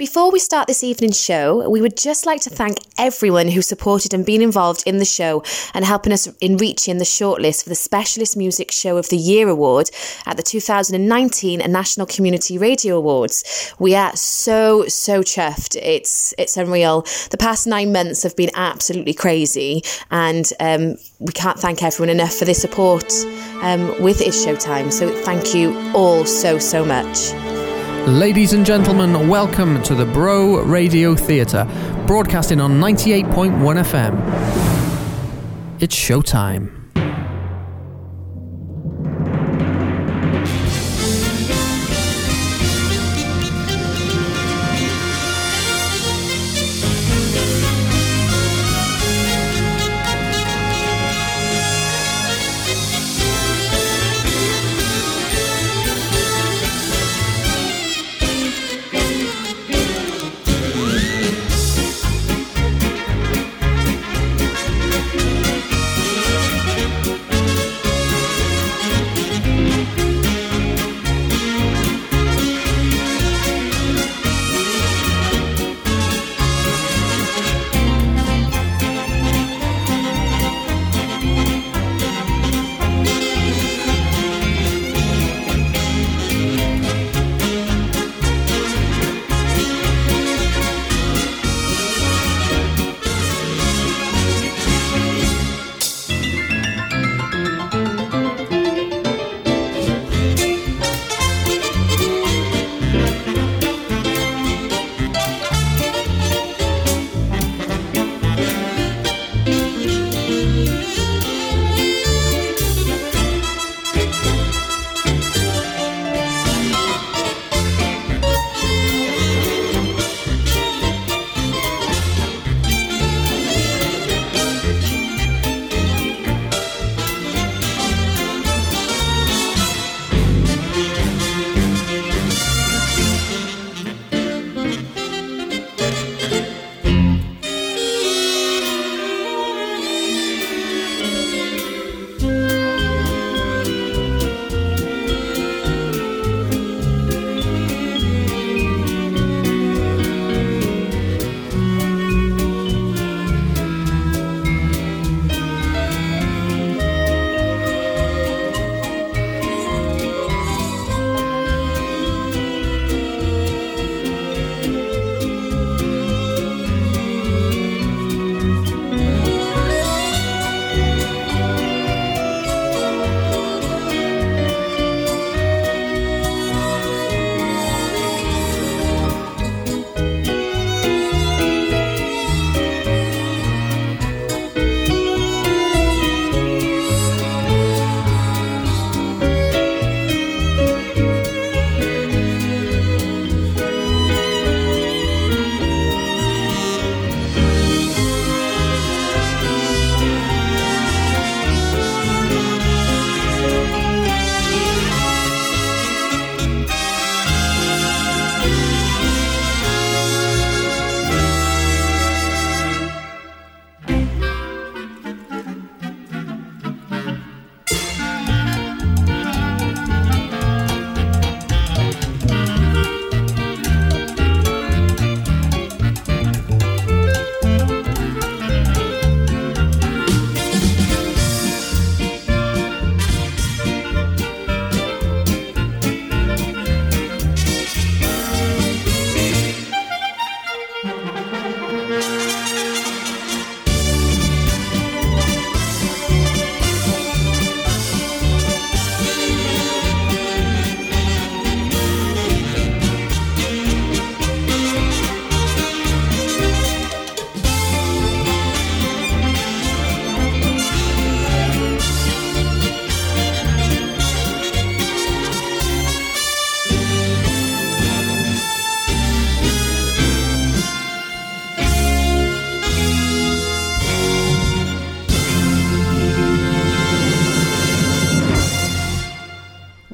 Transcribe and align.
Before 0.00 0.32
we 0.32 0.38
start 0.38 0.66
this 0.66 0.82
evening's 0.82 1.20
show, 1.20 1.68
we 1.68 1.82
would 1.82 1.94
just 1.94 2.24
like 2.24 2.40
to 2.40 2.48
thank 2.48 2.78
everyone 2.96 3.48
who 3.48 3.60
supported 3.60 4.14
and 4.14 4.24
been 4.24 4.40
involved 4.40 4.82
in 4.86 4.96
the 4.96 5.04
show 5.04 5.44
and 5.74 5.84
helping 5.84 6.10
us 6.10 6.26
in 6.40 6.56
reaching 6.56 6.96
the 6.96 7.04
shortlist 7.04 7.64
for 7.64 7.68
the 7.68 7.74
Specialist 7.74 8.34
Music 8.34 8.72
Show 8.72 8.96
of 8.96 9.10
the 9.10 9.18
Year 9.18 9.46
award 9.50 9.90
at 10.24 10.38
the 10.38 10.42
2019 10.42 11.58
National 11.70 12.06
Community 12.06 12.56
Radio 12.56 12.96
Awards. 12.96 13.74
We 13.78 13.94
are 13.94 14.16
so 14.16 14.88
so 14.88 15.20
chuffed. 15.20 15.76
It's 15.76 16.32
it's 16.38 16.56
unreal. 16.56 17.02
The 17.30 17.36
past 17.36 17.66
nine 17.66 17.92
months 17.92 18.22
have 18.22 18.34
been 18.34 18.50
absolutely 18.54 19.12
crazy, 19.12 19.82
and 20.10 20.50
um, 20.60 20.96
we 21.18 21.34
can't 21.34 21.58
thank 21.58 21.82
everyone 21.82 22.08
enough 22.08 22.32
for 22.32 22.46
their 22.46 22.54
support 22.54 23.12
um, 23.60 23.88
with 24.00 24.22
It's 24.22 24.46
Showtime. 24.46 24.94
So 24.94 25.14
thank 25.24 25.54
you 25.54 25.76
all 25.92 26.24
so 26.24 26.58
so 26.58 26.86
much. 26.86 27.59
Ladies 28.06 28.54
and 28.54 28.64
gentlemen, 28.64 29.28
welcome 29.28 29.82
to 29.82 29.94
the 29.94 30.06
Bro 30.06 30.62
Radio 30.62 31.14
Theatre, 31.14 31.66
broadcasting 32.06 32.58
on 32.58 32.80
98.1 32.80 33.84
FM. 33.84 34.16
It's 35.80 35.94
showtime. 35.94 36.79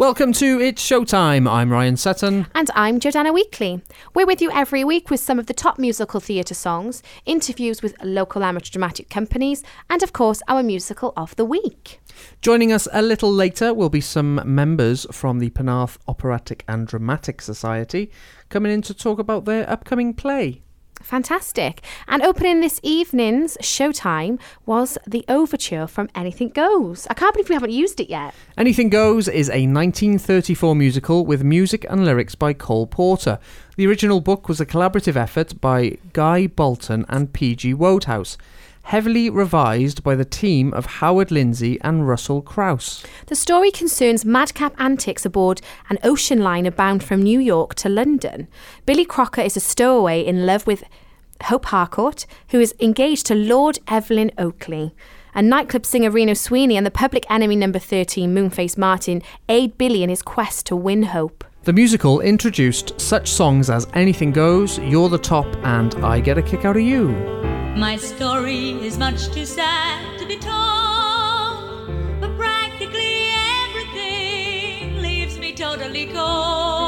Welcome 0.06 0.34
to 0.34 0.60
It's 0.60 0.88
Showtime. 0.88 1.50
I'm 1.50 1.72
Ryan 1.72 1.96
Sutton. 1.96 2.46
And 2.54 2.70
I'm 2.76 3.00
Jordana 3.00 3.34
Weekly. 3.34 3.82
We're 4.14 4.24
with 4.24 4.40
you 4.40 4.52
every 4.52 4.84
week 4.84 5.10
with 5.10 5.18
some 5.18 5.40
of 5.40 5.46
the 5.46 5.52
top 5.52 5.80
musical 5.80 6.20
theatre 6.20 6.54
songs, 6.54 7.02
interviews 7.24 7.82
with 7.82 8.00
local 8.04 8.44
amateur 8.44 8.70
dramatic 8.70 9.10
companies, 9.10 9.64
and 9.90 10.04
of 10.04 10.12
course, 10.12 10.42
our 10.46 10.62
musical 10.62 11.12
of 11.16 11.34
the 11.34 11.44
week. 11.44 11.98
Joining 12.40 12.70
us 12.70 12.86
a 12.92 13.02
little 13.02 13.32
later 13.32 13.74
will 13.74 13.88
be 13.88 14.00
some 14.00 14.40
members 14.44 15.08
from 15.10 15.40
the 15.40 15.50
Penarth 15.50 15.98
Operatic 16.06 16.62
and 16.68 16.86
Dramatic 16.86 17.42
Society, 17.42 18.12
coming 18.48 18.70
in 18.70 18.82
to 18.82 18.94
talk 18.94 19.18
about 19.18 19.44
their 19.44 19.68
upcoming 19.68 20.14
play. 20.14 20.62
Fantastic. 21.02 21.82
And 22.08 22.22
opening 22.22 22.60
this 22.60 22.80
evening's 22.82 23.56
showtime 23.60 24.38
was 24.64 24.98
the 25.06 25.24
overture 25.28 25.86
from 25.86 26.08
Anything 26.14 26.48
Goes. 26.48 27.06
I 27.08 27.14
can't 27.14 27.32
believe 27.34 27.48
we 27.48 27.54
haven't 27.54 27.70
used 27.70 28.00
it 28.00 28.10
yet. 28.10 28.34
Anything 28.58 28.88
Goes 28.88 29.28
is 29.28 29.48
a 29.48 29.66
1934 29.66 30.74
musical 30.74 31.24
with 31.24 31.44
music 31.44 31.86
and 31.88 32.04
lyrics 32.04 32.34
by 32.34 32.52
Cole 32.52 32.86
Porter. 32.86 33.38
The 33.76 33.86
original 33.86 34.20
book 34.20 34.48
was 34.48 34.60
a 34.60 34.66
collaborative 34.66 35.16
effort 35.16 35.60
by 35.60 35.98
Guy 36.12 36.46
Bolton 36.46 37.04
and 37.08 37.32
P.G. 37.32 37.74
Wodehouse 37.74 38.36
heavily 38.86 39.28
revised 39.28 40.04
by 40.04 40.14
the 40.14 40.24
team 40.24 40.72
of 40.72 40.86
Howard 40.86 41.32
Lindsay 41.32 41.76
and 41.80 42.06
Russell 42.06 42.40
Crouse. 42.40 43.04
The 43.26 43.34
story 43.34 43.72
concerns 43.72 44.24
madcap 44.24 44.74
antics 44.78 45.26
aboard 45.26 45.60
an 45.90 45.98
ocean 46.04 46.40
liner 46.40 46.70
bound 46.70 47.02
from 47.02 47.20
New 47.20 47.40
York 47.40 47.74
to 47.76 47.88
London. 47.88 48.46
Billy 48.86 49.04
Crocker 49.04 49.40
is 49.40 49.56
a 49.56 49.60
stowaway 49.60 50.24
in 50.24 50.46
love 50.46 50.68
with 50.68 50.84
Hope 51.42 51.66
Harcourt, 51.66 52.26
who 52.50 52.60
is 52.60 52.74
engaged 52.78 53.26
to 53.26 53.34
Lord 53.34 53.80
Evelyn 53.88 54.30
Oakley. 54.38 54.94
A 55.34 55.42
nightclub 55.42 55.84
singer 55.84 56.10
Reno 56.10 56.34
Sweeney 56.34 56.76
and 56.76 56.86
the 56.86 56.92
public 56.92 57.26
enemy 57.28 57.56
number 57.56 57.80
13 57.80 58.32
Moonface 58.32 58.78
Martin 58.78 59.20
aid 59.48 59.76
Billy 59.76 60.04
in 60.04 60.10
his 60.10 60.22
quest 60.22 60.64
to 60.66 60.76
win 60.76 61.02
Hope. 61.02 61.44
The 61.64 61.72
musical 61.72 62.20
introduced 62.20 63.00
such 63.00 63.28
songs 63.28 63.68
as 63.68 63.88
Anything 63.94 64.30
Goes, 64.30 64.78
You're 64.78 65.08
the 65.08 65.18
Top, 65.18 65.46
and 65.64 65.92
I 65.96 66.20
Get 66.20 66.38
a 66.38 66.42
Kick 66.42 66.64
Out 66.64 66.76
of 66.76 66.82
You. 66.82 67.55
My 67.76 67.96
story 67.96 68.70
is 68.86 68.96
much 68.96 69.28
too 69.34 69.44
sad 69.44 70.18
to 70.18 70.26
be 70.26 70.38
told, 70.38 71.90
but 72.22 72.34
practically 72.38 73.28
everything 73.68 75.02
leaves 75.02 75.38
me 75.38 75.52
totally 75.52 76.06
cold. 76.06 76.85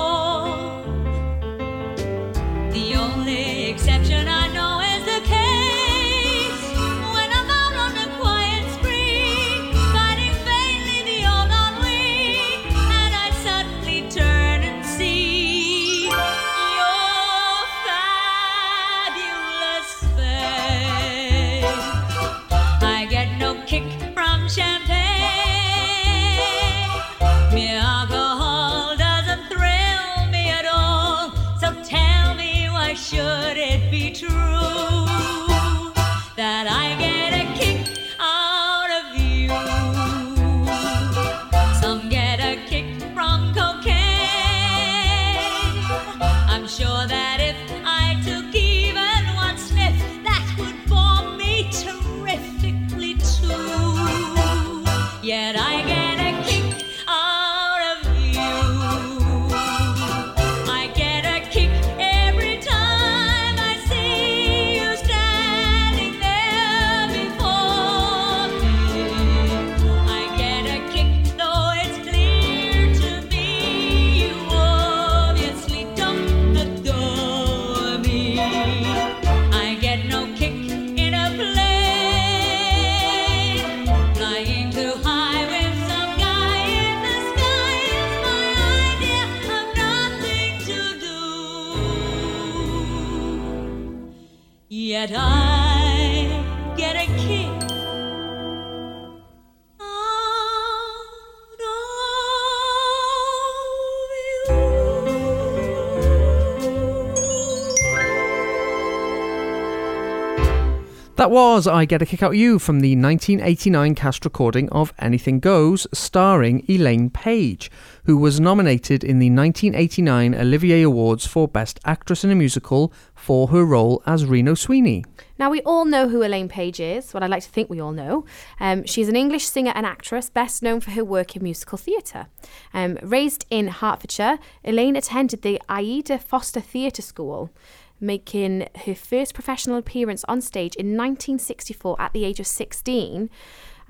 That 111.18 111.32
was 111.32 111.66
I 111.66 111.84
Get 111.84 112.00
a 112.00 112.06
Kick 112.06 112.22
Out 112.22 112.36
You 112.36 112.60
from 112.60 112.78
the 112.78 112.94
1989 112.94 113.96
cast 113.96 114.24
recording 114.24 114.68
of 114.68 114.94
Anything 115.00 115.40
Goes, 115.40 115.84
starring 115.92 116.64
Elaine 116.68 117.10
Paige, 117.10 117.72
who 118.04 118.16
was 118.16 118.38
nominated 118.38 119.02
in 119.02 119.18
the 119.18 119.28
1989 119.28 120.36
Olivier 120.36 120.82
Awards 120.82 121.26
for 121.26 121.48
Best 121.48 121.80
Actress 121.84 122.22
in 122.22 122.30
a 122.30 122.36
Musical 122.36 122.92
for 123.16 123.48
her 123.48 123.64
role 123.64 124.00
as 124.06 124.26
Reno 124.26 124.54
Sweeney. 124.54 125.04
Now, 125.40 125.50
we 125.50 125.60
all 125.62 125.84
know 125.84 126.08
who 126.08 126.22
Elaine 126.22 126.48
Paige 126.48 126.78
is, 126.78 127.12
what 127.12 127.24
I 127.24 127.26
like 127.26 127.42
to 127.42 127.48
think 127.48 127.68
we 127.68 127.80
all 127.80 127.90
know. 127.90 128.24
Um, 128.60 128.84
she's 128.84 129.08
an 129.08 129.16
English 129.16 129.46
singer 129.46 129.72
and 129.74 129.84
actress, 129.84 130.30
best 130.30 130.62
known 130.62 130.78
for 130.78 130.92
her 130.92 131.04
work 131.04 131.34
in 131.34 131.42
musical 131.42 131.78
theatre. 131.78 132.28
Um, 132.72 132.96
raised 133.02 133.44
in 133.50 133.66
Hertfordshire, 133.66 134.38
Elaine 134.64 134.94
attended 134.94 135.42
the 135.42 135.60
Aida 135.68 136.20
Foster 136.20 136.60
Theatre 136.60 137.02
School, 137.02 137.50
making 138.00 138.68
her 138.84 138.94
first 138.94 139.34
professional 139.34 139.76
appearance 139.76 140.24
on 140.28 140.40
stage 140.40 140.74
in 140.76 140.88
1964 140.88 142.00
at 142.00 142.12
the 142.12 142.24
age 142.24 142.40
of 142.40 142.46
16. 142.46 143.30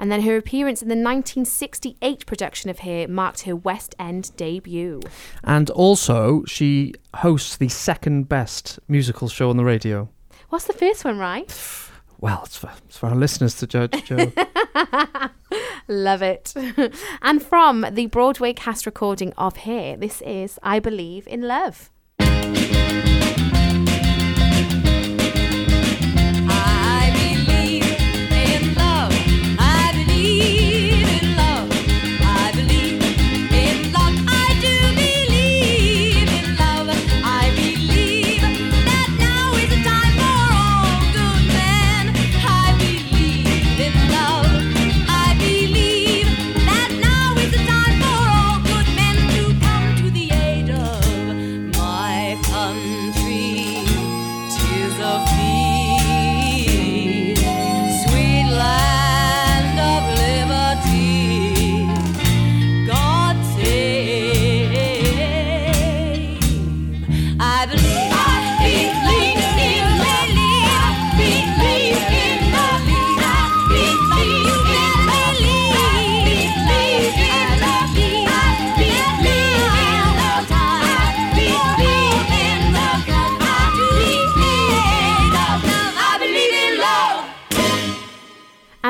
And 0.01 0.13
then 0.13 0.23
her 0.23 0.37
appearance 0.37 0.81
in 0.81 0.89
the 0.89 0.95
1968 0.95 2.25
production 2.25 2.71
of 2.71 2.81
Hair 2.81 3.09
marked 3.09 3.43
her 3.43 3.57
West 3.57 3.95
End 3.99 4.31
debut. 4.37 5.01
And 5.43 5.71
also, 5.71 6.45
she 6.45 6.95
hosts 7.17 7.57
the 7.57 7.69
second 7.69 8.29
best 8.29 8.79
musical 8.87 9.29
show 9.29 9.51
on 9.51 9.57
the 9.57 9.65
radio. 9.65 10.09
What's 10.51 10.67
the 10.67 10.73
first 10.73 11.05
one, 11.05 11.19
right? 11.19 11.53
Well, 12.21 12.43
it's 12.45 12.57
for, 12.57 12.71
it's 12.87 12.97
for 12.97 13.07
our 13.09 13.17
listeners 13.17 13.57
to 13.57 13.67
judge, 13.67 14.05
Joe. 14.05 14.33
Love 15.89 16.23
it. 16.23 16.55
and 17.23 17.43
from 17.43 17.87
the 17.91 18.07
Broadway 18.07 18.53
cast 18.53 18.87
recording 18.87 19.33
of 19.37 19.59
Hair, 19.59 19.97
this 19.97 20.21
is 20.23 20.59
I 20.63 20.79
Believe 20.79 21.27
in 21.27 21.43
Love. 21.43 21.91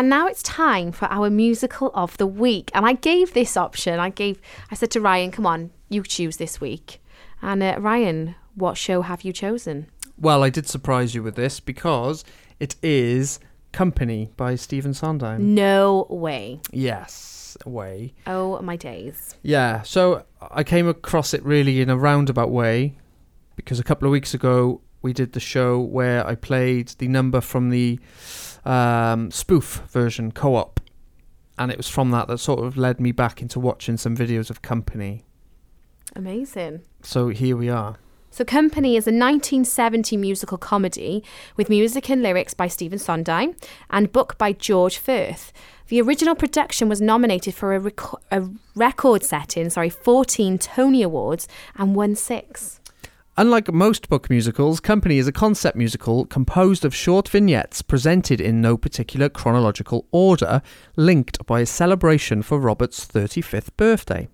And 0.08 0.16
now 0.16 0.26
it's 0.26 0.42
time 0.42 0.90
for 0.90 1.04
our 1.10 1.28
musical 1.28 1.90
of 1.92 2.16
the 2.16 2.26
week. 2.26 2.70
And 2.72 2.86
I 2.86 2.94
gave 2.94 3.34
this 3.34 3.58
option. 3.58 4.00
I 4.00 4.08
gave. 4.08 4.40
I 4.70 4.74
said 4.74 4.90
to 4.92 5.02
Ryan, 5.02 5.30
"Come 5.30 5.44
on, 5.44 5.70
you 5.90 6.02
choose 6.02 6.38
this 6.38 6.62
week." 6.62 7.02
And 7.42 7.62
uh, 7.62 7.76
Ryan, 7.78 8.34
what 8.54 8.78
show 8.78 9.02
have 9.02 9.20
you 9.20 9.34
chosen? 9.34 9.90
Well, 10.16 10.42
I 10.42 10.48
did 10.48 10.66
surprise 10.66 11.14
you 11.14 11.22
with 11.22 11.34
this 11.34 11.60
because 11.60 12.24
it 12.58 12.74
is 12.82 13.38
Company 13.72 14.30
by 14.38 14.54
Stephen 14.54 14.94
Sondheim. 14.94 15.54
No 15.54 16.06
way. 16.08 16.62
Yes, 16.72 17.58
way. 17.66 18.14
Oh 18.26 18.62
my 18.62 18.76
days. 18.76 19.36
Yeah, 19.42 19.82
so 19.82 20.24
I 20.40 20.64
came 20.64 20.88
across 20.88 21.34
it 21.34 21.44
really 21.44 21.82
in 21.82 21.90
a 21.90 21.98
roundabout 21.98 22.50
way 22.50 22.96
because 23.56 23.78
a 23.78 23.84
couple 23.84 24.08
of 24.08 24.12
weeks 24.12 24.32
ago 24.32 24.80
we 25.02 25.12
did 25.12 25.34
the 25.34 25.40
show 25.40 25.78
where 25.78 26.26
I 26.26 26.34
played 26.34 26.88
the 26.96 27.08
number 27.08 27.42
from 27.42 27.68
the 27.68 28.00
um, 28.68 29.30
spoof 29.30 29.82
version 29.88 30.30
co 30.32 30.54
op. 30.56 30.80
And 31.58 31.72
it 31.72 31.76
was 31.76 31.88
from 31.88 32.12
that 32.12 32.28
that 32.28 32.38
sort 32.38 32.60
of 32.64 32.76
led 32.76 33.00
me 33.00 33.10
back 33.10 33.42
into 33.42 33.58
watching 33.58 33.96
some 33.96 34.16
videos 34.16 34.48
of 34.48 34.62
Company. 34.62 35.24
Amazing. 36.14 36.82
So 37.02 37.28
here 37.28 37.56
we 37.56 37.68
are. 37.68 37.96
So, 38.30 38.44
Company 38.44 38.96
is 38.96 39.06
a 39.06 39.10
1970 39.10 40.16
musical 40.16 40.58
comedy 40.58 41.24
with 41.56 41.68
music 41.70 42.08
and 42.10 42.22
lyrics 42.22 42.54
by 42.54 42.68
Stephen 42.68 42.98
Sondheim 42.98 43.56
and 43.90 44.12
book 44.12 44.36
by 44.38 44.52
George 44.52 44.98
Furth. 44.98 45.52
The 45.88 46.00
original 46.00 46.34
production 46.34 46.88
was 46.88 47.00
nominated 47.00 47.54
for 47.54 47.74
a, 47.74 47.80
rec- 47.80 48.22
a 48.30 48.48
record 48.76 49.24
setting, 49.24 49.70
sorry, 49.70 49.88
14 49.88 50.58
Tony 50.58 51.02
Awards 51.02 51.48
and 51.76 51.96
won 51.96 52.14
six. 52.14 52.77
Unlike 53.38 53.72
most 53.72 54.08
book 54.08 54.28
musicals, 54.28 54.80
Company 54.80 55.18
is 55.18 55.28
a 55.28 55.32
concept 55.32 55.76
musical 55.76 56.26
composed 56.26 56.84
of 56.84 56.92
short 56.92 57.28
vignettes 57.28 57.82
presented 57.82 58.40
in 58.40 58.60
no 58.60 58.76
particular 58.76 59.28
chronological 59.28 60.08
order, 60.10 60.60
linked 60.96 61.46
by 61.46 61.60
a 61.60 61.66
celebration 61.66 62.42
for 62.42 62.58
Robert's 62.58 63.06
35th 63.06 63.68
birthday. 63.76 64.26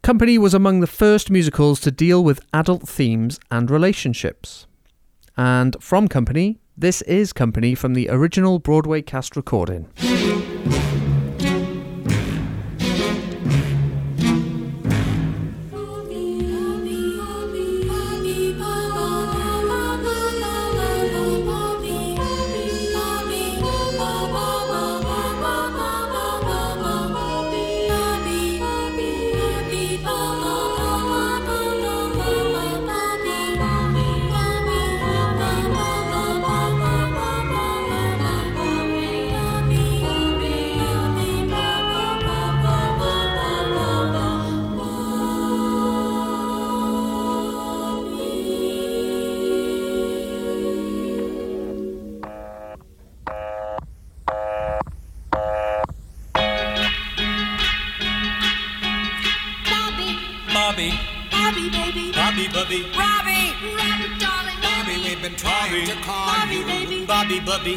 Company 0.00 0.38
was 0.38 0.54
among 0.54 0.78
the 0.78 0.86
first 0.86 1.28
musicals 1.28 1.80
to 1.80 1.90
deal 1.90 2.22
with 2.22 2.38
adult 2.52 2.88
themes 2.88 3.40
and 3.50 3.68
relationships. 3.68 4.68
And 5.36 5.74
from 5.80 6.06
Company, 6.06 6.60
this 6.76 7.02
is 7.02 7.32
Company 7.32 7.74
from 7.74 7.94
the 7.94 8.08
original 8.10 8.60
Broadway 8.60 9.02
cast 9.02 9.34
recording. 9.34 9.88
Been 65.78 65.86
trying 65.86 66.02
to 66.02 66.06
call 66.06 66.26
Bobby, 66.26 66.54
you. 66.56 66.64
baby. 66.66 67.06
Bobby, 67.06 67.40
Bobby, 67.40 67.74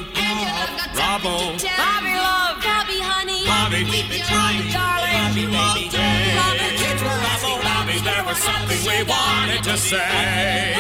Bravo. 0.94 1.54
Bobby, 1.54 2.14
love. 2.18 2.58
Bobby, 2.62 2.98
honey. 3.02 3.46
Bobby, 3.46 3.84
we've 3.86 4.10
been 4.10 4.26
trying 4.26 4.64
to 4.64 4.74
darling. 4.74 5.14
Bobby, 5.22 5.46
baby, 5.46 5.90
Bobby, 6.34 6.68
kids 6.82 7.02
were 7.02 7.18
Bravo, 7.22 7.52
Bobby, 7.62 7.98
there 8.02 8.24
was 8.26 8.38
something 8.42 8.80
we 8.86 8.98
wanted 9.06 9.62
to 9.64 9.78
say. 9.78 10.74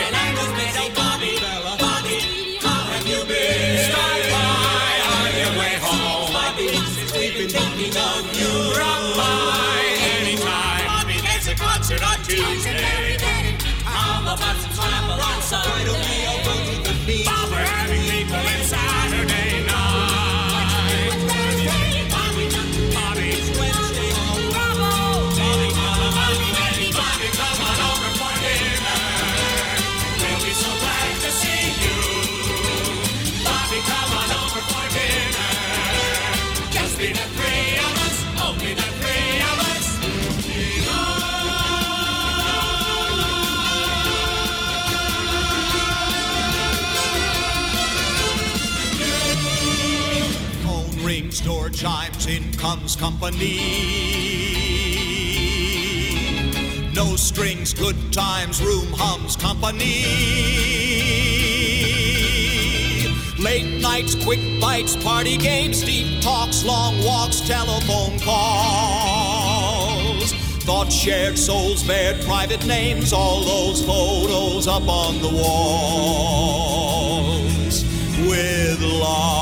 Bobby, 0.97 1.37
Bobby, 1.77 2.17
how 2.61 2.81
have 2.89 3.05
you 3.05 3.21
been? 3.25 3.85
Stop 3.85 4.17
by 4.33 4.93
on 5.13 5.29
your 5.37 5.53
way 5.61 5.75
home. 5.77 6.33
Bobby, 6.33 6.67
since 6.89 7.11
we've 7.13 7.35
been 7.37 7.49
thinking 7.49 7.93
of 7.97 8.25
you. 8.33 8.73
Drop 8.73 9.01
by 9.17 9.81
anytime. 10.17 10.85
Bobby, 10.89 11.17
there's 11.21 11.47
a 11.47 11.55
concert 11.55 12.01
on 12.01 12.17
Tuesday. 12.25 13.17
How 13.85 14.21
about 14.33 14.57
some 14.57 14.71
scramble 14.73 15.21
on 15.21 15.41
Sunday? 15.41 16.90
Bob, 17.07 17.49
we're 17.49 18.20
comes 52.61 52.95
company. 52.95 53.57
No 56.93 57.15
strings, 57.15 57.73
good 57.73 57.95
times, 58.13 58.61
room 58.61 58.85
hums 58.93 59.35
company. 59.35 60.05
Late 63.39 63.81
nights, 63.81 64.13
quick 64.23 64.39
bites, 64.61 64.95
party 65.03 65.37
games, 65.37 65.81
deep 65.81 66.21
talks, 66.21 66.63
long 66.63 67.03
walks, 67.03 67.41
telephone 67.47 68.19
calls. 68.19 68.71
Thoughts 70.63 70.93
shared, 70.93 71.39
souls 71.39 71.81
bared, 71.81 72.23
private 72.25 72.63
names, 72.67 73.11
all 73.11 73.43
those 73.43 73.83
photos 73.83 74.67
up 74.67 74.87
on 74.87 75.19
the 75.19 75.29
walls. 75.29 76.21
With 78.19 78.81
love, 78.81 79.40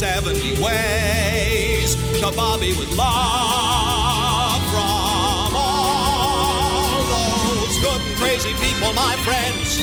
70 0.00 0.62
ways 0.62 1.94
to 2.20 2.32
Bobby 2.34 2.72
with 2.72 2.88
love 2.96 4.62
from 4.72 5.52
all 5.54 7.04
those 7.04 7.76
good 7.84 8.00
and 8.00 8.16
crazy 8.16 8.54
people, 8.64 8.94
my 8.94 9.14
friends. 9.28 9.76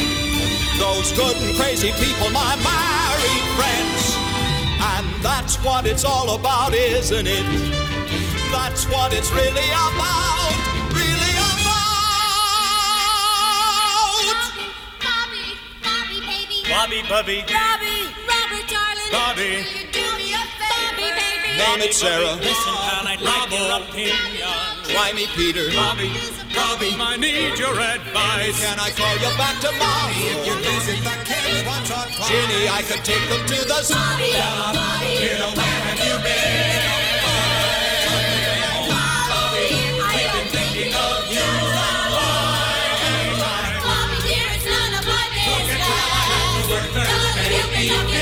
Those 0.79 1.11
good 1.11 1.37
and 1.37 1.55
crazy 1.55 1.91
people, 2.01 2.31
my 2.31 2.55
married 2.65 3.45
friends. 3.61 4.17
And 4.81 5.05
that's 5.23 5.63
what 5.63 5.85
it's 5.85 6.03
all 6.03 6.33
about, 6.33 6.73
isn't 6.73 7.27
it? 7.27 7.45
That's 8.51 8.85
what 8.85 9.13
it's 9.13 9.29
really 9.31 9.69
about. 9.69 10.57
Really 10.97 11.33
about. 11.45 11.77
Bobby, 14.97 15.53
Bobby, 15.83 16.19
baby. 16.25 16.63
Bobby, 16.67 17.01
Bobby, 17.07 17.45
Bobby, 17.45 18.15
Robert, 18.25 18.67
darling. 18.67 19.11
Bobby. 19.11 19.86
Favor? 21.57 21.65
Bobby, 21.65 21.65
baby. 21.65 21.65
Mom, 21.65 21.81
it's 21.81 21.97
Sarah. 21.97 22.35
Listen, 22.37 22.73
pal, 22.73 23.07
I'd 23.07 23.21
like 23.21 23.51
your 23.51 23.81
opinion. 23.81 24.17
Try 24.83 25.11
me, 25.13 25.25
Peter. 25.35 25.69
Bobby, 25.73 26.09
Bobby, 26.53 26.89
I 26.97 27.17
need 27.17 27.59
your 27.59 27.73
advice. 27.73 28.59
Can 28.63 28.79
I 28.79 28.89
call 28.91 29.15
you 29.17 29.31
back 29.37 29.59
tomorrow? 29.59 30.11
If 30.13 30.45
you 30.47 30.55
visit 30.63 31.03
the 31.03 31.15
kids 31.25 31.65
once 31.67 31.91
or 31.91 32.05
twice. 32.15 32.29
Ginny, 32.29 32.69
I 32.69 32.81
could 32.83 33.03
take 33.05 33.25
them 33.29 33.45
to 33.47 33.57
the 33.67 33.81
zoo. 33.83 33.93
Bobby, 33.93 34.31
Bobby. 34.33 35.11
You 35.21 35.37
know, 35.39 35.51
where 35.57 35.81
have 35.85 35.99
you 35.99 36.17
been? 36.23 36.85
I've 40.07 40.31
been 40.33 40.47
thinking 40.49 40.93
of 40.93 41.31
you. 41.31 41.45
Bobby, 43.83 44.17
dear, 44.27 44.47
it's 44.55 44.65
none 44.65 44.93
of 44.97 45.05
my 45.05 45.25
business. 45.35 45.85
Don't 46.97 47.51
you 47.53 47.65
be 47.73 47.81
looking 47.91 48.16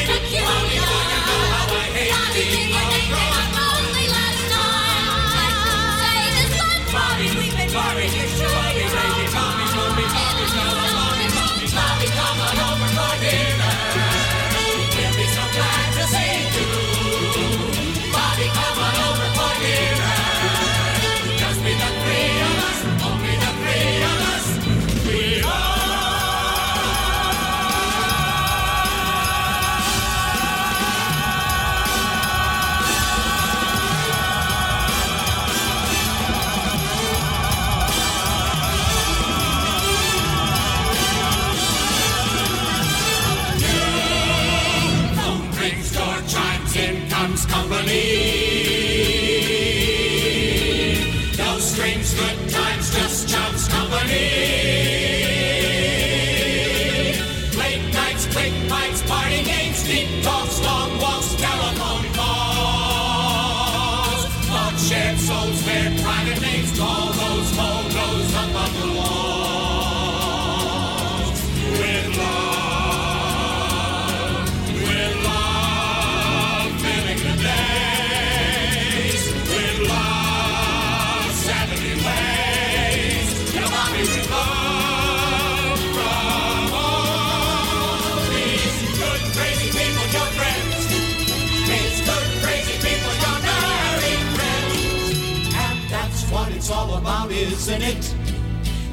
isn't 97.67 97.81
it? 97.81 98.15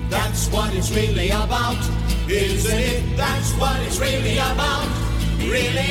That's 0.08 0.48
what 0.48 0.74
it's 0.74 0.90
really 0.92 1.28
about, 1.28 1.76
isn't 2.26 2.78
it? 2.78 3.16
That's 3.18 3.52
what 3.58 3.78
it's 3.82 3.98
really 4.00 4.38
about, 4.38 4.88
really 5.40 5.90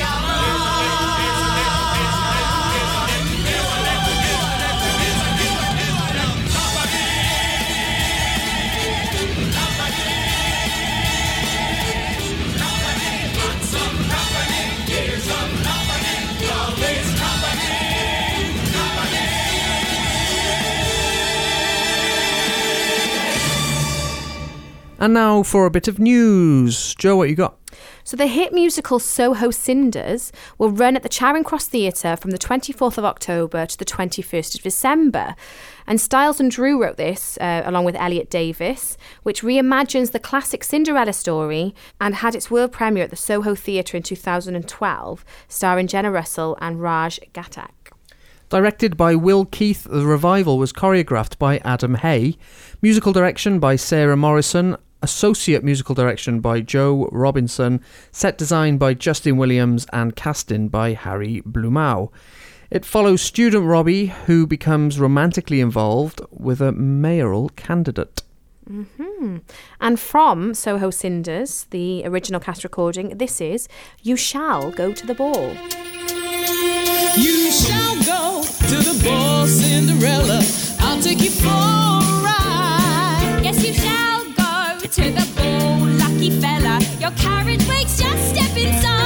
And 25.02 25.14
now 25.14 25.42
for 25.42 25.66
a 25.66 25.70
bit 25.70 25.88
of 25.88 25.98
news. 25.98 26.94
Joe, 26.94 27.16
what 27.16 27.28
you 27.28 27.34
got? 27.34 27.58
So 28.04 28.16
the 28.16 28.28
hit 28.28 28.52
musical 28.52 29.00
Soho 29.00 29.50
Cinders 29.50 30.30
will 30.58 30.70
run 30.70 30.94
at 30.94 31.02
the 31.02 31.08
Charing 31.08 31.42
Cross 31.42 31.66
Theatre 31.66 32.14
from 32.14 32.30
the 32.30 32.38
24th 32.38 32.98
of 32.98 33.04
October 33.04 33.66
to 33.66 33.76
the 33.76 33.84
21st 33.84 34.54
of 34.54 34.62
December. 34.62 35.34
And 35.88 36.00
Stiles 36.00 36.38
and 36.38 36.52
Drewe 36.52 36.78
wrote 36.78 36.98
this, 36.98 37.36
uh, 37.40 37.62
along 37.64 37.84
with 37.84 37.96
Elliot 37.96 38.30
Davis, 38.30 38.96
which 39.24 39.42
reimagines 39.42 40.12
the 40.12 40.20
classic 40.20 40.62
Cinderella 40.62 41.12
story 41.12 41.74
and 42.00 42.14
had 42.14 42.36
its 42.36 42.48
world 42.48 42.70
premiere 42.70 43.02
at 43.02 43.10
the 43.10 43.16
Soho 43.16 43.56
Theatre 43.56 43.96
in 43.96 44.04
2012, 44.04 45.24
starring 45.48 45.88
Jenna 45.88 46.12
Russell 46.12 46.56
and 46.60 46.80
Raj 46.80 47.18
Ghatak. 47.34 47.90
Directed 48.50 48.96
by 48.96 49.16
Will 49.16 49.46
Keith, 49.46 49.82
the 49.90 50.06
revival 50.06 50.58
was 50.58 50.72
choreographed 50.72 51.38
by 51.38 51.58
Adam 51.64 51.96
Hay, 51.96 52.36
musical 52.82 53.12
direction 53.12 53.58
by 53.58 53.74
Sarah 53.74 54.16
Morrison, 54.16 54.76
associate 55.02 55.64
musical 55.64 55.94
direction 55.94 56.40
by 56.40 56.60
Joe 56.60 57.08
Robinson, 57.12 57.80
set 58.10 58.38
design 58.38 58.78
by 58.78 58.94
Justin 58.94 59.36
Williams, 59.36 59.86
and 59.92 60.16
casting 60.16 60.68
by 60.68 60.94
Harry 60.94 61.42
Blumenau. 61.44 62.10
It 62.70 62.84
follows 62.86 63.20
student 63.20 63.66
Robbie, 63.66 64.06
who 64.06 64.46
becomes 64.46 64.98
romantically 64.98 65.60
involved 65.60 66.22
with 66.30 66.60
a 66.60 66.72
mayoral 66.72 67.50
candidate. 67.50 68.22
Mm-hmm. 68.70 69.38
And 69.80 70.00
from 70.00 70.54
Soho 70.54 70.90
Cinders, 70.90 71.66
the 71.70 72.06
original 72.06 72.40
cast 72.40 72.64
recording, 72.64 73.18
this 73.18 73.40
is 73.40 73.68
You 74.02 74.16
Shall 74.16 74.70
Go 74.70 74.92
to 74.92 75.06
the 75.06 75.14
Ball. 75.14 75.54
You 77.16 77.50
shall 77.50 77.96
go 78.04 78.42
to 78.42 78.76
the 78.76 79.02
ball, 79.04 79.46
Cinderella. 79.46 80.40
I'll 80.80 81.02
take 81.02 81.20
you 81.20 81.30
for 81.30 82.21
to 84.92 85.10
the 85.10 85.26
ball, 85.36 85.86
lucky 85.96 86.30
fella. 86.38 86.78
Your 87.00 87.12
carriage 87.12 87.66
waits, 87.66 87.98
just 87.98 88.34
step 88.34 88.54
inside. 88.56 89.01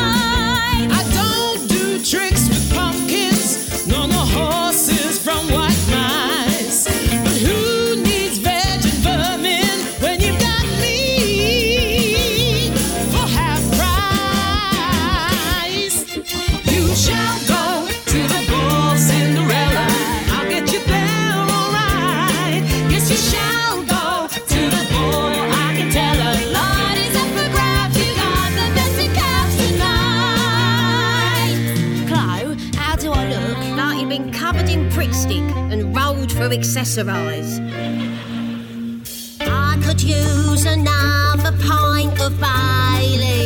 Rolled 36.49 36.61
accessorize. 36.61 37.59
I 39.41 39.79
could 39.85 40.03
use 40.03 40.65
another 40.65 41.53
pint 41.67 42.21
of 42.21 42.39
Bailey. 42.41 43.46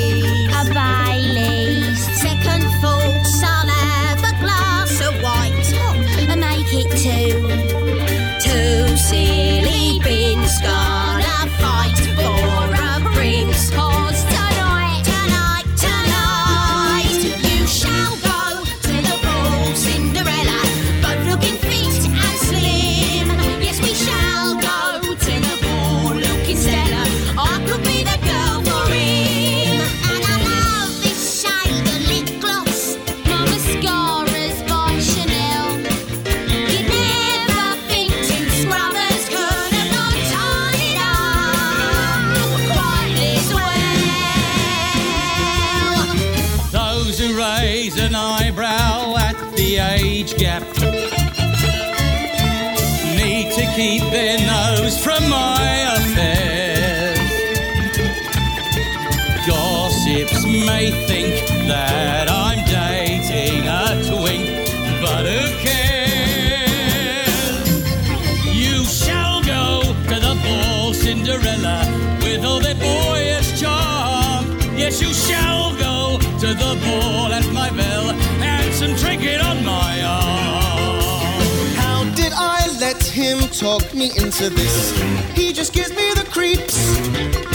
Me 83.94 84.10
into 84.16 84.50
this? 84.50 84.98
He 85.34 85.52
just 85.52 85.72
gives 85.72 85.90
me 85.90 86.12
the 86.14 86.24
creeps. 86.30 87.49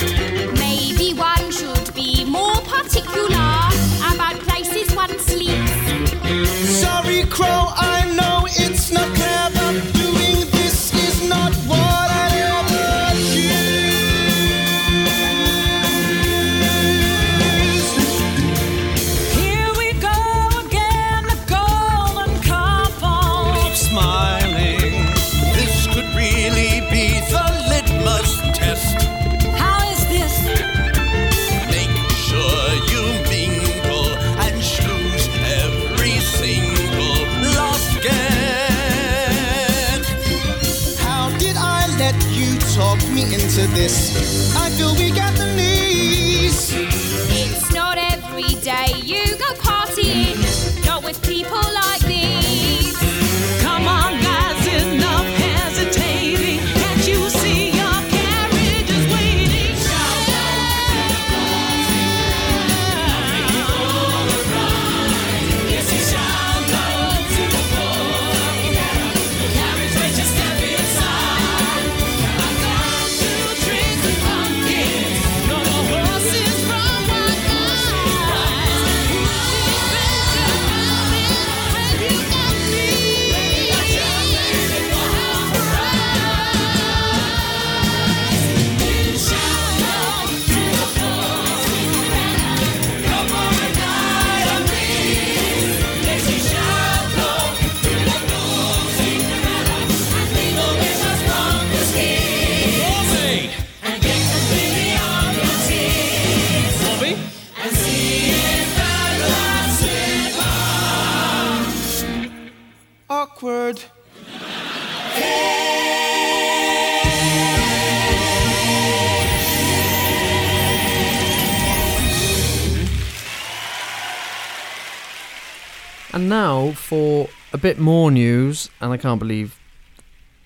For 126.96 127.28
a 127.52 127.58
bit 127.58 127.78
more 127.78 128.10
news, 128.10 128.70
and 128.80 128.94
I 128.94 128.98
can't 128.98 129.20
believe 129.20 129.60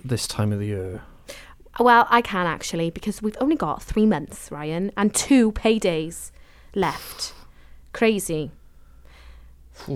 this 0.04 0.28
time 0.28 0.52
of 0.52 0.60
the 0.60 0.68
year. 0.68 1.02
Well, 1.80 2.08
I 2.10 2.22
can 2.22 2.48
actually 2.48 2.90
because 2.90 3.22
we've 3.22 3.38
only 3.40 3.56
got 3.56 3.84
three 3.84 4.06
months, 4.06 4.52
Ryan, 4.52 4.92
and 4.98 5.14
two 5.14 5.52
paydays 5.52 6.32
left. 6.74 7.34
Crazy. 7.94 8.52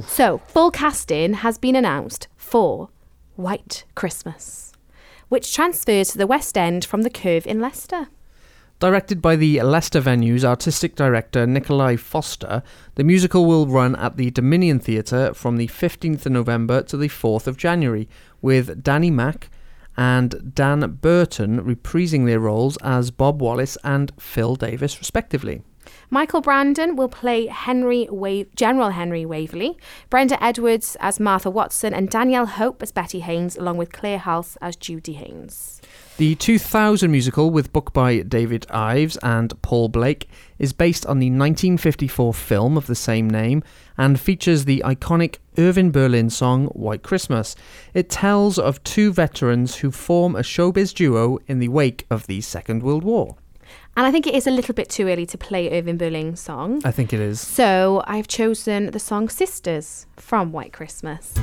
So, 0.08 0.38
full 0.48 0.72
casting 0.72 1.34
has 1.34 1.58
been 1.58 1.76
announced 1.76 2.28
for 2.38 2.90
White 3.36 3.84
Christmas, 3.96 4.72
which 5.30 5.54
transfers 5.54 6.12
to 6.12 6.18
the 6.18 6.28
West 6.28 6.58
End 6.58 6.86
from 6.86 7.02
the 7.02 7.10
Curve 7.10 7.46
in 7.48 7.60
Leicester. 7.60 8.08
Directed 8.84 9.22
by 9.22 9.38
the 9.38 9.62
Leicester 9.62 10.02
venue's 10.02 10.44
artistic 10.44 10.94
director 10.94 11.48
Nikolai 11.48 11.96
Foster, 11.96 12.62
the 12.96 13.04
musical 13.06 13.46
will 13.46 13.66
run 13.66 13.96
at 13.96 14.18
the 14.18 14.30
Dominion 14.30 14.78
Theatre 14.78 15.34
from 15.34 15.56
the 15.56 15.68
15th 15.68 16.26
of 16.26 16.34
November 16.34 16.82
to 16.82 16.98
the 16.98 17.08
4th 17.08 17.48
of 17.48 17.56
January, 17.56 18.10
with 18.42 18.84
Danny 18.84 19.10
Mack 19.10 19.50
and 19.96 20.54
Dan 20.54 20.98
Burton 21.02 21.64
reprising 21.64 22.26
their 22.26 22.42
roles 22.42 22.76
as 22.84 23.10
Bob 23.10 23.42
Wallace 23.42 23.78
and 23.86 24.12
Phil 24.20 24.58
Davis, 24.58 25.00
respectively. 25.00 25.62
Michael 26.14 26.42
Brandon 26.42 26.96
will 26.96 27.10
play 27.10 27.48
Henry 27.48 28.08
Wa- 28.08 28.44
General 28.56 28.92
Henry 28.92 29.26
Waverley, 29.26 29.80
Brenda 30.12 30.42
Edwards 30.44 30.96
as 31.00 31.20
Martha 31.20 31.50
Watson, 31.50 31.92
and 31.92 32.08
Danielle 32.08 32.46
Hope 32.46 32.84
as 32.84 32.92
Betty 32.92 33.22
Haynes, 33.22 33.58
along 33.58 33.78
with 33.78 33.92
Clare 33.92 34.20
Halse 34.20 34.56
as 34.62 34.76
Judy 34.76 35.14
Haynes. 35.14 35.82
The 36.18 36.36
2000 36.36 37.10
musical, 37.10 37.50
with 37.50 37.74
book 37.74 37.94
by 37.94 38.20
David 38.20 38.68
Ives 38.70 39.18
and 39.24 39.60
Paul 39.64 39.90
Blake, 39.90 40.30
is 40.60 40.72
based 40.72 41.04
on 41.08 41.18
the 41.18 41.32
1954 41.32 42.32
film 42.32 42.78
of 42.78 42.86
the 42.86 42.94
same 42.94 43.28
name 43.28 43.64
and 43.98 44.20
features 44.20 44.66
the 44.66 44.84
iconic 44.86 45.38
Irving 45.58 45.90
Berlin 45.90 46.30
song 46.30 46.68
White 46.68 47.02
Christmas. 47.02 47.56
It 47.96 48.12
tells 48.12 48.60
of 48.60 48.84
two 48.84 49.12
veterans 49.12 49.78
who 49.78 49.90
form 49.90 50.36
a 50.36 50.44
showbiz 50.44 50.94
duo 50.94 51.40
in 51.48 51.58
the 51.58 51.70
wake 51.70 52.06
of 52.12 52.28
the 52.28 52.42
Second 52.42 52.84
World 52.84 53.04
War. 53.04 53.36
And 53.96 54.08
I 54.08 54.12
think 54.12 54.26
it 54.26 54.34
is 54.34 54.48
a 54.48 54.52
little 54.52 54.74
bit 54.74 54.90
too 54.90 55.08
early 55.08 55.26
to 55.28 55.38
play 55.38 55.70
Irving 55.78 55.98
Berlin's 55.98 56.40
song. 56.40 56.82
I 56.84 56.92
think 56.92 57.14
it 57.14 57.20
is. 57.20 57.40
So 57.40 58.02
I've 58.08 58.28
chosen 58.28 58.90
the 58.92 59.00
song 59.00 59.30
Sisters 59.30 60.08
from 60.18 60.52
White 60.52 60.74
Christmas. 60.74 61.34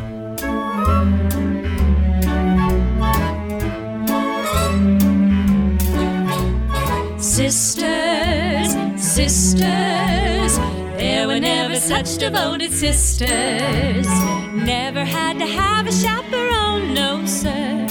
Sisters, 7.19 8.75
sisters, 9.01 10.59
there 10.99 11.27
were 11.29 11.39
never 11.39 11.77
such 11.77 12.19
devoted 12.19 12.73
sisters. 12.73 14.07
Never 14.53 15.05
had 15.05 15.39
to 15.39 15.47
have 15.47 15.87
a 15.87 15.93
chaperone, 15.93 16.95
no 16.95 17.25
sir. 17.27 17.87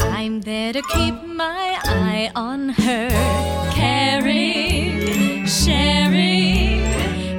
I'm 0.00 0.42
there 0.42 0.72
to 0.72 0.82
keep 0.82 1.22
my 1.24 1.78
eye 1.84 2.30
on 2.36 2.68
her, 2.70 3.08
caring, 3.08 3.51
sharing 5.52 6.80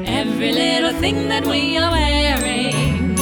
every 0.05 0.51
little 0.51 0.93
thing 1.01 1.27
that 1.29 1.47
we 1.47 1.77
are 1.79 1.89
wearing. 1.89 3.15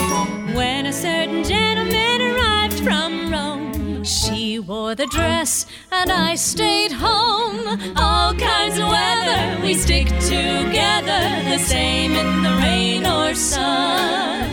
When 0.54 0.86
a 0.86 0.92
certain 0.92 1.46
gentleman 1.46 2.22
arrived 2.22 2.84
from 2.84 3.32
Rome, 3.32 4.04
she 4.04 4.60
wore 4.60 4.94
the 4.96 5.06
dress 5.06 5.66
and 5.94 6.12
I 6.12 6.36
stayed 6.36 6.92
home. 6.92 7.80
All 7.96 8.34
kinds 8.34 8.80
of 8.80 8.90
weather, 8.90 9.64
we 9.64 9.76
stick 9.76 10.08
together, 10.20 11.22
the 11.50 11.58
same 11.58 12.12
in 12.12 12.44
the 12.44 12.54
rain 12.58 13.06
or 13.06 13.34
sun. 13.34 14.44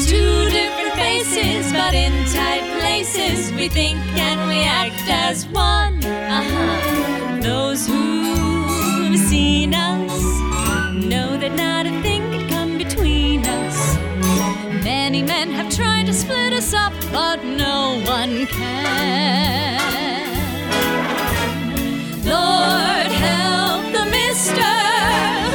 Two 0.00 0.48
different 0.48 0.94
faces, 0.94 1.70
but 1.70 1.92
in 1.92 2.12
tight 2.32 2.64
places, 2.80 3.52
we 3.52 3.68
think 3.68 3.98
and 4.16 4.48
we 4.48 4.62
act 4.64 5.02
as 5.06 5.46
one. 5.48 6.02
Uh-huh. 6.02 7.40
Those 7.42 7.86
seen 9.18 9.74
us 9.74 10.22
know 11.04 11.36
that 11.36 11.52
not 11.56 11.86
a 11.86 12.02
thing 12.02 12.48
come 12.48 12.78
between 12.78 13.44
us. 13.44 13.96
Many 14.84 15.22
men 15.22 15.50
have 15.50 15.74
tried 15.74 16.06
to 16.06 16.12
split 16.12 16.52
us 16.52 16.72
up, 16.74 16.92
but 17.12 17.44
no 17.44 18.00
one 18.06 18.46
can. 18.46 19.80
Lord, 22.24 23.10
help 23.28 23.92
the 23.92 24.06
mister 24.10 24.76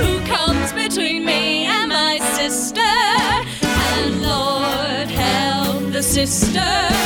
who 0.03 0.19
comes 0.25 0.73
between 0.73 1.25
me 1.25 1.65
and 1.65 1.89
my 1.89 2.19
sister. 2.33 2.79
And 2.81 4.21
Lord, 4.21 5.09
help 5.09 5.91
the 5.91 6.03
sister 6.03 7.04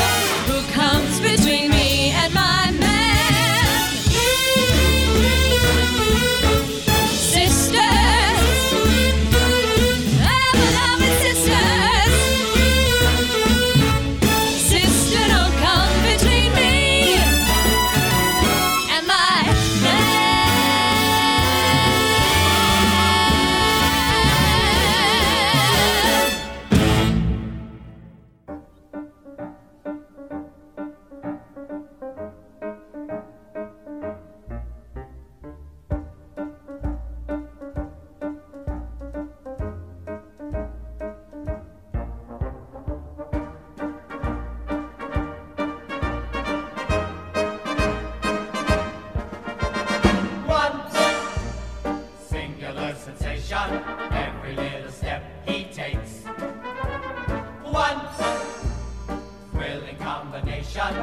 every 54.50 54.64
little 54.64 54.92
step 54.92 55.24
he 55.48 55.66
takes. 55.66 56.24
One 57.64 58.02
thrilling 59.52 59.98
combination, 59.98 60.96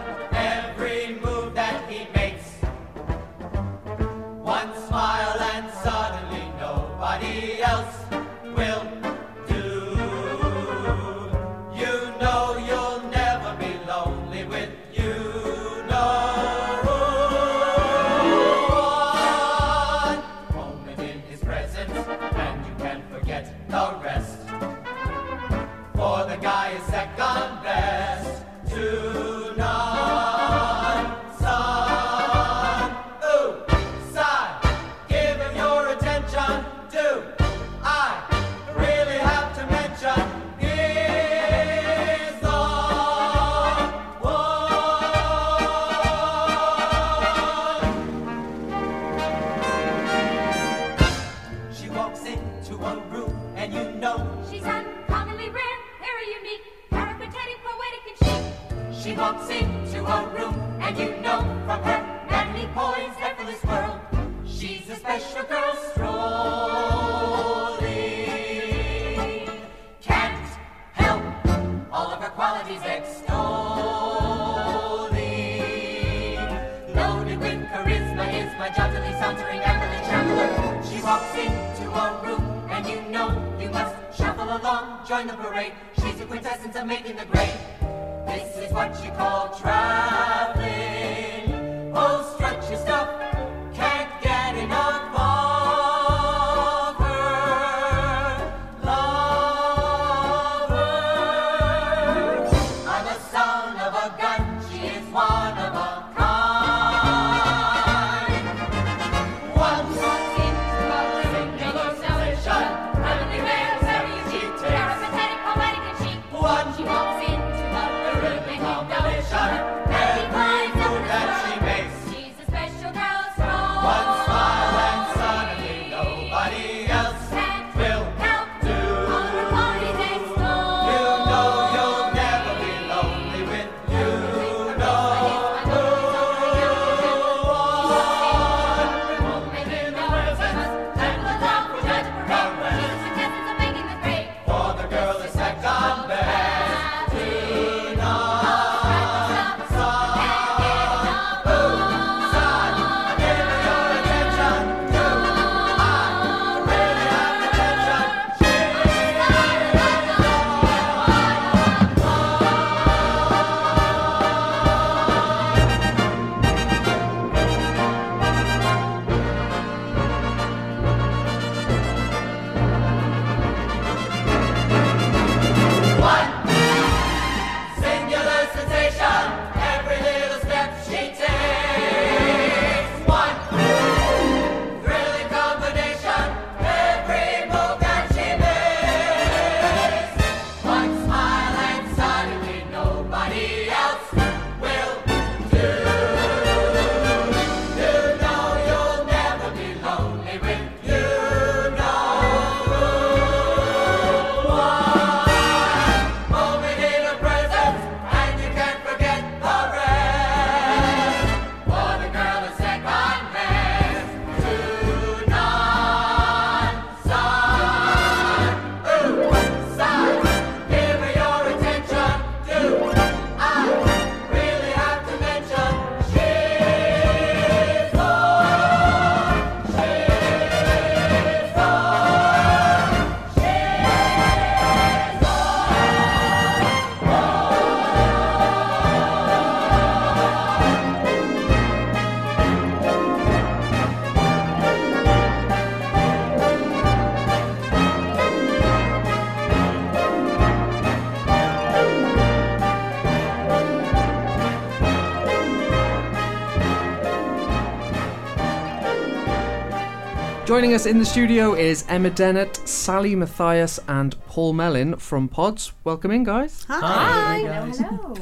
Joining 260.57 260.73
us 260.73 260.87
in 260.87 260.99
the 260.99 261.05
studio 261.05 261.53
is 261.53 261.85
Emma 261.87 262.09
Dennett, 262.09 262.67
Sally 262.67 263.15
Matthias, 263.15 263.79
and 263.89 264.19
Paul 264.25 264.55
Mellin 264.55 264.99
from 264.99 265.29
Pods. 265.29 265.75
Welcome 265.85 266.11
in, 266.11 266.25
guys. 266.25 266.65
Hi. 266.69 267.41
Hello. 267.41 268.15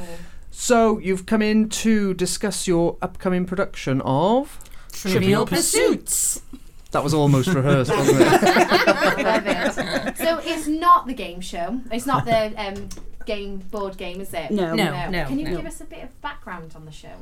So, 0.51 0.99
you've 0.99 1.27
come 1.27 1.42
in 1.42 1.68
to 1.68 2.12
discuss 2.12 2.66
your 2.66 2.99
upcoming 3.01 3.44
production 3.44 4.01
of. 4.01 4.59
Trivial 4.90 5.47
Pursuits. 5.47 6.42
That 6.90 7.05
was 7.05 7.14
almost 7.14 7.51
rehearsed, 7.51 7.92
wasn't 7.92 8.23
it? 8.23 8.42
Love 9.25 9.47
it. 9.47 10.16
So 10.16 10.40
it's 10.42 10.66
not 10.66 11.07
the 11.07 11.14
game 11.14 11.40
show. 11.40 11.81
It's 11.92 12.05
not 12.05 12.25
the 12.25 12.53
um, 12.61 12.88
game 13.27 13.59
board 13.59 13.97
game, 13.97 14.20
is 14.20 14.35
it? 14.35 14.51
No. 14.51 14.75
No, 14.75 15.09
no, 15.09 15.27
Can 15.27 15.38
you 15.38 15.44
no. 15.51 15.57
give 15.59 15.66
us 15.66 15.81
a 15.81 15.85
bit 15.85 16.03
of 16.03 16.20
background 16.20 16.73
on 16.75 16.85
the 16.85 16.90
show? 16.90 17.14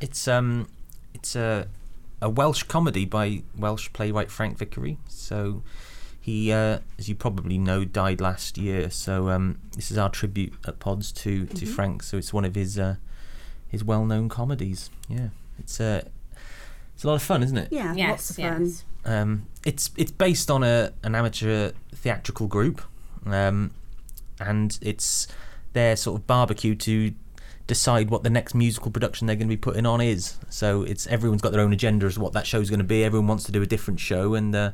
It's 0.00 0.26
um, 0.26 0.66
it's 1.12 1.36
a 1.36 1.68
a 2.20 2.28
Welsh 2.28 2.62
comedy 2.64 3.04
by 3.04 3.42
Welsh 3.56 3.90
playwright 3.92 4.30
Frank 4.30 4.58
Vickery. 4.58 4.98
So 5.08 5.62
he, 6.20 6.52
uh, 6.52 6.80
as 6.98 7.08
you 7.08 7.14
probably 7.14 7.58
know, 7.58 7.84
died 7.84 8.20
last 8.20 8.58
year. 8.58 8.90
So 8.90 9.30
um, 9.30 9.58
this 9.76 9.90
is 9.90 9.98
our 9.98 10.10
tribute 10.10 10.52
at 10.66 10.78
Pods 10.78 11.12
to 11.12 11.46
to 11.46 11.66
Frank. 11.66 12.02
So 12.02 12.16
it's 12.18 12.32
one 12.32 12.44
of 12.44 12.54
his 12.54 12.78
uh, 12.78 12.96
his 13.68 13.82
well 13.84 14.04
known 14.04 14.28
comedies. 14.28 14.90
Yeah, 15.08 15.28
it's 15.58 15.80
uh, 15.80 16.02
it's 16.94 17.04
a 17.04 17.06
lot 17.06 17.14
of 17.14 17.22
fun, 17.22 17.42
isn't 17.42 17.56
it? 17.56 17.68
Yeah, 17.72 17.94
Yes, 17.94 18.08
lots 18.10 18.30
of 18.30 18.36
fun. 18.36 18.62
yes. 18.64 18.84
Um, 19.04 19.46
it's 19.64 19.90
it's 19.96 20.10
based 20.12 20.50
on 20.50 20.62
a 20.62 20.92
an 21.02 21.14
amateur 21.14 21.72
theatrical 21.94 22.46
group, 22.48 22.82
um, 23.24 23.70
and 24.38 24.78
it's 24.82 25.26
their 25.72 25.96
sort 25.96 26.20
of 26.20 26.26
barbecue 26.26 26.74
to 26.74 27.12
decide 27.70 28.10
what 28.10 28.24
the 28.24 28.30
next 28.30 28.52
musical 28.52 28.90
production 28.90 29.28
they're 29.28 29.36
going 29.36 29.46
to 29.46 29.56
be 29.56 29.56
putting 29.56 29.86
on 29.86 30.00
is. 30.00 30.38
So 30.48 30.82
it's 30.82 31.06
everyone's 31.06 31.40
got 31.40 31.52
their 31.52 31.60
own 31.60 31.72
agenda 31.72 32.06
as 32.06 32.14
to 32.14 32.20
what 32.20 32.32
that 32.32 32.44
show's 32.44 32.68
going 32.68 32.80
to 32.80 32.84
be. 32.84 33.04
Everyone 33.04 33.28
wants 33.28 33.44
to 33.44 33.52
do 33.52 33.62
a 33.62 33.66
different 33.66 34.00
show, 34.00 34.34
and 34.34 34.52
uh, 34.56 34.72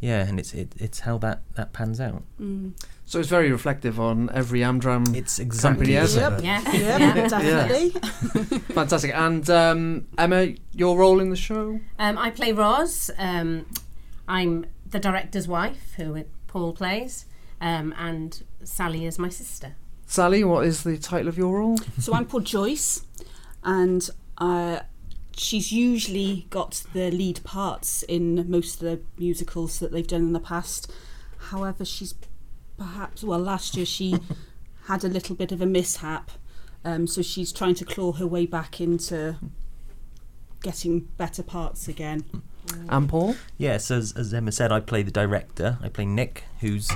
yeah, 0.00 0.26
and 0.26 0.40
it's 0.40 0.52
it, 0.52 0.72
it's 0.76 0.98
how 1.00 1.16
that 1.18 1.42
that 1.54 1.72
pans 1.72 2.00
out. 2.00 2.24
so, 3.06 3.20
it's 3.20 3.28
very 3.28 3.52
reflective 3.52 4.00
on 4.00 4.30
every 4.34 4.60
Amdram 4.60 5.14
It's 5.14 5.38
exactly 5.38 5.94
company 5.94 5.96
as 5.96 6.16
ever. 6.16 6.42
Yep. 6.42 6.64
Yes. 6.64 6.74
Yeah, 6.74 7.14
yeah. 7.14 7.28
definitely. 7.28 8.58
Fantastic. 8.74 9.14
And 9.14 9.48
um, 9.48 10.08
Emma, 10.18 10.48
your 10.72 10.98
role 10.98 11.20
in 11.20 11.30
the 11.30 11.36
show? 11.36 11.78
Um, 12.00 12.18
I 12.18 12.30
play 12.30 12.50
Roz. 12.50 13.12
Um, 13.16 13.66
I'm 14.26 14.66
the 14.90 14.98
director's 14.98 15.46
wife, 15.46 15.94
who 15.96 16.24
Paul 16.48 16.72
plays, 16.72 17.26
um, 17.60 17.94
and 17.96 18.42
Sally 18.64 19.06
is 19.06 19.20
my 19.20 19.28
sister. 19.28 19.76
Sally, 20.06 20.44
what 20.44 20.64
is 20.66 20.82
the 20.84 20.96
title 20.98 21.28
of 21.28 21.36
your 21.38 21.58
role? 21.58 21.78
So 21.98 22.14
I'm 22.14 22.26
called 22.26 22.44
Joyce, 22.44 23.04
and 23.62 24.08
uh, 24.38 24.80
she's 25.36 25.72
usually 25.72 26.46
got 26.50 26.84
the 26.92 27.10
lead 27.10 27.42
parts 27.44 28.02
in 28.04 28.48
most 28.50 28.74
of 28.74 28.80
the 28.80 29.00
musicals 29.18 29.78
that 29.80 29.92
they've 29.92 30.06
done 30.06 30.22
in 30.22 30.32
the 30.32 30.40
past. 30.40 30.92
However, 31.50 31.84
she's 31.84 32.14
perhaps 32.76 33.22
well 33.22 33.38
last 33.38 33.76
year 33.76 33.86
she 33.86 34.18
had 34.86 35.04
a 35.04 35.08
little 35.08 35.36
bit 35.36 35.52
of 35.52 35.60
a 35.60 35.66
mishap 35.66 36.30
Um, 36.84 37.06
so 37.06 37.22
she's 37.22 37.52
trying 37.52 37.74
to 37.76 37.84
claw 37.84 38.12
her 38.12 38.26
way 38.26 38.44
back 38.46 38.80
into 38.80 39.36
getting 40.62 41.00
better 41.16 41.42
parts 41.42 41.88
again. 41.88 42.24
And 42.88 43.08
Paul? 43.08 43.36
Yes, 43.58 43.90
as, 43.90 44.12
as 44.12 44.34
Emma 44.34 44.52
said, 44.52 44.70
I 44.72 44.80
play 44.80 45.02
the 45.02 45.10
director. 45.10 45.78
I 45.82 45.88
play 45.88 46.04
Nick, 46.04 46.44
who's 46.60 46.90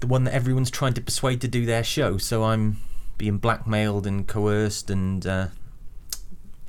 the 0.00 0.06
one 0.06 0.24
that 0.24 0.34
everyone's 0.34 0.70
trying 0.70 0.94
to 0.94 1.00
persuade 1.00 1.40
to 1.42 1.48
do 1.48 1.64
their 1.66 1.84
show. 1.84 2.18
So 2.18 2.44
I'm 2.44 2.78
being 3.18 3.38
blackmailed 3.38 4.06
and 4.06 4.26
coerced 4.26 4.90
and, 4.90 5.26
uh, 5.26 5.48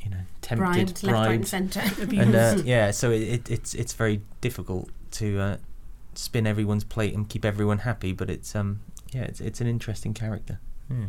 you 0.02 0.10
know, 0.10 0.18
tempted, 0.42 0.58
Bribed, 0.64 1.04
left, 1.04 1.14
right, 1.14 1.36
and 1.36 1.48
centre. 1.48 1.82
And 2.00 2.36
uh, 2.36 2.58
yeah, 2.64 2.92
so 2.92 3.12
it, 3.12 3.22
it, 3.22 3.52
it's 3.52 3.74
it's 3.74 3.94
very 3.94 4.22
difficult 4.42 4.90
to 5.12 5.40
uh, 5.40 5.58
spin 6.14 6.46
everyone's 6.46 6.84
plate 6.84 7.14
and 7.14 7.28
keep 7.28 7.46
everyone 7.46 7.80
happy. 7.80 8.12
But 8.12 8.30
it's 8.30 8.56
um 8.56 8.82
yeah, 9.14 9.24
it's 9.24 9.40
it's 9.40 9.62
an 9.62 9.68
interesting 9.68 10.14
character. 10.14 10.60
Yeah. 10.90 11.06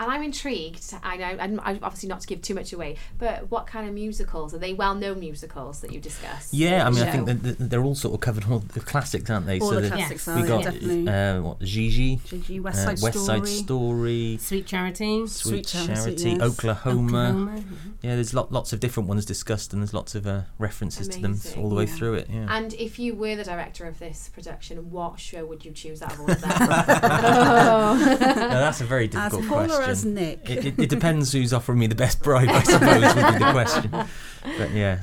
And 0.00 0.10
I'm 0.10 0.22
intrigued. 0.22 0.94
I 1.02 1.16
know, 1.16 1.26
and 1.26 1.60
obviously 1.60 2.08
not 2.08 2.20
to 2.20 2.26
give 2.26 2.40
too 2.42 2.54
much 2.54 2.72
away, 2.72 2.96
but 3.18 3.50
what 3.50 3.66
kind 3.66 3.88
of 3.88 3.94
musicals 3.94 4.54
are 4.54 4.58
they? 4.58 4.72
Well-known 4.72 5.18
musicals 5.20 5.80
that 5.80 5.92
you 5.92 6.00
discuss? 6.00 6.52
Yeah, 6.54 6.84
I 6.84 6.88
in 6.88 6.94
the 6.94 7.00
mean, 7.00 7.08
I 7.08 7.12
think 7.12 7.26
that 7.26 7.58
that 7.58 7.70
they're 7.70 7.82
all 7.82 7.94
sort 7.94 8.14
of 8.14 8.20
covered 8.20 8.44
all 8.50 8.60
the 8.60 8.80
classics, 8.80 9.28
aren't 9.28 9.46
they? 9.46 9.58
All 9.60 9.70
the 9.70 9.80
the- 9.80 9.88
classics 9.88 10.26
we 10.26 10.42
got 10.42 10.82
yeah, 10.82 11.36
uh, 11.38 11.42
what 11.42 11.58
Gigi, 11.60 12.16
Gigi, 12.26 12.60
West 12.60 12.78
uh, 12.86 12.94
Side 12.94 13.02
West 13.02 13.26
Side 13.26 13.46
Story. 13.46 13.48
Story, 13.48 14.38
Sweet 14.40 14.66
Charity. 14.66 15.26
Sweet, 15.26 15.66
Sweet 15.66 15.66
Charity, 15.66 15.94
Charity, 15.94 16.30
yes. 16.30 16.40
Oklahoma. 16.42 17.28
Oklahoma. 17.28 17.64
Yeah, 18.02 18.14
there's 18.14 18.32
lot, 18.34 18.52
lots 18.52 18.72
of 18.72 18.80
different 18.80 19.08
ones 19.08 19.24
discussed, 19.26 19.72
and 19.72 19.82
there's 19.82 19.94
lots 19.94 20.14
of 20.14 20.26
uh, 20.26 20.42
references 20.58 21.08
to 21.08 21.20
them 21.20 21.40
all 21.56 21.68
the 21.68 21.74
way 21.74 21.84
Yeah. 21.84 21.94
through 21.96 22.14
it. 22.14 22.28
Yeah. 22.30 22.46
And 22.48 22.72
if 22.74 22.98
you 22.98 23.14
were 23.14 23.34
the 23.34 23.44
director 23.44 23.86
of 23.86 23.98
this 23.98 24.30
production, 24.32 24.90
what 24.90 25.18
show 25.18 25.44
would 25.46 25.64
you 25.64 25.72
choose 25.72 26.02
out 26.02 26.12
of 26.12 26.20
all 26.20 26.30
of 26.30 26.40
them? 26.40 26.48
no, 26.58 27.98
that's 27.98 28.80
a 28.80 28.84
very 28.84 29.08
difficult 29.08 29.46
Paul 29.46 29.66
question. 29.66 29.87
As 29.88 30.04
Nick? 30.04 30.48
It, 30.50 30.64
it, 30.66 30.78
it 30.78 30.88
depends 30.90 31.32
who's 31.32 31.52
offering 31.52 31.78
me 31.78 31.86
the 31.86 31.94
best 31.94 32.22
bribe, 32.22 32.48
I 32.48 32.62
suppose, 32.62 33.14
would 33.14 33.32
be 33.32 33.38
the 33.38 33.50
question. 33.52 33.90
But 33.90 34.70
yeah, 34.72 35.00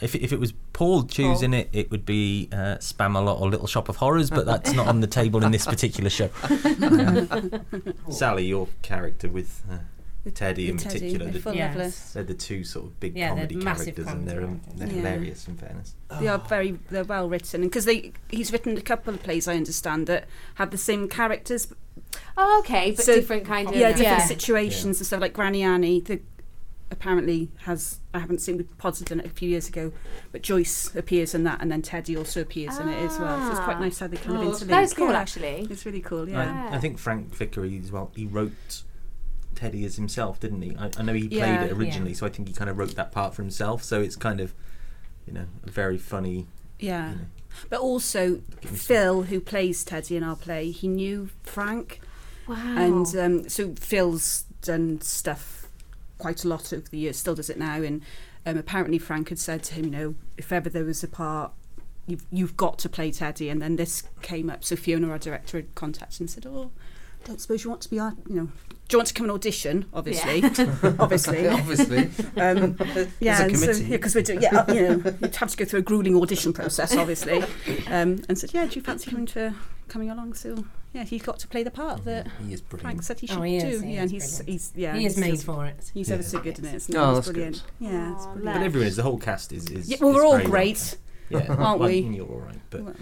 if, 0.00 0.14
if 0.14 0.32
it 0.32 0.40
was 0.40 0.52
Paul 0.72 1.04
choosing 1.04 1.54
it, 1.54 1.68
it 1.72 1.90
would 1.90 2.04
be 2.04 2.48
uh, 2.52 2.76
Spamalot 2.78 3.40
or 3.40 3.48
Little 3.48 3.66
Shop 3.66 3.88
of 3.88 3.96
Horrors, 3.96 4.30
but 4.30 4.44
that's 4.46 4.72
not 4.72 4.88
on 4.88 5.00
the 5.00 5.06
table 5.06 5.42
in 5.44 5.52
this 5.52 5.64
particular 5.66 6.10
show. 6.10 6.28
Sally, 8.10 8.46
your 8.46 8.68
character 8.82 9.28
with 9.28 9.62
uh, 9.70 9.78
Teddy 10.34 10.68
in 10.70 10.78
Teddy, 10.78 10.98
particular, 11.16 11.30
the- 11.30 11.54
Yes. 11.56 12.12
They're 12.12 12.22
the 12.24 12.34
two 12.34 12.64
sort 12.64 12.86
of 12.86 13.00
big 13.00 13.16
Yeah, 13.16 13.34
they're 13.34 13.46
comedy 13.46 13.60
characters, 13.62 14.06
and 14.06 14.26
they're, 14.26 14.42
um, 14.44 14.60
they're 14.76 14.88
Yeah. 14.88 14.94
hilarious 14.94 15.46
in 15.48 15.56
fairness. 15.56 15.94
They 16.18 16.28
are 16.28 16.38
very 16.38 16.78
they're 16.90 17.04
well 17.04 17.28
written 17.28 17.62
and 17.62 17.70
because 17.70 17.84
they 17.84 18.12
he's 18.30 18.52
written 18.52 18.76
a 18.76 18.80
couple 18.80 19.12
of 19.12 19.22
plays 19.22 19.46
I 19.48 19.56
understand 19.56 20.06
that 20.06 20.26
have 20.56 20.70
the 20.70 20.78
same 20.78 21.08
characters. 21.08 21.68
Oh, 22.36 22.58
okay, 22.60 22.92
but 22.92 23.04
So- 23.04 23.14
different 23.14 23.44
kind 23.44 23.68
of 23.68 23.74
yeah, 23.76 23.88
different 23.88 24.08
yeah. 24.20 24.26
situations 24.26 24.98
and 24.98 25.06
stuff. 25.06 25.20
Like 25.20 25.32
Granny 25.32 25.62
Annie, 25.62 26.00
the 26.00 26.20
apparently 26.90 27.50
has 27.62 27.98
I 28.12 28.18
haven't 28.20 28.40
seen 28.40 28.58
the 28.58 28.64
pods 28.64 29.00
have 29.00 29.08
done 29.08 29.20
it 29.20 29.26
a 29.26 29.30
few 29.30 29.48
years 29.48 29.68
ago, 29.68 29.92
but 30.30 30.42
Joyce 30.42 30.94
appears 30.94 31.34
in 31.34 31.42
that, 31.44 31.60
and 31.60 31.70
then 31.72 31.82
Teddy 31.82 32.16
also 32.16 32.40
appears 32.42 32.78
in 32.78 32.88
it 32.88 33.02
as 33.02 33.18
well. 33.18 33.40
So 33.42 33.50
it's 33.50 33.60
quite 33.60 33.76
Ah. 33.76 33.80
nice 33.80 33.98
how 33.98 34.06
they 34.06 34.16
kind 34.16 34.38
Oh, 34.38 34.42
of 34.42 34.46
that's 34.50 34.62
interlink. 34.64 34.68
That 34.68 34.82
is 34.84 34.94
cool, 34.94 35.10
Yeah. 35.10 35.18
actually. 35.20 35.66
It's 35.70 35.84
really 35.86 36.00
cool. 36.00 36.28
I- 36.28 36.30
Yeah. 36.32 36.68
I, 36.70 36.78
think 36.78 36.98
Frank 36.98 37.34
Vickery 37.34 37.80
as 37.82 37.90
well. 37.90 38.12
He 38.14 38.26
wrote 38.26 38.82
Teddy 39.56 39.84
as 39.84 39.96
himself, 39.96 40.38
didn't 40.38 40.62
he? 40.62 40.76
I, 40.76 40.90
I 40.96 41.02
know 41.02 41.14
he 41.14 41.28
played 41.28 41.38
Yeah. 41.38 41.64
it 41.64 41.72
originally, 41.72 42.14
so 42.14 42.26
I 42.26 42.28
think 42.28 42.46
he 42.48 42.54
kind 42.54 42.70
of 42.70 42.78
wrote 42.78 42.94
that 42.94 43.10
part 43.10 43.34
for 43.34 43.42
himself. 43.42 43.82
So 43.82 44.00
it's 44.00 44.14
kind 44.16 44.40
of, 44.40 44.54
you 45.26 45.32
know, 45.32 45.46
a 45.66 45.70
very 45.70 45.98
funny. 45.98 46.46
Yeah. 46.78 47.10
You 47.10 47.16
know. 47.16 47.22
But 47.70 47.80
also 47.80 48.34
Give 48.60 48.72
me 48.72 48.76
some- 48.76 48.76
Phil, 48.76 49.22
who 49.24 49.40
plays 49.40 49.82
Teddy 49.84 50.16
in 50.16 50.22
our 50.22 50.36
play, 50.36 50.70
he 50.70 50.86
knew 50.86 51.30
Frank, 51.42 52.00
Wow. 52.46 52.76
and 52.76 53.16
um, 53.16 53.48
so 53.48 53.74
Phil's 53.74 54.44
done 54.60 55.00
stuff 55.00 55.66
quite 56.18 56.44
a 56.44 56.48
lot 56.48 56.72
over 56.72 56.88
the 56.88 56.98
years, 56.98 57.16
still 57.16 57.34
does 57.34 57.50
it 57.50 57.58
now. 57.58 57.82
And 57.82 58.02
um, 58.46 58.58
apparently 58.58 58.98
Frank 58.98 59.28
had 59.28 59.38
said 59.38 59.62
to 59.64 59.74
him, 59.74 59.84
you 59.86 59.90
know, 59.90 60.14
if 60.36 60.52
ever 60.52 60.68
there 60.68 60.84
was 60.84 61.02
a 61.02 61.08
part, 61.08 61.52
you've 62.06 62.24
you've 62.30 62.56
got 62.56 62.78
to 62.80 62.88
play 62.88 63.10
Teddy. 63.10 63.48
And 63.48 63.60
then 63.60 63.76
this 63.76 64.02
came 64.22 64.50
up. 64.50 64.64
So 64.64 64.76
Fiona, 64.76 65.10
our 65.10 65.18
director, 65.18 65.58
had 65.58 65.74
contacted 65.74 66.20
him 66.20 66.24
and 66.24 66.30
said, 66.30 66.46
oh, 66.46 66.70
don't 67.24 67.40
suppose 67.40 67.64
you 67.64 67.70
want 67.70 67.82
to 67.82 67.90
be 67.90 67.98
our, 67.98 68.14
you 68.28 68.36
know. 68.36 68.48
Do 68.88 68.94
you 68.96 68.98
want 68.98 69.08
to 69.08 69.14
come 69.14 69.24
and 69.24 69.32
audition? 69.32 69.86
Obviously, 69.94 70.42
obviously, 70.98 71.48
Obviously. 71.48 72.10
Um, 72.36 72.76
yeah, 73.18 73.40
a 73.42 73.46
and 73.46 73.58
so, 73.58 73.70
yeah, 73.72 73.88
because 73.96 74.14
we're 74.14 74.22
doing, 74.22 74.42
yeah, 74.42 74.70
you 74.72 74.82
know, 74.98 75.14
you'd 75.22 75.36
have 75.36 75.50
to 75.50 75.56
go 75.56 75.64
through 75.64 75.78
a 75.80 75.82
grueling 75.82 76.14
audition 76.20 76.52
process, 76.52 76.94
obviously. 76.94 77.42
Um, 77.88 78.22
and 78.28 78.36
said, 78.38 78.52
yeah, 78.52 78.66
do 78.66 78.74
you 78.76 78.82
fancy 78.82 79.10
coming 79.10 79.26
to 79.26 79.54
coming 79.88 80.10
along? 80.10 80.34
So 80.34 80.64
yeah, 80.92 81.04
he's 81.04 81.22
got 81.22 81.38
to 81.40 81.48
play 81.48 81.62
the 81.62 81.70
part 81.70 82.04
that 82.04 82.26
He 82.46 82.52
is 82.52 82.60
brilliant. 82.60 82.82
Frank 82.82 83.02
said 83.02 83.20
he 83.20 83.26
should 83.26 83.38
Oh, 83.38 83.42
he 83.42 83.56
is, 83.56 83.80
do. 83.80 83.86
he 83.86 83.94
yeah, 83.94 84.02
and 84.02 84.12
is 84.12 84.38
he's 84.38 84.46
he's 84.46 84.72
yeah, 84.76 84.94
he 84.96 85.06
is 85.06 85.16
made 85.16 85.30
just- 85.32 85.46
for 85.46 85.64
it. 85.66 85.90
He's 85.94 86.08
Yeah. 86.08 86.14
ever 86.14 86.22
so 86.22 86.40
good 86.40 86.58
in 86.58 86.66
it. 86.66 86.74
Isn't 86.74 86.94
he? 86.94 86.98
Oh, 87.00 87.14
that's 87.14 87.30
brilliant. 87.30 87.62
Yeah, 87.80 88.14
it's 88.14 88.26
brilliant. 88.26 88.44
But 88.44 88.62
everyone 88.62 88.86
is. 88.88 88.96
The 88.96 89.02
whole 89.02 89.18
cast 89.18 89.52
is. 89.52 89.66
is 89.70 89.88
Yeah, 89.88 89.96
well, 90.00 90.12
we're 90.12 90.24
all 90.24 90.32
very 90.32 90.42
well 90.44 90.50
great. 90.50 90.96
Yeah, 91.30 91.46
Aren't 91.48 91.80
well, 91.80 91.88
we? 91.88 92.00
You're 92.00 92.26
all 92.28 92.38
right, 92.40 92.60
but. 92.68 92.82
Well, 92.84 92.94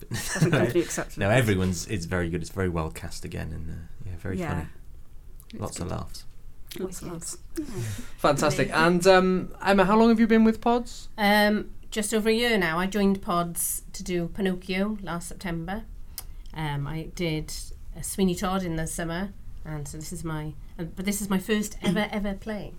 but 0.00 0.08
Present 0.10 0.52
company 0.52 0.80
accepted. 0.80 1.18
no, 1.18 1.28
everyone's 1.30 1.86
is 1.88 2.06
very 2.06 2.30
good. 2.30 2.40
It's 2.40 2.50
very 2.50 2.68
well 2.70 2.90
cast 2.90 3.24
again, 3.26 3.52
and 3.52 3.70
uh, 3.70 3.74
yeah, 4.06 4.16
very 4.18 4.38
Yeah. 4.38 4.48
funny. 4.54 4.66
It's 5.56 5.62
Lots 5.62 5.80
of 5.80 5.90
laughs. 5.90 6.24
Lots 6.78 7.02
and 7.02 7.12
lots. 7.12 7.38
Fantastic. 8.18 8.70
And 8.72 9.06
um, 9.06 9.54
Emma, 9.64 9.84
how 9.84 9.96
long 9.96 10.10
have 10.10 10.20
you 10.20 10.26
been 10.26 10.44
with 10.44 10.60
Pods? 10.60 11.08
Um, 11.16 11.70
just 11.90 12.12
over 12.12 12.28
a 12.28 12.32
year 12.32 12.58
now. 12.58 12.78
I 12.78 12.86
joined 12.86 13.22
Pods 13.22 13.82
to 13.94 14.04
do 14.04 14.28
Pinocchio 14.28 14.98
last 15.02 15.28
September. 15.28 15.84
Um, 16.52 16.86
I 16.86 17.08
did 17.14 17.52
uh, 17.96 18.02
Sweeney 18.02 18.34
Todd 18.34 18.62
in 18.62 18.76
the 18.76 18.86
summer, 18.86 19.32
and 19.64 19.88
so 19.88 19.96
this 19.96 20.12
is 20.12 20.24
my. 20.24 20.52
Uh, 20.78 20.84
but 20.84 21.06
this 21.06 21.22
is 21.22 21.30
my 21.30 21.38
first 21.38 21.78
ever 21.82 22.06
ever 22.10 22.34
play. 22.34 22.74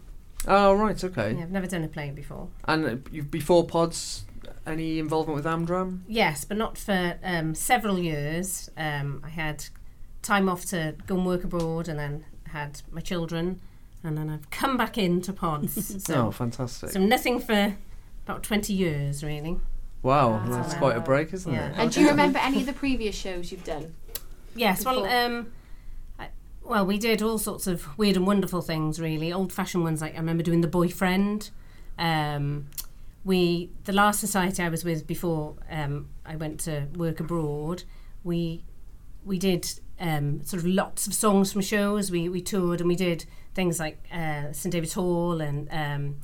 Oh, 0.47 0.73
right, 0.73 1.03
okay. 1.03 1.34
Yeah, 1.34 1.43
I've 1.43 1.51
never 1.51 1.67
done 1.67 1.84
a 1.84 1.88
play 1.88 2.11
before. 2.11 2.49
And 2.65 2.86
uh, 2.86 2.95
you've, 3.11 3.32
before 3.32 3.65
Pods, 3.65 4.25
any 4.67 4.99
involvement 4.99 5.36
with 5.36 5.45
Amdram? 5.45 6.01
Yes, 6.07 6.45
but 6.45 6.57
not 6.57 6.78
for 6.78 7.17
um, 7.23 7.55
several 7.55 7.97
years. 7.97 8.69
Um, 8.78 9.21
I 9.25 9.30
had 9.30 9.65
time 10.21 10.47
off 10.47 10.65
to 10.65 10.95
go 11.07 11.15
and 11.15 11.25
work 11.25 11.43
abroad, 11.43 11.88
and 11.88 11.97
then 11.97 12.25
had 12.47 12.81
my 12.91 13.01
children, 13.01 13.59
and 14.03 14.17
then 14.17 14.29
I've 14.29 14.49
come 14.51 14.77
back 14.77 14.97
into 14.97 15.33
Pods. 15.33 16.03
so, 16.05 16.27
oh, 16.27 16.31
fantastic. 16.31 16.89
so 16.91 16.99
nothing 16.99 17.39
for 17.39 17.75
about 18.25 18.43
twenty 18.43 18.73
years, 18.73 19.23
really. 19.23 19.59
wow, 20.03 20.31
Wow. 20.31 20.45
that's 20.49 20.73
quite 20.75 20.95
a 20.97 21.01
break, 21.01 21.33
isn't 21.33 21.51
Yeah. 21.51 21.69
it? 21.69 21.73
And 21.77 21.91
do 21.91 22.01
you 22.01 22.09
remember 22.09 22.39
any 22.39 22.59
of 22.61 22.65
the 22.65 22.73
previous 22.73 23.15
shows 23.15 23.51
you've 23.51 23.63
done? 23.63 23.93
Yes, 24.55 24.83
well, 24.85 25.05
um, 25.05 25.51
I, 26.19 26.29
well, 26.63 26.85
we 26.85 26.97
did 26.97 27.21
all 27.21 27.37
sorts 27.37 27.67
of 27.67 27.97
weird 27.97 28.15
and 28.17 28.25
wonderful 28.25 28.61
things. 28.61 28.99
Really, 28.99 29.31
old-fashioned 29.33 29.83
ones. 29.83 30.01
Like 30.01 30.13
I 30.15 30.17
remember 30.17 30.43
doing 30.43 30.61
the 30.61 30.67
boyfriend. 30.67 31.49
Um, 31.99 32.67
we, 33.25 33.69
the 33.85 33.91
last 33.93 34.19
society 34.19 34.63
I 34.63 34.69
was 34.69 34.83
with 34.85 35.05
before 35.05 35.55
um, 35.69 36.07
I 36.25 36.35
went 36.37 36.59
to 36.61 36.87
work 36.95 37.19
abroad, 37.19 37.83
we 38.23 38.63
we 39.25 39.37
did 39.37 39.67
um, 39.99 40.43
sort 40.43 40.61
of 40.61 40.67
lots 40.67 41.07
of 41.07 41.13
songs 41.13 41.51
from 41.51 41.61
shows. 41.61 42.11
We 42.11 42.29
we 42.29 42.41
toured 42.41 42.79
and 42.81 42.87
we 42.87 42.95
did 42.95 43.25
things 43.53 43.79
like 43.79 43.97
uh, 44.13 44.51
St 44.53 44.71
David's 44.71 44.93
Hall 44.93 45.41
and. 45.41 45.67
Um, 45.71 46.17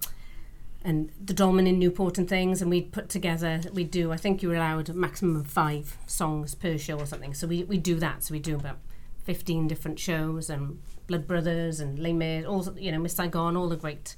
and 0.85 1.11
the 1.23 1.33
Dolman 1.33 1.65
in 1.65 1.79
Newport 1.79 2.17
and 2.17 2.27
things, 2.27 2.61
and 2.61 2.69
we'd 2.69 2.91
put 2.91 3.07
together, 3.07 3.61
we'd 3.71 3.89
do, 3.89 4.11
I 4.11 4.17
think 4.17 4.43
you 4.43 4.49
were 4.49 4.55
allowed 4.57 4.89
a 4.89 4.93
maximum 4.93 5.37
of 5.37 5.47
five 5.47 5.95
songs 6.07 6.55
per 6.55 6.77
show 6.77 6.99
or 6.99 7.05
something. 7.05 7.33
So 7.33 7.47
we 7.47 7.63
we 7.63 7.77
do 7.77 7.95
that. 8.01 8.25
So 8.25 8.33
we 8.33 8.39
do 8.39 8.55
about 8.55 8.79
15 9.23 9.69
different 9.69 9.97
shows 9.97 10.49
and 10.49 10.81
Blood 11.07 11.25
Brothers 11.25 11.79
and 11.79 11.97
Les 11.99 12.11
Mis, 12.11 12.45
all, 12.45 12.67
you 12.77 12.91
know, 12.91 12.99
Miss 12.99 13.13
Saigon, 13.15 13.55
all 13.55 13.69
the 13.69 13.77
great, 13.77 14.17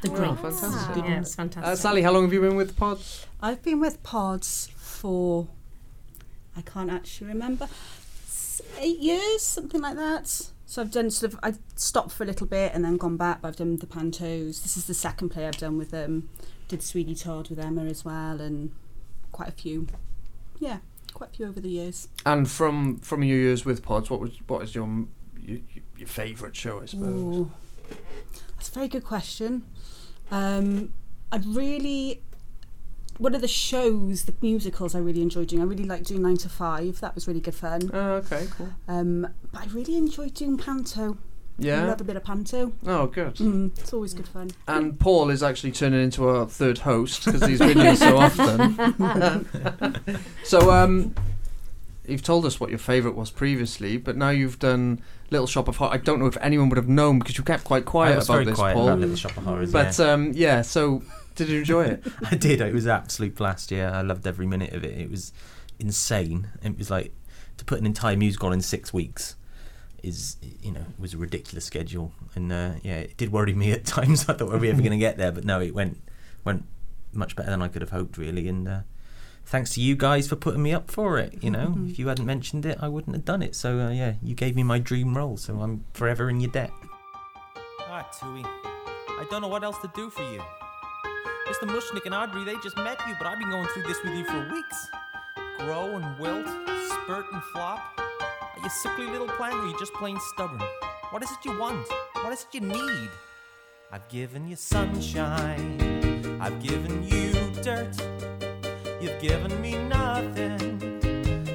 the 0.00 0.08
Oh, 0.10 0.14
great. 0.14 0.38
fantastic. 0.38 1.04
Yeah, 1.04 1.20
it's 1.20 1.34
fantastic. 1.34 1.70
Uh, 1.70 1.76
Sally, 1.76 2.00
how 2.00 2.12
long 2.12 2.22
have 2.22 2.32
you 2.32 2.40
been 2.40 2.56
with 2.56 2.78
Pods? 2.78 3.26
I've 3.42 3.62
been 3.62 3.78
with 3.78 4.02
Pods 4.02 4.70
for 4.78 5.48
I 6.56 6.62
can't 6.62 6.90
actually 6.90 7.26
remember 7.28 7.64
s- 7.64 7.99
eight 8.78 8.98
years, 8.98 9.42
something 9.42 9.80
like 9.80 9.96
that. 9.96 10.26
So 10.66 10.82
I've 10.82 10.92
done 10.92 11.10
sort 11.10 11.32
of 11.32 11.40
I've 11.42 11.58
stopped 11.74 12.12
for 12.12 12.22
a 12.22 12.26
little 12.26 12.46
bit 12.46 12.72
and 12.74 12.84
then 12.84 12.96
gone 12.96 13.16
back. 13.16 13.42
But 13.42 13.48
I've 13.48 13.56
done 13.56 13.76
the 13.76 13.86
Pantos. 13.86 14.62
This 14.62 14.76
is 14.76 14.86
the 14.86 14.94
second 14.94 15.30
play 15.30 15.46
I've 15.46 15.56
done 15.56 15.78
with 15.78 15.90
them. 15.90 16.28
Did 16.68 16.82
Sweeney 16.82 17.14
Todd 17.14 17.50
with 17.50 17.58
Emma 17.58 17.84
as 17.84 18.04
well, 18.04 18.40
and 18.40 18.72
quite 19.32 19.48
a 19.48 19.52
few. 19.52 19.88
Yeah, 20.60 20.78
quite 21.12 21.30
a 21.30 21.32
few 21.32 21.46
over 21.46 21.60
the 21.60 21.68
years. 21.68 22.08
And 22.24 22.48
from 22.48 22.98
from 22.98 23.24
your 23.24 23.38
years 23.38 23.64
with 23.64 23.82
Pods, 23.82 24.10
what 24.10 24.20
was 24.20 24.38
what 24.46 24.62
is 24.62 24.74
your 24.74 25.06
your, 25.36 25.58
your 25.96 26.08
favourite 26.08 26.54
show? 26.54 26.80
I 26.80 26.86
suppose. 26.86 27.08
Ooh, 27.08 27.50
that's 28.56 28.68
a 28.68 28.72
very 28.72 28.88
good 28.88 29.04
question. 29.04 29.64
Um, 30.30 30.92
I'd 31.32 31.46
really 31.46 32.22
one 33.20 33.34
of 33.34 33.40
the 33.42 33.48
shows, 33.48 34.24
the 34.24 34.34
musicals, 34.40 34.94
I 34.94 34.98
really 34.98 35.22
enjoyed 35.22 35.48
doing. 35.48 35.62
I 35.62 35.66
really 35.66 35.84
liked 35.84 36.06
doing 36.08 36.22
Nine 36.22 36.36
to 36.38 36.48
Five. 36.48 37.00
That 37.00 37.14
was 37.14 37.28
really 37.28 37.40
good 37.40 37.54
fun. 37.54 37.90
Oh, 37.92 38.12
okay, 38.14 38.46
cool. 38.56 38.70
Um, 38.88 39.28
but 39.52 39.62
I 39.62 39.66
really 39.66 39.96
enjoyed 39.96 40.34
doing 40.34 40.56
panto. 40.56 41.18
I 41.58 41.62
Yeah. 41.62 41.84
love 41.84 42.00
a 42.00 42.04
bit 42.04 42.16
of 42.16 42.24
panto. 42.24 42.72
Oh, 42.86 43.06
good. 43.06 43.34
Mm, 43.36 43.78
it's 43.78 43.92
always 43.92 44.14
good 44.14 44.26
fun. 44.26 44.50
And 44.66 44.98
Paul 44.98 45.28
is 45.28 45.42
actually 45.42 45.72
turning 45.72 46.02
into 46.02 46.26
our 46.26 46.46
third 46.46 46.78
host 46.78 47.26
because 47.26 47.44
he's 47.46 47.58
been 47.58 47.78
here 47.78 47.94
so 47.96 48.16
often. 48.16 49.46
so, 50.44 50.70
um, 50.70 51.14
you've 52.06 52.22
told 52.22 52.46
us 52.46 52.58
what 52.58 52.70
your 52.70 52.78
favourite 52.78 53.16
was 53.16 53.30
previously, 53.30 53.98
but 53.98 54.16
now 54.16 54.30
you've 54.30 54.58
done 54.58 55.02
Little 55.30 55.46
Shop 55.46 55.68
of 55.68 55.76
Horrors. 55.76 55.94
I 55.94 55.98
don't 55.98 56.18
know 56.18 56.26
if 56.26 56.38
anyone 56.40 56.70
would 56.70 56.78
have 56.78 56.88
known 56.88 57.18
because 57.18 57.36
you 57.36 57.44
kept 57.44 57.64
quite 57.64 57.84
quiet 57.84 58.14
I 58.14 58.16
was 58.16 58.24
about 58.28 58.34
very 58.36 58.44
this, 58.46 58.54
quiet 58.56 58.74
Paul. 58.74 58.88
about 58.88 59.00
Little 59.00 59.16
Shop 59.16 59.36
of 59.36 59.44
Horrors, 59.44 59.70
But 59.72 59.98
yeah. 59.98 60.06
um, 60.12 60.32
yeah, 60.34 60.62
so 60.62 61.02
did 61.34 61.48
you 61.48 61.58
enjoy 61.60 61.84
it? 61.84 62.04
I 62.30 62.36
did. 62.36 62.60
It 62.60 62.74
was 62.74 62.86
absolute 62.86 63.36
blast. 63.36 63.70
Yeah, 63.70 63.96
I 63.96 64.02
loved 64.02 64.26
every 64.26 64.46
minute 64.46 64.72
of 64.72 64.84
it. 64.84 64.98
It 64.98 65.10
was 65.10 65.32
insane. 65.78 66.48
It 66.62 66.76
was 66.76 66.90
like 66.90 67.12
to 67.56 67.64
put 67.64 67.78
an 67.78 67.86
entire 67.86 68.16
musical 68.16 68.48
on 68.48 68.54
in 68.54 68.60
six 68.60 68.92
weeks 68.92 69.36
is 70.02 70.36
you 70.62 70.72
know 70.72 70.84
was 70.98 71.14
a 71.14 71.18
ridiculous 71.18 71.64
schedule. 71.64 72.12
And 72.34 72.52
uh, 72.52 72.72
yeah, 72.82 72.98
it 72.98 73.16
did 73.16 73.32
worry 73.32 73.54
me 73.54 73.72
at 73.72 73.84
times. 73.96 74.28
I 74.28 74.34
thought 74.34 74.48
were 74.48 74.58
we 74.58 74.70
ever 74.70 74.80
going 74.80 74.92
to 74.92 74.98
get 74.98 75.18
there? 75.18 75.32
But 75.32 75.44
no, 75.44 75.60
it 75.60 75.74
went 75.74 76.00
went 76.44 76.64
much 77.12 77.36
better 77.36 77.50
than 77.50 77.62
I 77.62 77.68
could 77.68 77.82
have 77.82 77.90
hoped. 77.90 78.18
Really, 78.18 78.48
and 78.48 78.68
uh, 78.68 78.80
thanks 79.44 79.74
to 79.74 79.80
you 79.80 79.96
guys 79.96 80.28
for 80.28 80.36
putting 80.36 80.62
me 80.62 80.72
up 80.72 80.90
for 80.90 81.18
it. 81.18 81.42
You 81.42 81.50
know, 81.50 81.76
if 81.86 81.98
you 81.98 82.08
hadn't 82.08 82.26
mentioned 82.26 82.66
it, 82.66 82.78
I 82.80 82.88
wouldn't 82.88 83.14
have 83.16 83.24
done 83.24 83.42
it. 83.42 83.54
So 83.54 83.78
uh, 83.78 83.90
yeah, 83.90 84.14
you 84.22 84.34
gave 84.34 84.56
me 84.56 84.62
my 84.62 84.78
dream 84.78 85.16
role. 85.16 85.36
So 85.36 85.60
I'm 85.60 85.84
forever 85.94 86.30
in 86.30 86.40
your 86.40 86.50
debt. 86.50 86.70
Ah, 87.80 88.08
Twoey, 88.14 88.44
I 88.44 89.26
don't 89.30 89.42
know 89.42 89.48
what 89.48 89.64
else 89.64 89.78
to 89.78 89.90
do 89.94 90.10
for 90.10 90.22
you. 90.22 90.40
Mr. 91.50 91.66
Mushnik 91.66 92.06
and 92.06 92.14
Audrey, 92.14 92.44
they 92.44 92.54
just 92.62 92.76
met 92.76 92.96
you, 93.08 93.14
but 93.18 93.26
I've 93.26 93.40
been 93.40 93.50
going 93.50 93.66
through 93.74 93.82
this 93.82 94.00
with 94.04 94.14
you 94.14 94.24
for 94.24 94.48
weeks. 94.52 94.86
Grow 95.58 95.96
and 95.96 96.16
wilt, 96.16 96.46
spurt 96.46 97.26
and 97.32 97.42
flop. 97.52 97.80
Are 97.98 98.62
you 98.62 98.70
sickly 98.70 99.06
little 99.06 99.26
plant 99.26 99.54
or 99.54 99.62
are 99.62 99.66
you 99.66 99.76
just 99.76 99.92
plain 99.94 100.16
stubborn? 100.32 100.62
What 101.10 101.24
is 101.24 101.30
it 101.32 101.38
you 101.44 101.58
want? 101.58 101.84
What 102.22 102.32
is 102.32 102.46
it 102.48 102.54
you 102.54 102.60
need? 102.60 103.10
I've 103.90 104.06
given 104.08 104.46
you 104.46 104.54
sunshine. 104.54 106.38
I've 106.40 106.62
given 106.62 107.02
you 107.02 107.32
dirt. 107.64 107.96
You've 109.00 109.20
given 109.20 109.60
me 109.60 109.76
nothing 109.88 110.78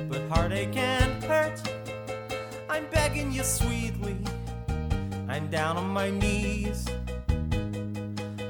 but 0.10 0.22
heartache 0.28 0.76
and 0.76 1.24
hurt. 1.24 1.62
I'm 2.70 2.86
begging 2.92 3.32
you 3.32 3.44
sweetly. 3.44 4.18
I'm 5.30 5.48
down 5.48 5.78
on 5.78 5.88
my 5.88 6.10
knees. 6.10 6.86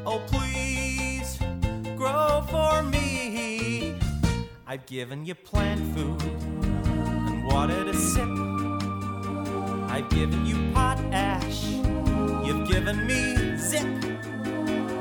Oh, 0.07 0.23
please 0.25 0.84
grow 2.05 2.43
for 2.51 2.83
me. 2.83 3.95
I've 4.67 4.85
given 4.85 5.25
you 5.25 5.33
plant 5.33 5.81
food 5.95 6.21
and 6.21 7.43
water 7.43 7.83
to 7.83 7.95
sip. 7.95 8.29
I've 9.89 10.07
given 10.09 10.45
you 10.45 10.55
potash. 10.71 11.63
You've 12.45 12.67
given 12.69 13.07
me 13.07 13.57
zip. 13.57 13.87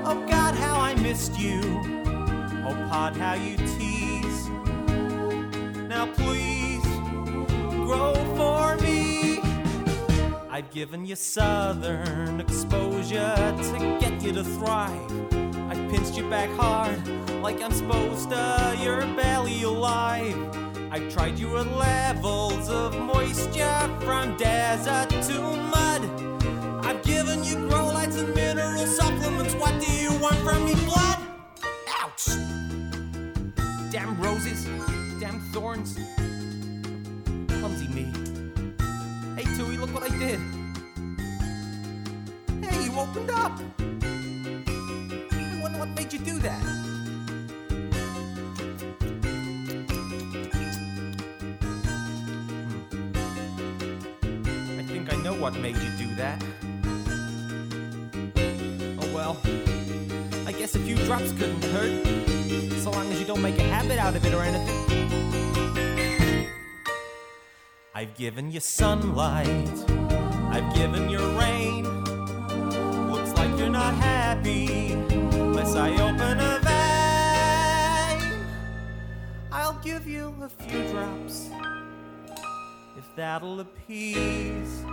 Oh 0.09 0.19
God, 0.35 0.55
how 0.55 0.81
I 0.81 0.95
missed 0.95 1.39
you. 1.39 1.61
Oh 2.67 2.77
Pod, 2.89 3.19
how 3.19 3.35
you 3.35 3.59
tease. 3.77 4.49
Now 5.93 6.07
please 6.21 6.89
grow 7.87 8.15
for 8.39 8.79
me. 8.79 9.41
I've 10.49 10.71
given 10.71 11.05
you 11.05 11.17
southern 11.17 12.41
exposure 12.41 13.37
to 13.69 13.99
get 14.01 14.23
you 14.23 14.33
to 14.33 14.45
thrive. 14.45 15.44
Pinched 15.95 16.17
you 16.17 16.29
back 16.29 16.51
hard 16.57 17.09
like 17.41 17.63
I'm 17.63 17.71
supposed 17.71 18.31
to. 18.31 18.77
You're 18.83 19.07
barely 19.15 19.63
alive. 19.63 20.37
I've 20.91 21.09
tried 21.09 21.39
you 21.39 21.57
at 21.57 21.69
levels 21.69 22.69
of 22.69 22.99
moisture 22.99 23.89
from 24.01 24.37
desert 24.37 25.11
to 25.11 25.41
mud. 25.41 26.34
Made 55.65 55.77
you 55.77 55.91
do 55.97 56.15
that. 56.15 56.45
Oh 59.01 59.15
well. 59.15 59.39
I 60.47 60.53
guess 60.53 60.75
a 60.75 60.79
few 60.79 60.95
drops 61.07 61.33
couldn't 61.33 61.65
hurt. 61.65 62.05
So 62.83 62.91
long 62.91 63.11
as 63.11 63.19
you 63.19 63.25
don't 63.25 63.41
make 63.41 63.59
a 63.59 63.63
habit 63.63 63.99
out 63.99 64.15
of 64.15 64.23
it 64.27 64.35
or 64.35 64.43
anything. 64.43 64.79
I've 67.95 68.15
given 68.15 68.51
you 68.51 68.61
sunlight. 68.61 69.71
I've 70.51 70.75
given 70.75 71.09
you 71.09 71.21
rain. 71.39 71.85
Looks 73.11 73.33
like 73.33 73.59
you're 73.59 73.71
not 73.71 73.95
happy 73.95 74.93
unless 74.93 75.75
I 75.77 75.93
open 75.93 76.41
a 76.41 76.59
vein. 76.69 78.21
I'll 79.51 79.81
give 79.83 80.07
you 80.07 80.35
a 80.43 80.49
few 80.51 80.87
drops 80.89 81.49
if 82.99 83.07
that'll 83.17 83.61
appease. 83.61 84.85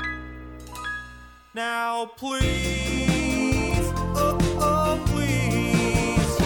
Now, 1.54 2.06
please, 2.06 3.91
oh, 4.16 4.38
oh, 4.62 5.04
please, 5.08 6.38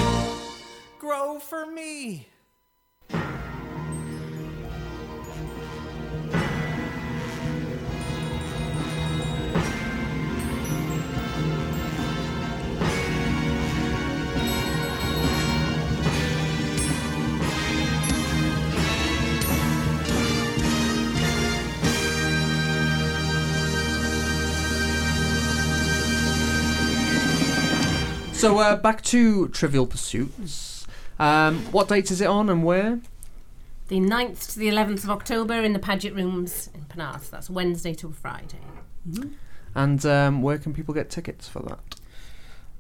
grow 0.98 1.38
for 1.38 1.68
me. 1.68 2.28
So 28.36 28.60
uh, 28.60 28.76
back 28.76 29.02
to 29.04 29.48
Trivial 29.50 29.88
Pursuits. 29.88 30.86
Um, 31.18 31.60
what 31.72 31.88
dates 31.88 32.12
is 32.12 32.22
it 32.22 32.28
on 32.28 32.50
and 32.50 32.64
where? 32.64 33.00
The 33.88 34.00
9th 34.00 34.54
to 34.54 34.60
the 34.60 34.68
11th 34.68 35.04
of 35.06 35.10
October 35.10 35.54
in 35.62 35.74
the 35.74 35.80
Paget 35.80 36.14
Rooms 36.14 36.70
in 36.74 36.82
Penarth. 36.82 37.30
That's 37.30 37.50
Wednesday 37.50 37.94
to 37.96 38.12
Friday. 38.12 38.60
And 39.74 40.06
um, 40.06 40.42
where 40.42 40.58
can 40.58 40.74
people 40.74 40.94
get 40.94 41.10
tickets 41.10 41.48
for 41.48 41.62
that? 41.64 41.80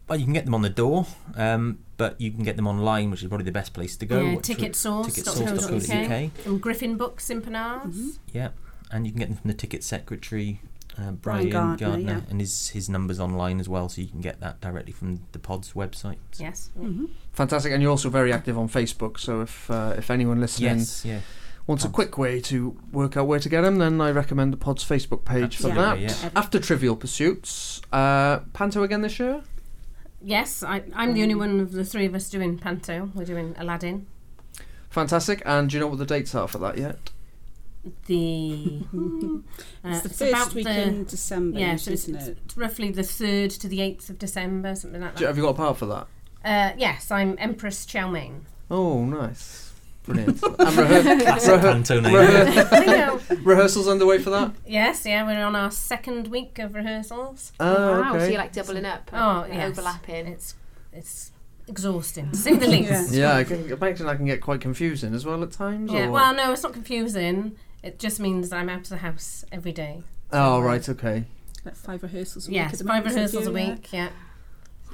Well, 0.08 0.20
you 0.20 0.26
can 0.26 0.34
get 0.34 0.45
them 0.45 0.53
on 0.53 0.62
the 0.62 0.70
door, 0.70 1.08
um, 1.36 1.80
but 1.97 2.20
you 2.22 2.32
can 2.32 2.43
get 2.43 2.58
them 2.58 2.68
online, 2.68 3.10
which 3.10 3.24
is 3.24 3.28
probably 3.30 3.45
the 3.45 3.51
best 3.51 3.74
place 3.74 3.97
to 3.97 4.06
go. 4.06 4.22
yeah, 4.22 4.36
which 4.36 4.49
would- 4.49 4.58
ticketsource.co.uk. 4.58 5.08
ticketsource.co.uk. 5.08 6.32
From 6.43 6.60
Griffin 6.60 6.95
Books 6.97 7.30
in 7.30 7.41
Penarth. 7.41 7.86
Mm-hmm. 7.88 8.10
Yeah, 8.34 8.49
and 8.91 9.06
you 9.08 9.12
can 9.14 9.20
get 9.20 9.30
them 9.30 9.38
from 9.38 9.47
the 9.49 9.58
ticket 9.58 9.84
secretary, 9.84 10.62
uh, 10.98 11.12
Brian 11.12 11.50
Brian, 11.50 11.76
Gardner, 11.76 12.00
yeah. 12.00 12.22
and 12.30 12.39
his 12.39 12.70
his 12.70 12.89
numbers 12.89 13.20
online 13.20 13.60
as 13.60 13.68
well, 13.68 13.89
so 13.89 14.02
you 14.02 14.08
can 14.08 14.22
get 14.22 14.39
that 14.39 14.62
directly 14.62 14.93
from 14.93 15.22
the 15.32 15.39
pod's 15.39 15.74
website. 15.74 16.18
Yes. 16.38 16.70
Mm-hmm. 16.80 17.06
Fantastic, 17.34 17.74
and 17.74 17.82
you're 17.82 17.91
also 17.91 18.10
very 18.10 18.32
active 18.32 18.58
on 18.58 18.70
Facebook. 18.70 19.20
So 19.20 19.41
if 19.41 19.70
uh, 19.70 19.96
if 19.98 20.10
anyone 20.10 20.39
listening 20.39 20.78
Yes, 20.78 21.04
yeah. 21.06 21.20
wants 21.68 21.84
a 21.84 21.89
quick 21.89 22.18
way 22.18 22.39
to 22.41 22.78
work 22.91 23.18
out 23.18 23.28
where 23.28 23.39
to 23.39 23.50
get 23.50 23.62
them, 23.62 23.78
then 23.78 24.00
I 24.00 24.12
recommend 24.12 24.54
the 24.54 24.58
Pod's 24.58 24.84
Facebook 24.84 25.26
page 25.26 25.58
for 25.58 25.70
that. 25.70 26.00
Yeah. 26.00 26.14
After 26.36 26.60
Trivial 26.60 26.96
Pursuits, 26.96 27.82
uh, 27.91 28.39
Panto 28.54 28.84
again 28.84 29.02
this 29.02 29.20
year. 29.20 29.41
Yes, 30.22 30.64
I, 30.64 30.82
I'm 30.93 31.14
the 31.14 31.22
only 31.22 31.36
one 31.36 31.60
of 31.60 31.72
the 31.74 31.86
three 31.86 32.06
of 32.06 32.16
us 32.16 32.30
doing 32.30 32.58
Panto. 32.58 33.12
We're 33.14 33.26
doing 33.26 33.54
Aladdin. 33.60 34.08
Fantastic, 34.89 35.41
and 35.46 35.70
do 35.70 35.76
you 35.76 35.82
know 35.82 35.88
what 35.88 36.00
the 36.00 36.06
dates 36.06 36.34
are 36.34 36.48
for 36.48 36.58
that 36.60 36.78
yet? 36.78 37.12
The 38.08 38.82
uh, 38.94 39.90
It's 39.90 40.02
the 40.02 40.10
first 40.10 40.22
about 40.22 40.54
week 40.54 40.66
the- 40.66 40.82
in 40.84 41.04
December, 41.06 41.60
Yeah, 41.60 41.76
so 41.76 41.92
it's, 41.92 42.04
isn't 42.04 42.16
it's, 42.16 42.28
it? 42.28 42.38
it's 42.46 42.58
roughly 42.58 42.92
the 42.92 43.04
third 43.04 43.52
to 43.52 43.68
the 43.68 43.82
eighth 43.82 44.10
of 44.10 44.18
December, 44.20 44.76
something 44.76 45.02
like 45.02 45.16
Do 45.16 45.22
you- 45.22 45.26
that. 45.26 45.30
have 45.30 45.38
you 45.38 45.44
got 45.44 45.50
a 45.50 45.54
part 45.54 45.78
for 45.78 45.86
that? 45.88 46.08
Uh, 46.44 46.74
yes, 46.78 47.10
I'm 47.12 47.36
Empress 47.40 47.86
Chow 47.86 48.10
Mein. 48.10 48.46
Oh, 48.70 49.04
nice. 49.06 49.72
Brilliant. 50.04 50.42
and 50.44 50.56
rehe- 50.58 51.22
Classic 51.22 51.54
rehe- 51.56 52.04
rehe- 52.04 52.68
I 52.72 52.86
know. 52.86 53.20
rehearsals 53.44 53.88
underway 53.88 54.20
for 54.20 54.30
that? 54.32 54.52
Yes, 54.68 55.06
yeah, 55.06 55.26
we're 55.26 55.44
on 55.44 55.56
our 55.56 55.72
second 55.72 56.28
week 56.28 56.60
of 56.60 56.76
rehearsals. 56.76 57.52
Oh, 57.60 58.02
wow, 58.02 58.18
so 58.20 58.26
you're 58.26 58.38
like 58.38 58.54
doubling 58.54 58.86
up, 58.86 59.10
Oh, 59.14 59.42
and 59.44 59.56
yes. 59.56 59.70
overlapping. 59.72 60.28
It's 60.28 60.56
it's 60.94 61.32
exhausting, 61.68 62.30
to 62.30 62.38
say 62.38 62.56
the 62.56 62.68
least. 62.68 63.12
Yeah, 63.12 63.36
I 63.36 63.44
can 63.44 63.72
imagine 63.72 64.08
I 64.08 64.16
can 64.16 64.26
get 64.26 64.42
quite 64.42 64.62
confusing 64.62 65.16
as 65.16 65.26
well 65.26 65.42
at 65.42 65.52
times. 65.52 65.92
Yeah, 65.92 66.06
or- 66.08 66.12
well, 66.12 66.36
no, 66.36 66.52
it's 66.54 66.62
not 66.62 66.74
confusing. 66.74 67.56
It 67.86 68.00
just 68.00 68.20
means 68.20 68.50
that 68.50 68.58
I'm 68.58 68.68
out 68.68 68.82
of 68.82 68.90
the 68.90 68.98
house 68.98 69.46
every 69.52 69.72
day. 69.72 70.02
Oh, 70.34 70.60
right, 70.60 70.88
okay. 70.90 71.26
Like 71.64 71.76
five 71.76 72.02
rehearsals 72.02 72.48
a 72.48 72.50
week. 72.50 72.56
Yes, 72.56 72.74
at 72.74 72.80
the 72.80 72.84
five 72.86 73.04
moment, 73.04 73.16
rehearsals 73.16 73.48
a 73.48 73.52
yeah. 73.52 73.70
week. 73.70 73.94
Yeah. 73.94 74.10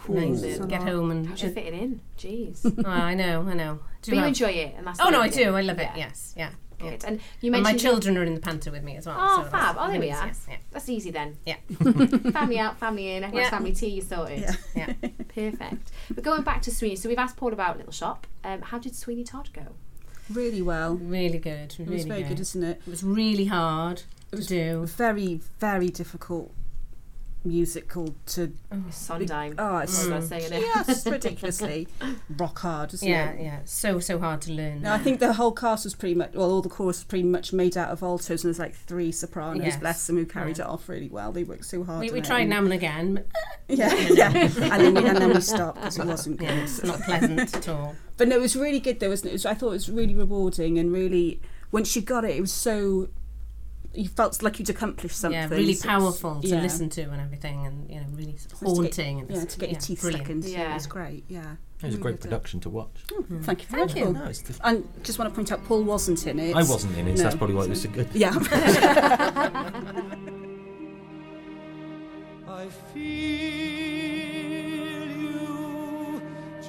Ooh. 0.09 0.17
Amazing. 0.17 0.67
Get 0.67 0.81
home 0.81 1.09
and 1.09 1.27
How's 1.27 1.41
you 1.41 1.51
fitting 1.51 1.79
in? 1.79 2.01
Jeez. 2.17 2.65
Oh, 2.85 2.89
I 2.89 3.13
know, 3.13 3.47
I 3.47 3.53
know. 3.53 3.79
But 4.01 4.07
you 4.09 4.15
well. 4.17 4.27
enjoy 4.27 4.49
it, 4.49 4.75
and 4.77 4.85
that's 4.85 4.99
Oh 4.99 5.09
no, 5.09 5.21
I 5.21 5.29
do. 5.29 5.55
I 5.55 5.61
love 5.61 5.79
it. 5.79 5.89
Yeah. 5.95 5.97
Yes, 5.97 6.33
yeah. 6.35 6.49
Good. 6.79 7.05
And 7.05 7.21
you 7.39 7.53
And 7.53 7.63
my 7.63 7.77
children 7.77 8.17
are 8.17 8.23
in 8.23 8.33
the 8.33 8.41
panto 8.41 8.71
with 8.71 8.83
me 8.83 8.97
as 8.97 9.05
well. 9.05 9.15
Oh, 9.17 9.43
so 9.43 9.49
fab! 9.49 9.77
Oh, 9.79 9.89
there 9.89 9.99
we 9.99 10.11
are. 10.11 10.25
yes, 10.25 10.47
yeah. 10.49 10.57
That's 10.71 10.89
easy 10.89 11.11
then. 11.11 11.37
Yeah. 11.45 11.57
family 12.31 12.59
out, 12.59 12.77
family 12.77 13.11
in, 13.15 13.23
everyone's 13.23 13.45
Yeah. 13.45 13.49
family 13.51 13.71
tea, 13.71 13.89
you 13.89 14.01
sorted. 14.01 14.49
Yeah. 14.75 14.93
Perfect. 15.33 15.91
But 16.09 16.23
going 16.23 16.41
back 16.41 16.61
to 16.63 16.71
Sweeney, 16.71 16.95
so 16.95 17.07
we've 17.07 17.19
asked 17.19 17.37
Paul 17.37 17.53
about 17.53 17.77
Little 17.77 17.93
Shop. 17.93 18.27
Um, 18.43 18.63
how 18.63 18.79
did 18.79 18.95
Sweeney 18.95 19.23
Todd 19.23 19.49
go? 19.53 19.75
Really 20.33 20.61
well. 20.61 20.95
Really 20.95 21.39
good. 21.39 21.73
It 21.73 21.79
Really 21.79 21.93
was 21.95 22.05
very 22.05 22.23
good, 22.23 22.39
isn't 22.39 22.63
it? 22.63 22.81
It 22.85 22.89
was 22.89 23.03
really 23.03 23.45
hard 23.45 24.03
It 24.31 24.37
was 24.37 24.47
to 24.47 24.71
do. 24.79 24.85
very, 24.85 25.41
very 25.59 25.89
difficult 25.89 26.51
musical 27.43 28.15
to. 28.27 28.51
Sondheim. 28.89 29.55
Oh, 29.57 29.77
it's 29.77 30.05
Mm. 30.05 30.23
saying 30.27 30.53
it. 30.53 30.85
just 30.87 31.05
ridiculously 31.09 31.87
rock 32.37 32.59
hard, 32.59 32.93
isn't 32.93 33.07
Yeah, 33.07 33.29
it? 33.31 33.43
yeah. 33.43 33.59
So 33.65 33.99
so 33.99 34.19
hard 34.19 34.41
to 34.43 34.51
learn. 34.51 34.81
No, 34.83 34.93
I 34.93 34.97
think 34.97 35.19
the 35.19 35.33
whole 35.33 35.51
cast 35.51 35.83
was 35.85 35.95
pretty 35.95 36.15
much, 36.15 36.33
well, 36.33 36.49
all 36.51 36.61
the 36.61 36.69
chorus 36.69 36.97
was 36.99 37.03
pretty 37.03 37.23
much 37.23 37.51
made 37.53 37.75
out 37.77 37.89
of 37.89 38.03
altos, 38.03 38.43
and 38.43 38.49
there's 38.49 38.59
like 38.59 38.75
three 38.75 39.11
sopranos, 39.11 39.63
Yes. 39.65 39.77
bless 39.77 40.07
them, 40.07 40.17
who 40.17 40.25
carried 40.25 40.57
Yeah. 40.57 40.65
it 40.65 40.69
off 40.69 40.87
really 40.89 41.09
well. 41.09 41.31
They 41.31 41.43
worked 41.43 41.65
so 41.65 41.83
hard. 41.83 42.01
we, 42.01 42.11
we 42.11 42.21
tried 42.21 42.47
now 42.49 42.59
and 42.59 42.73
again. 42.73 43.23
Yeah, 43.67 43.93
yeah. 43.95 44.31
and, 44.33 44.51
then 44.53 44.93
we, 44.95 45.07
and 45.07 45.17
then 45.17 45.33
we 45.33 45.39
stopped 45.39 45.77
because 45.79 45.97
it 45.97 46.05
wasn't 46.05 46.37
good. 46.39 46.49
Yeah, 46.49 46.63
it's 46.63 46.83
not 46.83 46.99
pleasant 47.03 47.55
at 47.55 47.69
all. 47.69 47.95
But 48.17 48.27
no, 48.27 48.35
it 48.35 48.41
was 48.41 48.53
really 48.57 48.81
good 48.81 48.99
though, 48.99 49.07
wasn't 49.09 49.27
it? 49.27 49.29
it 49.29 49.33
was, 49.35 49.45
I 49.45 49.53
thought 49.53 49.69
it 49.69 49.71
was 49.73 49.89
really 49.89 50.13
rewarding 50.13 50.77
and 50.77 50.91
really, 50.91 51.39
once 51.71 51.95
you 51.95 52.01
got 52.01 52.25
it, 52.25 52.35
it 52.35 52.41
was 52.41 52.51
so. 52.51 53.07
You 53.93 54.07
felt 54.07 54.41
like 54.41 54.57
you'd 54.59 54.69
accomplished 54.69 55.17
something. 55.17 55.37
Yeah, 55.39 55.49
really 55.49 55.73
So 55.73 55.87
powerful 55.89 56.39
to 56.41 56.47
yeah. 56.47 56.61
listen 56.61 56.89
to 56.91 57.01
and 57.01 57.19
everything, 57.21 57.65
and 57.65 57.89
you 57.89 57.99
know, 57.99 58.05
really 58.13 58.31
Just 58.33 58.49
to 58.51 58.55
haunting. 58.65 59.19
Get, 59.19 59.27
and 59.29 59.37
yeah, 59.37 59.43
to 59.45 59.59
get 59.59 59.71
your 59.71 59.79
teeth 59.81 59.99
brilliant. 60.01 60.25
stuck 60.25 60.35
into. 60.35 60.49
Yeah. 60.49 60.71
It 60.71 60.75
was 60.75 60.87
great. 60.87 61.25
Yeah. 61.27 61.55
It 61.81 61.85
was 61.87 61.95
a 61.95 61.97
great 61.97 62.21
production 62.21 62.59
to 62.61 62.69
watch. 62.69 63.03
Mm, 63.09 63.43
Thank 63.43 63.61
you 63.63 63.67
very 63.67 63.87
Thank 63.87 63.89
much. 63.91 63.97
you. 63.97 64.03
Paul. 64.05 64.13
No, 64.13 64.25
it's 64.29 64.41
the- 64.43 64.67
And 64.67 65.03
just 65.03 65.17
want 65.19 65.29
to 65.31 65.35
point 65.35 65.51
out, 65.51 65.63
Paul 65.65 65.83
wasn't 65.83 66.25
in 66.27 66.39
it. 66.39 66.55
I 66.55 66.59
wasn't 66.63 66.95
in 66.97 67.07
it, 67.07 67.17
so 67.17 67.23
that's 67.23 67.35
probably 67.35 67.55
why 67.55 67.63
it 67.63 67.69
was 67.69 67.81
so 67.81 67.89
good. 67.89 68.07
Yeah. 68.13 68.31
I 72.47 72.67
feel 72.93 73.01
you, 75.21 76.21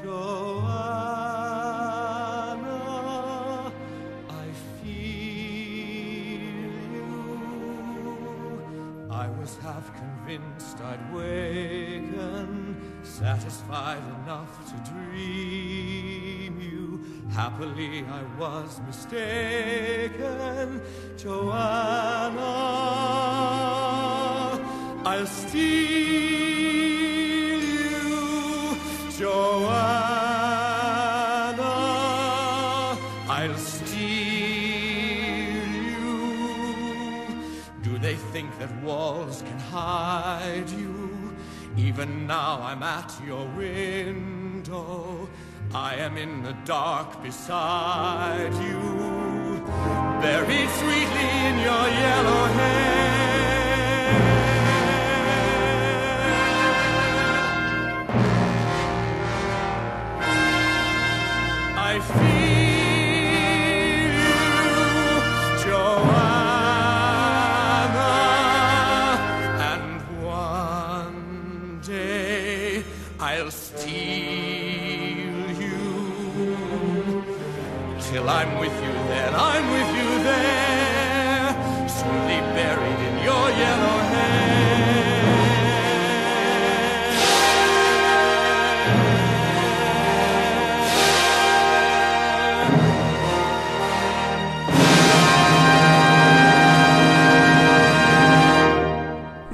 Joanna. 0.02 1.41
Was 9.42 9.56
half 9.56 9.90
convinced 9.96 10.80
I'd 10.80 11.12
waken, 11.12 12.76
satisfied 13.02 14.02
enough 14.22 14.52
to 14.70 14.74
dream 14.92 16.60
you. 16.60 17.00
Happily, 17.32 18.04
I 18.04 18.22
was 18.38 18.80
mistaken, 18.86 20.80
Joanna. 21.16 22.40
I'll 25.04 25.26
steal 25.26 25.60
you, 27.60 28.76
Joanna. 29.18 30.31
Hide 39.72 40.68
you? 40.68 41.34
Even 41.78 42.26
now 42.26 42.60
I'm 42.62 42.82
at 42.82 43.10
your 43.26 43.46
window. 43.56 45.28
I 45.74 45.94
am 45.94 46.18
in 46.18 46.42
the 46.42 46.52
dark 46.66 47.22
beside 47.22 48.52
you, 48.68 48.82
buried 50.20 50.70
sweetly 50.80 51.28
in 51.48 51.54
your 51.68 51.86
yellow 52.04 52.44
hair. 52.58 52.92
I 61.90 61.94
feel 62.00 62.51
I'm 78.42 78.58
with 78.58 78.74
you, 78.74 78.92
then 78.92 79.34
I'm 79.36 79.70
with 79.70 79.96
you 79.96 80.22
there, 80.24 81.88
sweetly 81.88 82.40
buried 82.56 82.98
in 83.06 83.22
your 83.22 83.50
yellow 83.50 84.02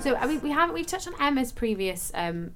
So 0.01 0.17
I 0.17 0.27
mean, 0.27 0.41
we 0.41 0.51
haven't 0.51 0.75
we've 0.75 0.87
touched 0.87 1.09
on 1.09 1.15
Emma's 1.21 1.53
previous 1.53 2.11
um, 2.15 2.53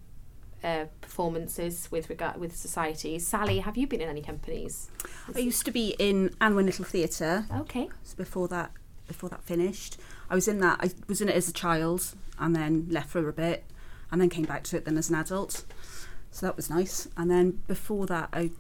uh, 0.63 0.87
performances 1.01 1.89
with 1.91 2.09
regard 2.09 2.39
with 2.39 2.57
societies. 2.57 3.27
Sally, 3.27 3.61
have 3.61 3.77
you 3.77 3.87
been 3.87 4.01
in 4.01 4.09
any 4.09 4.23
companies? 4.23 4.91
I 5.35 5.41
used 5.41 5.65
to 5.67 5.73
be 5.73 5.95
in 5.99 6.31
Anwen 6.41 6.67
Little 6.67 6.85
Theatre. 6.85 7.47
Okay. 7.53 7.89
So 8.03 8.17
before 8.17 8.49
that, 8.49 8.73
before 9.07 9.29
that 9.31 9.43
finished, 9.43 9.99
I 10.31 10.35
was 10.35 10.49
in 10.49 10.61
that. 10.61 10.79
I 10.81 10.91
was 11.09 11.21
in 11.21 11.29
it 11.29 11.35
as 11.35 11.49
a 11.49 11.53
child, 11.53 12.15
and 12.39 12.55
then 12.55 12.87
left 12.91 13.11
for 13.11 13.29
a 13.29 13.33
bit, 13.33 13.65
and 14.11 14.21
then 14.21 14.29
came 14.29 14.45
back 14.45 14.65
to 14.65 14.77
it 14.77 14.85
then 14.85 14.97
as 14.97 15.11
an 15.11 15.17
adult. 15.17 15.65
So 16.31 16.47
that 16.47 16.57
was 16.57 16.71
nice. 16.71 17.09
And 17.17 17.31
then 17.31 17.63
before 17.67 18.07
that, 18.07 18.31
I 18.33 18.51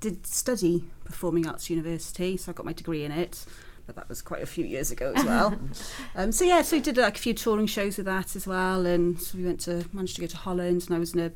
did 0.00 0.26
study 0.26 0.84
performing 1.04 1.46
arts 1.46 1.70
university, 1.70 2.36
so 2.36 2.50
I 2.50 2.54
got 2.54 2.66
my 2.66 2.72
degree 2.72 3.04
in 3.04 3.12
it. 3.12 3.44
But 3.86 3.96
that 3.96 4.08
was 4.08 4.22
quite 4.22 4.42
a 4.42 4.46
few 4.46 4.64
years 4.64 4.90
ago 4.90 5.12
as 5.14 5.24
well. 5.24 5.58
um, 6.16 6.32
so 6.32 6.44
yeah, 6.44 6.62
so 6.62 6.76
we 6.76 6.82
did 6.82 6.96
like 6.96 7.16
a 7.16 7.20
few 7.20 7.34
touring 7.34 7.66
shows 7.66 7.96
with 7.96 8.06
that 8.06 8.36
as 8.36 8.46
well, 8.46 8.86
and 8.86 9.20
so 9.20 9.38
we 9.38 9.44
went 9.44 9.60
to 9.60 9.84
managed 9.92 10.16
to 10.16 10.20
go 10.20 10.26
to 10.26 10.36
Holland, 10.36 10.84
and 10.86 10.94
I 10.94 10.98
was 10.98 11.14
in 11.14 11.20
a, 11.20 11.32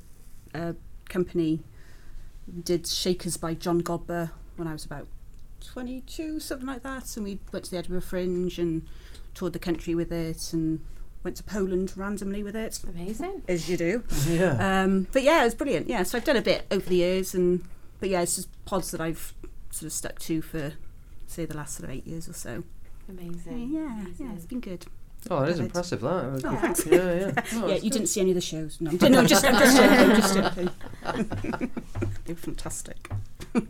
a 0.55 0.75
company 1.09 1.61
did 2.63 2.87
Shakers 2.87 3.37
by 3.37 3.55
John 3.55 3.83
Godber 3.83 4.31
when 4.57 4.69
I 4.69 4.73
was 4.73 4.85
about 4.85 5.07
22, 5.67 6.41
something 6.41 6.67
like 6.67 6.83
that. 6.83 7.17
And 7.17 7.25
we 7.25 7.39
went 7.53 7.65
to 7.67 7.71
the 7.71 7.79
Edinburgh 7.79 8.03
Fringe 8.03 8.59
and 8.59 8.83
toured 9.35 9.53
the 9.53 9.59
country 9.59 9.95
with 9.95 10.13
it 10.13 10.53
and 10.53 10.81
went 11.23 11.37
to 11.39 11.43
Poland 11.43 11.93
randomly 11.97 12.43
with 12.43 12.55
it. 12.55 12.79
Amazing. 12.89 13.43
As 13.49 13.69
you 13.69 13.77
do. 13.77 14.05
Yeah. 14.29 14.83
Um, 14.83 15.07
but 15.13 15.23
yeah, 15.23 15.43
it 15.43 15.45
was 15.45 15.55
brilliant. 15.55 15.89
Yeah, 15.89 16.03
so 16.03 16.19
I've 16.19 16.25
done 16.25 16.37
a 16.37 16.43
bit 16.43 16.67
over 16.71 16.89
the 16.89 16.97
years. 16.97 17.35
and 17.35 17.65
But 18.01 18.11
yeah, 18.11 18.23
it's 18.23 18.37
just 18.37 18.65
pods 18.65 18.91
that 18.91 19.01
I've 19.01 19.33
sort 19.71 19.87
of 19.87 19.93
stuck 19.93 20.19
to 20.21 20.43
for, 20.43 20.75
say, 21.27 21.47
the 21.47 21.57
last 21.57 21.77
sort 21.77 21.89
of 21.89 21.97
eight 21.97 22.07
years 22.07 22.29
or 22.29 22.35
so. 22.35 22.63
Amazing. 23.09 23.71
Yeah, 23.73 24.05
yeah, 24.19 24.33
it's 24.35 24.47
been 24.47 24.61
good. 24.61 24.87
Oh, 25.31 25.41
that 25.41 25.49
is 25.51 25.59
it. 25.59 25.65
impressive. 25.65 26.01
That. 26.01 26.43
Oh, 26.45 26.57
thanks. 26.57 26.87
Yeah, 26.87 27.15
yeah. 27.15 27.43
No, 27.61 27.67
yeah, 27.69 27.75
you 27.77 27.83
good. 27.83 27.93
didn't 27.93 28.07
see 28.09 28.21
any 28.21 28.31
of 28.31 28.35
the 28.35 28.41
shows. 28.41 28.81
No, 28.81 28.91
no 28.91 29.25
just, 29.25 29.45
I'm 29.45 29.55
just 29.55 29.77
joking. 29.77 30.17
Just 30.17 30.35
joking. 31.55 31.71
they 32.25 32.33
were 32.33 32.39
fantastic. 32.39 33.09
Oh, 33.55 33.61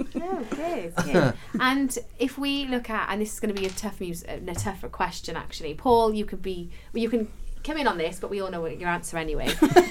good, 0.51 0.95
good. 1.05 1.35
and 1.61 1.99
if 2.19 2.39
we 2.39 2.67
look 2.67 2.91
at, 2.91 3.09
and 3.11 3.21
this 3.21 3.35
is 3.35 3.41
going 3.41 3.55
to 3.55 3.61
be 3.61 3.67
a 3.67 3.71
tough 3.71 4.01
mus- 4.01 4.25
uh, 4.25 4.39
a 4.47 4.55
tougher 4.55 4.89
question 4.89 5.37
actually, 5.37 5.75
Paul, 5.75 6.15
you 6.15 6.25
could 6.25 6.43
be, 6.43 6.71
well, 6.93 7.03
you 7.03 7.09
can 7.11 7.31
come 7.63 7.77
in 7.77 7.87
on 7.87 7.99
this, 7.99 8.19
but 8.19 8.31
we 8.31 8.41
all 8.41 8.51
know 8.51 8.61
what 8.61 8.79
your 8.81 8.89
answer 8.89 9.17
anyway. 9.17 9.49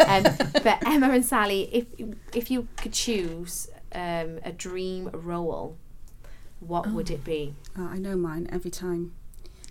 um, 0.07 0.24
but 0.64 0.86
Emma 0.86 1.09
and 1.11 1.26
Sally, 1.26 1.70
if 1.72 1.86
if 2.34 2.51
you 2.51 2.68
could 2.78 2.93
choose 2.93 3.70
um, 3.93 4.39
a 4.43 4.51
dream 4.51 5.09
role, 5.14 5.78
what 6.59 6.88
would 6.91 7.09
it 7.09 7.24
be? 7.24 7.55
Oh, 7.78 7.88
I 7.88 7.97
know 7.99 8.16
mine 8.16 8.47
every 8.51 8.72
time. 8.72 9.14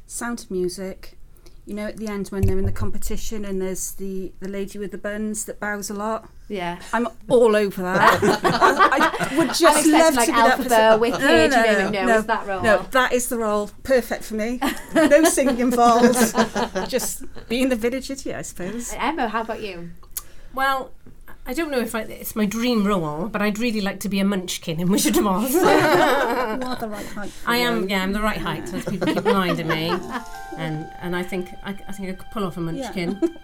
Sound 0.07 0.41
of 0.41 0.51
Music. 0.51 1.17
You 1.65 1.75
know, 1.75 1.87
at 1.87 1.97
the 1.97 2.09
end 2.09 2.29
when 2.29 2.45
they're 2.45 2.59
in 2.59 2.67
the 2.67 2.73
competition 2.73 3.45
and 3.45 3.63
there's 3.63 3.93
the, 3.93 4.33
the 4.41 4.49
lady 4.49 4.81
with 4.81 4.91
the 4.91 4.99
buns 4.99 5.45
that 5.45 5.61
bows 5.61 5.91
a 5.91 5.95
lot. 5.95 6.29
Yeah. 6.49 6.81
I'm 6.93 7.07
all 7.29 7.55
over 7.55 7.83
that. 7.83 8.19
I, 8.43 9.29
I 9.31 9.39
would 9.39 9.55
just 9.55 9.63
I'm 9.63 9.77
expecting 9.79 9.93
love 9.93 10.15
like 10.15 10.27
to 10.27 10.33
be 10.33 10.69
that 10.69 10.89
person. 10.89 11.01
Wicked, 11.01 11.21
no, 11.21 11.27
no, 11.27 11.45
you 11.45 11.49
know, 11.49 11.63
no, 11.63 11.91
no, 11.91 12.07
no, 12.07 12.21
that 12.23 12.47
role? 12.47 12.63
No, 12.63 12.87
that 12.91 13.13
is 13.13 13.29
the 13.29 13.39
role. 13.39 13.71
Perfect 13.85 14.25
for 14.25 14.35
me. 14.35 14.61
No 14.93 15.25
singing 15.31 15.61
involved. 15.61 16.35
just 16.89 17.23
being 17.49 17.69
the 17.69 17.77
village 17.77 18.11
idiot, 18.11 18.37
I 18.37 18.43
suppose. 18.43 18.93
Emma, 18.95 19.29
how 19.29 19.43
about 19.43 19.63
you? 19.63 19.91
Well, 20.55 20.91
I 21.45 21.55
don't 21.55 21.71
know 21.73 21.81
if 21.81 21.95
I, 21.95 22.03
it's 22.03 22.37
my 22.37 22.47
dream 22.47 22.87
role, 22.87 23.29
but 23.29 23.43
I'd 23.43 23.59
really 23.59 23.81
like 23.81 23.99
to 24.01 24.09
be 24.09 24.21
a 24.21 24.25
munchkin 24.25 24.79
in 24.79 24.89
Wizard 24.89 25.17
of 25.17 25.27
Oz. 25.27 25.53
You 25.53 25.61
are 25.61 26.77
the 26.77 26.89
right 26.97 27.07
height. 27.07 27.31
for 27.31 27.51
I 27.51 27.57
am, 27.57 27.81
one. 27.81 27.89
yeah, 27.89 28.03
I'm 28.03 28.13
the 28.13 28.21
right 28.23 28.39
height, 28.39 28.73
as 28.73 28.85
people 28.85 29.09
keep 29.09 29.25
reminding 29.25 29.69
me. 29.69 29.93
And 30.59 30.87
and 31.01 31.17
I 31.17 31.23
think 31.23 31.49
I, 31.65 31.71
I 31.89 31.93
think 31.93 32.11
I 32.11 32.13
could 32.13 32.31
pull 32.31 32.45
off 32.45 32.59
a 32.59 32.61
munchkin. 32.61 33.15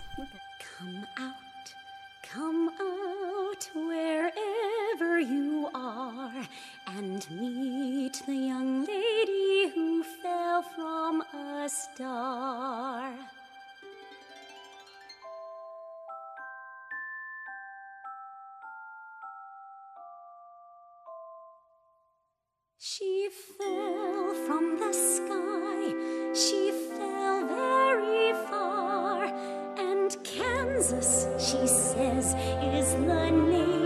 Come 0.79 1.07
out, 1.19 1.75
come 2.23 2.69
out 2.79 3.71
wherever 3.75 5.19
you 5.19 5.71
are 5.75 6.47
and 6.87 7.27
meet 7.31 8.23
the 8.27 8.35
young 8.35 8.85
lady 8.85 9.73
who 9.75 10.03
fell 10.23 10.63
from 10.63 11.23
a 11.33 11.67
She 22.81 23.29
fell 23.59 24.35
from 24.47 24.79
the 24.79 24.93
sky, 24.93 26.33
she 26.33 26.71
fell 26.71 27.45
very 27.49 28.33
far, 28.49 29.25
and 29.77 30.17
Kansas, 30.23 31.27
she 31.41 31.67
says, 31.67 32.37
is 32.63 32.93
the 32.93 33.31
name. 33.33 33.78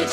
we 0.00 0.06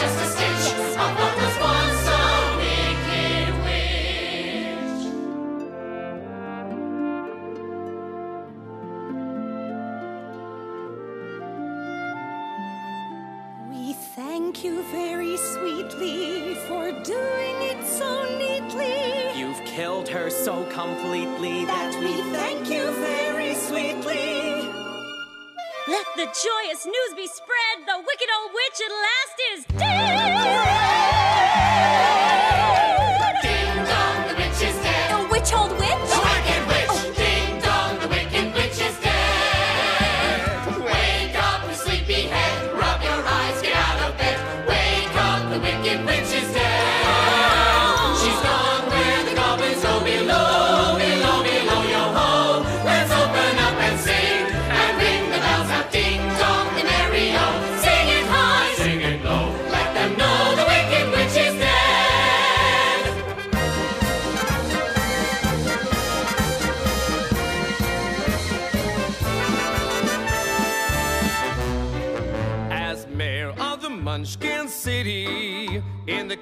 Thank 14.17 14.63
you 14.63 14.81
very 14.91 15.37
sweetly 15.37 16.55
for 16.67 16.91
doing 17.03 17.55
it 17.61 17.85
so 17.85 18.25
neatly. 18.37 19.39
You've 19.39 19.63
killed 19.65 20.09
her 20.09 20.29
so 20.29 20.65
completely 20.71 21.65
that, 21.65 21.93
that 21.93 22.03
we 22.03 22.21
Let 25.87 26.05
the 26.17 26.25
joyous 26.25 26.85
news 26.85 27.13
be 27.15 27.27
spread. 27.27 27.85
The 27.85 27.97
wicked 28.05 28.27
old 28.41 28.51
witch 28.53 28.81
at 28.83 28.91
last 28.91 29.37
is 29.53 29.65
dead. 29.79 30.76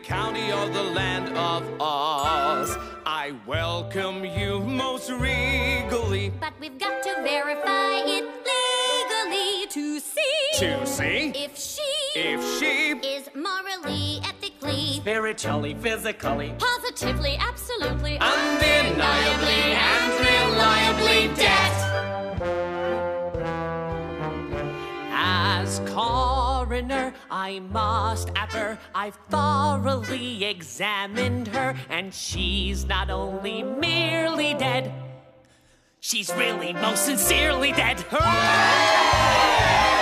county 0.05 0.51
or 0.51 0.69
the 0.69 0.83
land 0.83 1.35
of 1.35 1.63
Oz. 1.81 2.77
I 3.07 3.33
welcome 3.47 4.23
you 4.23 4.59
most 4.59 5.09
regally. 5.09 6.29
But 6.39 6.53
we've 6.59 6.77
got 6.77 7.01
to 7.01 7.23
verify 7.23 8.03
it 8.05 8.23
legally 8.51 9.67
to 9.67 9.99
see. 9.99 10.59
To 10.59 10.85
see? 10.85 11.33
If 11.35 11.57
she. 11.57 11.81
If 12.15 12.59
she. 12.59 12.91
Is 13.03 13.29
morally, 13.33 14.21
ethically. 14.23 14.93
Spiritually, 14.93 15.73
physically. 15.73 16.53
Positively, 16.59 17.37
absolutely. 17.39 18.19
Undeniably 18.19 19.63
and 19.89 20.11
reliably 20.29 21.35
dead. 21.35 21.73
As 25.11 25.79
called 25.87 26.44
foreigner. 26.65 27.13
I 27.29 27.59
must 27.59 28.29
aver 28.35 28.79
I've 28.93 29.17
thoroughly 29.29 30.43
examined 30.45 31.47
her, 31.49 31.75
and 31.89 32.13
she's 32.13 32.85
not 32.85 33.09
only 33.09 33.61
merely 33.63 34.53
dead, 34.55 34.91
she's 35.99 36.33
really 36.33 36.73
most 36.73 37.05
sincerely 37.05 37.71
dead. 37.71 37.99
Hooray! 38.09 39.94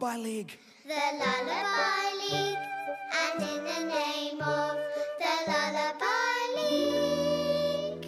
Lullaby 0.00 0.22
League. 0.22 0.58
The 0.86 0.94
Lullaby 0.94 2.14
League, 2.20 2.58
and 3.20 3.42
in 3.42 3.64
the 3.64 3.80
name 3.94 4.40
of 4.40 4.78
the 5.18 5.34
Lullaby 5.46 6.40
League, 6.56 8.06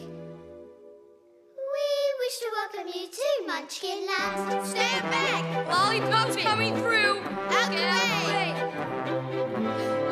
we 1.58 1.86
wish 2.18 2.36
to 2.38 2.48
welcome 2.54 2.88
you 2.94 3.06
to 3.08 3.28
Munchkin 3.46 4.06
Land. 4.06 4.66
Stand 4.66 5.04
back! 5.10 5.44
Lollipop's 5.68 6.36
coming 6.36 6.74
through. 6.76 7.20
Out 7.50 7.70
the 7.70 7.84
way. 8.30 8.54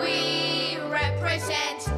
We 0.00 0.76
represent 0.90 1.89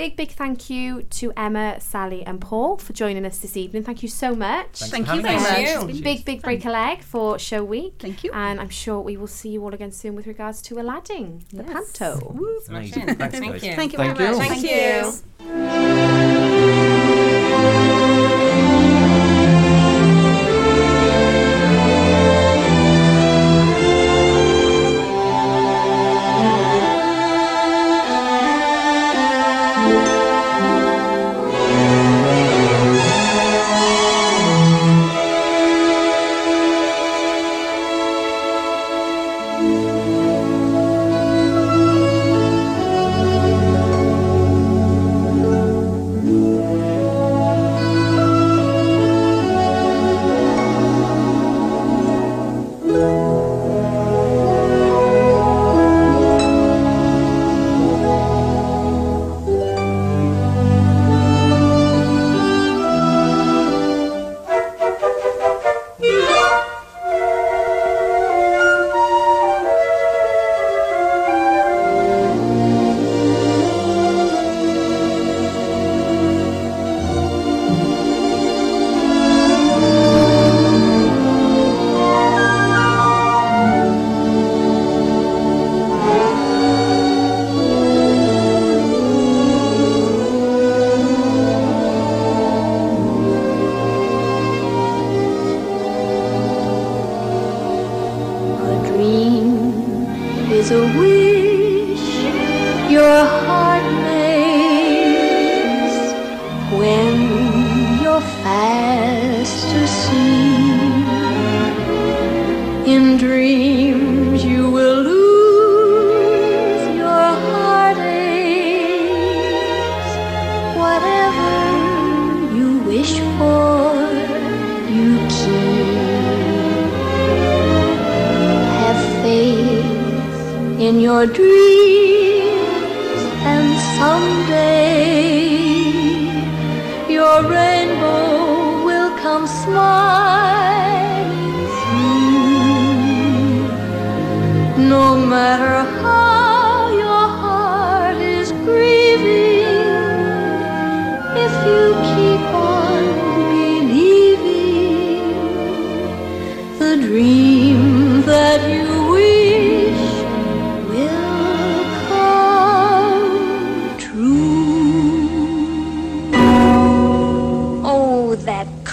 big, 0.00 0.16
big 0.16 0.30
thank 0.30 0.70
you 0.70 1.02
to 1.02 1.30
Emma, 1.36 1.78
Sally, 1.78 2.24
and 2.24 2.40
Paul 2.40 2.78
for 2.78 2.94
joining 2.94 3.26
us 3.26 3.38
this 3.38 3.54
evening. 3.54 3.82
Thank 3.82 4.02
you 4.02 4.08
so 4.08 4.34
much. 4.34 4.78
Thanks 4.78 4.90
Thank 4.90 5.06
you 5.06 5.12
having 5.12 5.24
very 5.24 5.36
us. 5.36 5.82
much. 5.82 5.90
It's 5.90 6.00
been 6.00 6.02
Big, 6.02 6.24
big 6.24 6.42
break 6.42 6.64
a 6.64 6.70
leg 6.70 7.02
for 7.02 7.38
show 7.38 7.62
week. 7.62 7.96
Thank 7.98 8.24
you. 8.24 8.32
And 8.32 8.58
I'm 8.60 8.70
sure 8.70 9.00
we 9.00 9.18
will 9.18 9.26
see 9.26 9.50
you 9.50 9.62
all 9.62 9.74
again 9.74 9.92
soon 9.92 10.16
with 10.16 10.26
regards 10.26 10.62
to 10.62 10.80
Aladdin, 10.80 11.44
the 11.52 11.64
panto. 11.64 12.34
Thanks, 12.66 12.94
Thank 12.94 12.96
you. 12.96 13.74
Thank 13.74 13.92
you 13.92 13.98
Thank 13.98 14.16
very 14.16 14.36
much. 14.36 14.48
Thank 14.48 14.62
you. 14.62 15.12
A 15.40 16.19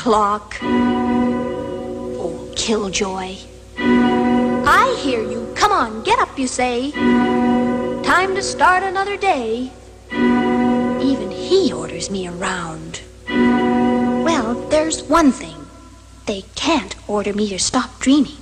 clock. 0.07 0.55
Oh, 2.23 2.49
killjoy. 2.55 3.35
I 3.77 4.97
hear 5.03 5.21
you. 5.21 5.51
Come 5.53 5.73
on, 5.73 6.01
get 6.03 6.17
up, 6.19 6.39
you 6.39 6.47
say. 6.47 6.91
Time 8.03 8.33
to 8.33 8.41
start 8.41 8.83
another 8.83 9.17
day. 9.17 9.69
Even 10.09 11.29
he 11.29 11.73
orders 11.73 12.09
me 12.09 12.25
around. 12.25 13.01
Well, 13.27 14.53
there's 14.69 15.03
one 15.03 15.33
thing. 15.33 15.67
They 16.25 16.43
can't 16.55 16.95
order 17.09 17.33
me 17.33 17.49
to 17.49 17.59
stop 17.59 17.99
dreaming. 17.99 18.39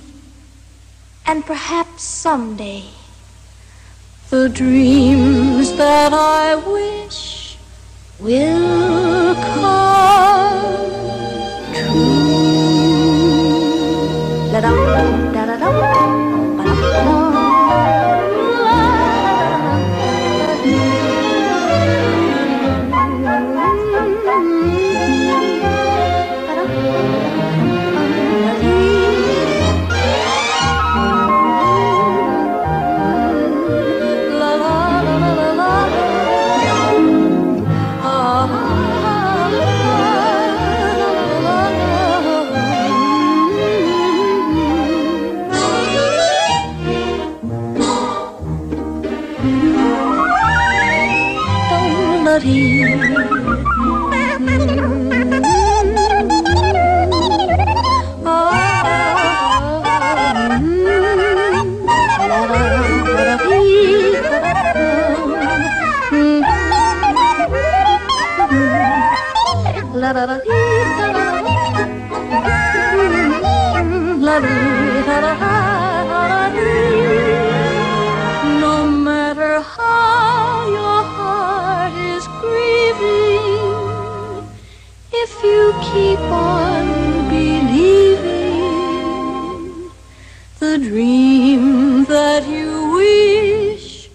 And 1.26 1.44
perhaps 1.44 2.04
someday, 2.04 2.84
the 4.30 4.48
dreams 4.48 5.72
that 5.72 6.12
I 6.12 6.54
wish 6.54 7.58
will 8.20 9.34
come 9.34 10.85
true. 14.60 14.66
La-dum, 14.72 15.25
on 86.30 87.28
believing, 87.28 87.90
the 90.58 90.78
dream 90.78 92.04
that 92.06 92.46
you 92.46 92.92
wish 92.94 94.08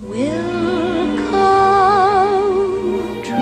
will 0.00 1.16
come 1.30 3.22
true. 3.22 3.34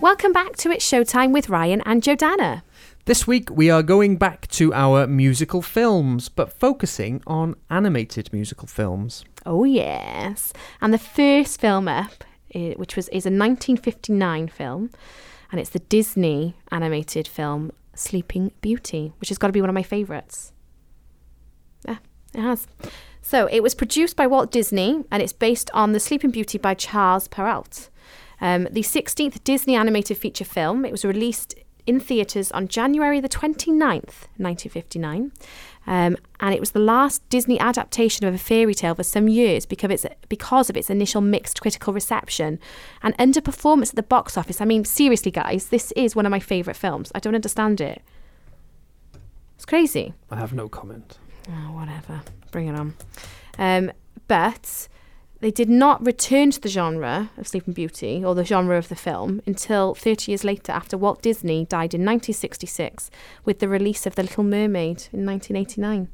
Welcome 0.00 0.32
back 0.32 0.56
to 0.56 0.70
It's 0.70 0.84
Showtime 0.90 1.32
with 1.32 1.48
Ryan 1.48 1.80
and 1.86 2.02
Jordana. 2.02 2.62
This 3.06 3.26
week 3.26 3.50
we 3.50 3.68
are 3.68 3.82
going 3.82 4.16
back 4.16 4.46
to 4.52 4.72
our 4.72 5.06
musical 5.06 5.60
films, 5.60 6.30
but 6.30 6.50
focusing 6.50 7.22
on 7.26 7.54
animated 7.68 8.32
musical 8.32 8.66
films. 8.66 9.26
Oh 9.44 9.64
yes. 9.64 10.54
And 10.80 10.94
the 10.94 10.98
first 10.98 11.60
film 11.60 11.86
up, 11.86 12.24
which 12.54 12.96
was 12.96 13.08
is 13.08 13.26
a 13.26 13.30
1959 13.30 14.48
film, 14.48 14.90
and 15.50 15.60
it's 15.60 15.70
the 15.70 15.78
Disney 15.80 16.56
animated 16.70 17.28
film 17.28 17.72
Sleeping 17.94 18.52
Beauty, 18.60 19.12
which 19.20 19.28
has 19.28 19.38
got 19.38 19.48
to 19.48 19.52
be 19.52 19.60
one 19.60 19.70
of 19.70 19.74
my 19.74 19.82
favourites. 19.82 20.52
Yeah, 21.86 21.98
it 22.34 22.40
has. 22.40 22.66
So 23.22 23.46
it 23.50 23.62
was 23.62 23.74
produced 23.74 24.16
by 24.16 24.26
Walt 24.26 24.50
Disney, 24.50 25.04
and 25.10 25.22
it's 25.22 25.32
based 25.32 25.70
on 25.72 25.92
The 25.92 26.00
Sleeping 26.00 26.30
Beauty 26.30 26.58
by 26.58 26.74
Charles 26.74 27.28
Perrault. 27.28 27.88
Um, 28.40 28.68
the 28.70 28.82
16th 28.82 29.42
Disney 29.44 29.76
animated 29.76 30.18
feature 30.18 30.44
film. 30.44 30.84
It 30.84 30.92
was 30.92 31.04
released 31.04 31.54
in 31.86 32.00
theatres 32.00 32.50
on 32.52 32.68
January 32.68 33.20
the 33.20 33.28
29th, 33.28 34.28
1959. 34.36 35.32
Um, 35.86 36.16
and 36.40 36.54
it 36.54 36.60
was 36.60 36.70
the 36.70 36.78
last 36.78 37.28
Disney 37.28 37.58
adaptation 37.60 38.26
of 38.26 38.34
a 38.34 38.38
fairy 38.38 38.74
tale 38.74 38.94
for 38.94 39.02
some 39.02 39.28
years 39.28 39.66
because 39.66 39.84
of, 39.86 39.90
its, 39.90 40.06
because 40.28 40.70
of 40.70 40.76
its 40.76 40.90
initial 40.90 41.20
mixed 41.20 41.60
critical 41.60 41.92
reception 41.92 42.58
and 43.02 43.16
underperformance 43.18 43.90
at 43.90 43.96
the 43.96 44.02
box 44.02 44.38
office. 44.38 44.60
I 44.60 44.64
mean, 44.64 44.84
seriously, 44.84 45.30
guys, 45.30 45.68
this 45.68 45.92
is 45.92 46.16
one 46.16 46.26
of 46.26 46.30
my 46.30 46.40
favourite 46.40 46.76
films. 46.76 47.12
I 47.14 47.20
don't 47.20 47.34
understand 47.34 47.80
it. 47.80 48.02
It's 49.56 49.66
crazy. 49.66 50.14
I 50.30 50.36
have 50.36 50.52
no 50.52 50.68
comment. 50.68 51.18
Oh, 51.48 51.72
whatever. 51.72 52.22
Bring 52.50 52.68
it 52.68 52.74
on. 52.74 52.94
Um, 53.58 53.92
but 54.26 54.88
they 55.44 55.50
did 55.50 55.68
not 55.68 56.02
return 56.02 56.50
to 56.50 56.58
the 56.58 56.70
genre 56.70 57.30
of 57.36 57.46
Sleeping 57.46 57.74
Beauty 57.74 58.24
or 58.24 58.34
the 58.34 58.46
genre 58.46 58.78
of 58.78 58.88
the 58.88 58.94
film 58.94 59.42
until 59.44 59.94
30 59.94 60.32
years 60.32 60.42
later 60.42 60.72
after 60.72 60.96
Walt 60.96 61.20
Disney 61.20 61.66
died 61.66 61.92
in 61.92 62.00
1966 62.00 63.10
with 63.44 63.58
the 63.58 63.68
release 63.68 64.06
of 64.06 64.14
The 64.14 64.22
Little 64.22 64.42
Mermaid 64.42 65.08
in 65.12 65.26
1989. 65.26 66.08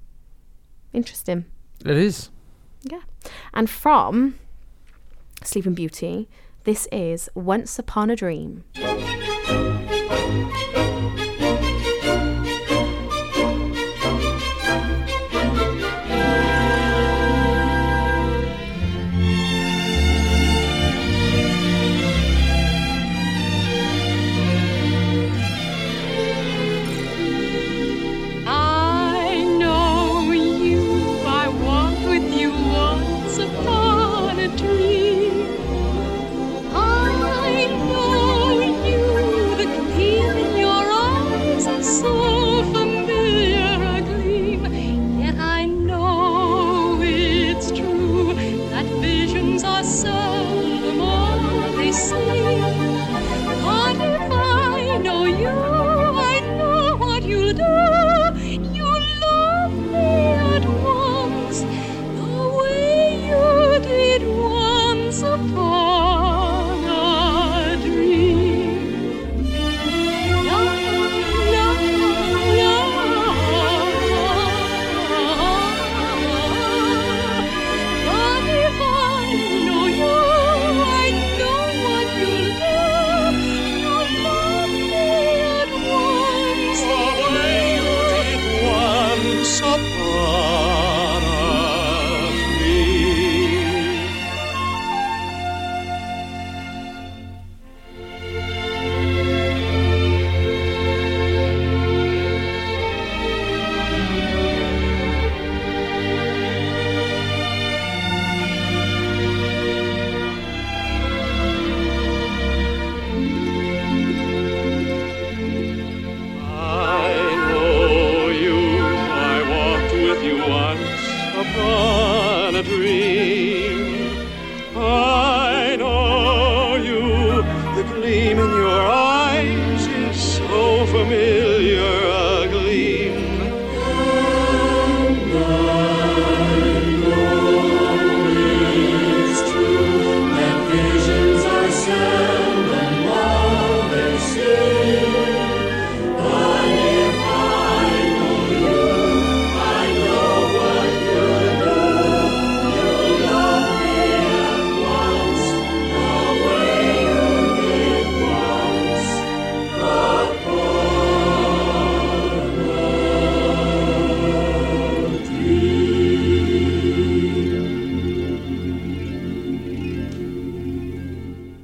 Interesting. 0.93 1.45
It 1.85 1.97
is. 1.97 2.31
Yeah. 2.83 3.03
And 3.55 3.70
from 3.70 4.35
Sleeping 5.45 5.74
Beauty, 5.74 6.28
this 6.64 6.89
is 6.91 7.28
Once 7.37 7.78
Upon 7.78 8.11
a 8.11 8.16
Dream. 8.16 8.64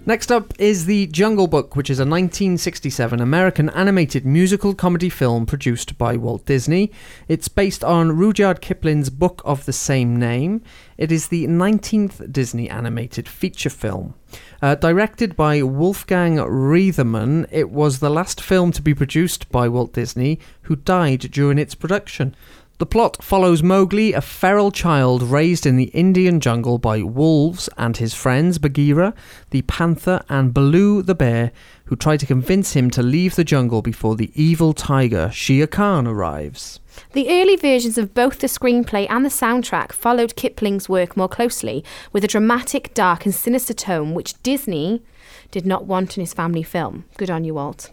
Next 0.08 0.30
up 0.30 0.54
is 0.56 0.84
The 0.84 1.08
Jungle 1.08 1.48
Book, 1.48 1.74
which 1.74 1.90
is 1.90 1.98
a 1.98 2.02
1967 2.02 3.20
American 3.20 3.68
animated 3.70 4.24
musical 4.24 4.72
comedy 4.72 5.08
film 5.10 5.46
produced 5.46 5.98
by 5.98 6.16
Walt 6.16 6.46
Disney. 6.46 6.92
It's 7.26 7.48
based 7.48 7.82
on 7.82 8.16
Rudyard 8.16 8.60
Kipling's 8.60 9.10
book 9.10 9.42
of 9.44 9.66
the 9.66 9.72
same 9.72 10.14
name. 10.14 10.62
It 10.96 11.10
is 11.10 11.26
the 11.26 11.48
19th 11.48 12.32
Disney 12.32 12.70
animated 12.70 13.26
feature 13.26 13.68
film. 13.68 14.14
Uh, 14.62 14.76
directed 14.76 15.34
by 15.34 15.60
Wolfgang 15.64 16.36
Reitherman, 16.36 17.48
it 17.50 17.70
was 17.70 17.98
the 17.98 18.08
last 18.08 18.40
film 18.40 18.70
to 18.72 18.82
be 18.82 18.94
produced 18.94 19.50
by 19.50 19.66
Walt 19.66 19.92
Disney, 19.92 20.38
who 20.62 20.76
died 20.76 21.32
during 21.32 21.58
its 21.58 21.74
production. 21.74 22.36
The 22.78 22.84
plot 22.84 23.24
follows 23.24 23.62
Mowgli, 23.62 24.12
a 24.12 24.20
feral 24.20 24.70
child 24.70 25.22
raised 25.22 25.64
in 25.64 25.76
the 25.76 25.90
Indian 25.94 26.40
jungle 26.40 26.76
by 26.76 27.02
wolves, 27.02 27.70
and 27.78 27.96
his 27.96 28.12
friends 28.12 28.58
Bagheera, 28.58 29.14
the 29.48 29.62
panther, 29.62 30.22
and 30.28 30.52
Baloo 30.52 31.00
the 31.00 31.14
bear, 31.14 31.52
who 31.86 31.96
try 31.96 32.18
to 32.18 32.26
convince 32.26 32.74
him 32.74 32.90
to 32.90 33.02
leave 33.02 33.34
the 33.34 33.44
jungle 33.44 33.80
before 33.80 34.14
the 34.14 34.30
evil 34.34 34.74
tiger 34.74 35.30
Shere 35.32 35.66
Khan 35.66 36.06
arrives. 36.06 36.78
The 37.12 37.30
early 37.30 37.56
versions 37.56 37.96
of 37.96 38.12
both 38.12 38.40
the 38.40 38.46
screenplay 38.46 39.06
and 39.08 39.24
the 39.24 39.30
soundtrack 39.30 39.92
followed 39.92 40.36
Kipling's 40.36 40.86
work 40.86 41.16
more 41.16 41.30
closely, 41.30 41.82
with 42.12 42.24
a 42.24 42.28
dramatic, 42.28 42.92
dark, 42.92 43.24
and 43.24 43.34
sinister 43.34 43.72
tone 43.72 44.12
which 44.12 44.42
Disney 44.42 45.02
did 45.50 45.64
not 45.64 45.86
want 45.86 46.18
in 46.18 46.20
his 46.20 46.34
family 46.34 46.62
film. 46.62 47.06
Good 47.16 47.30
on 47.30 47.42
you, 47.42 47.54
Walt. 47.54 47.90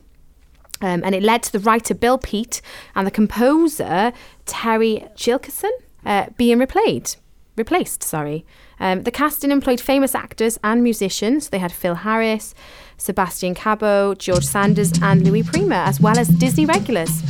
Um, 0.83 1.01
and 1.03 1.15
it 1.15 1.23
led 1.23 1.41
to 1.43 1.51
the 1.51 1.59
writer 1.59 1.95
Bill 1.95 2.19
Peet 2.19 2.61
and 2.93 3.07
the 3.07 3.11
composer 3.11 4.13
Terry 4.45 5.07
Gilkyson 5.15 5.71
uh, 6.05 6.27
being 6.37 6.59
replayed 6.59 7.15
replaced. 7.55 8.03
Sorry. 8.03 8.45
Um, 8.79 9.03
the 9.03 9.11
casting 9.11 9.51
employed 9.51 9.79
famous 9.79 10.15
actors 10.15 10.59
and 10.63 10.83
musicians. 10.83 11.49
They 11.49 11.59
had 11.59 11.71
Phil 11.71 11.95
Harris, 11.95 12.53
Sebastian 12.97 13.55
Cabot, 13.55 14.19
George 14.19 14.45
Sanders, 14.45 14.91
and 15.01 15.23
Louis 15.23 15.43
Prima, 15.43 15.75
as 15.75 16.01
well 16.01 16.17
as 16.17 16.27
Disney 16.27 16.65
regulars. 16.65 17.21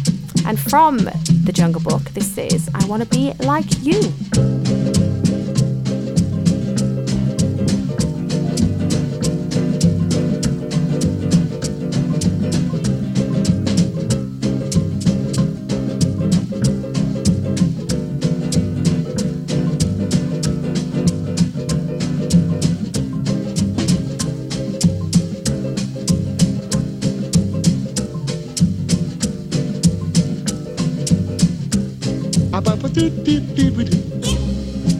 And 0.46 0.60
from 0.60 0.98
The 0.98 1.52
Jungle 1.54 1.82
Book, 1.82 2.04
this 2.12 2.38
is 2.38 2.70
I 2.74 2.86
Want 2.86 3.04
to 3.04 3.10
Be 3.10 3.34
Like 3.46 3.66
You. 3.82 4.83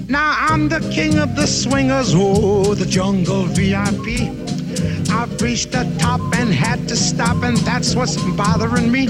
Now 0.10 0.36
I'm 0.38 0.70
the 0.70 0.80
king 0.92 1.20
of 1.20 1.36
the 1.36 1.46
swingers, 1.46 2.14
oh, 2.16 2.74
the 2.74 2.86
jungle 2.86 3.44
VIP. 3.44 4.30
I've 5.12 5.40
reached 5.42 5.72
the 5.72 5.84
top 6.00 6.20
and 6.36 6.52
had 6.52 6.88
to 6.88 6.96
stop, 6.96 7.44
and 7.44 7.58
that's 7.58 7.96
what's 7.96 8.18
bothering 8.36 8.92
me. 8.92 9.08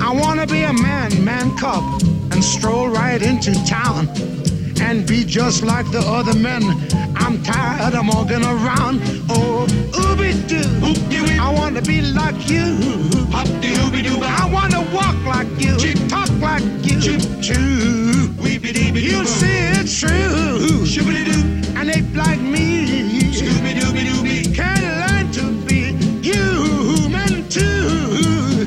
I 0.00 0.10
wanna 0.12 0.46
be 0.46 0.62
a 0.62 0.72
man, 0.72 1.22
man 1.22 1.56
cub, 1.58 1.84
and 2.32 2.42
stroll 2.42 2.88
right 2.88 3.20
into 3.20 3.52
town 3.66 4.08
and 4.80 5.06
be 5.06 5.24
just 5.24 5.62
like 5.62 5.90
the 5.90 6.00
other 6.00 6.34
men. 6.34 6.62
I'm 7.16 7.42
tired 7.42 7.94
of 7.94 8.06
walking 8.06 8.44
around. 8.44 9.00
Oh, 9.28 9.66
ooby 9.92 10.32
doo. 10.48 10.68
I 11.40 11.52
wanna 11.52 11.82
be 11.82 12.00
like 12.00 12.48
you. 12.48 12.78
I 13.32 14.48
wanna 14.50 14.80
walk 14.94 15.16
like 15.26 15.48
you. 15.58 15.76
Talk 16.08 16.30
like 16.40 16.64
you. 16.84 17.18
True. 17.42 18.03
You'll 18.66 19.26
see 19.26 19.46
it's 19.76 20.00
true. 20.00 20.08
And 21.76 21.90
ape 21.90 22.14
like 22.16 22.40
me. 22.40 23.30
Can 24.54 24.80
learn 25.00 25.30
to 25.32 25.52
be 25.66 25.92
human 26.22 27.46
too. 27.50 28.64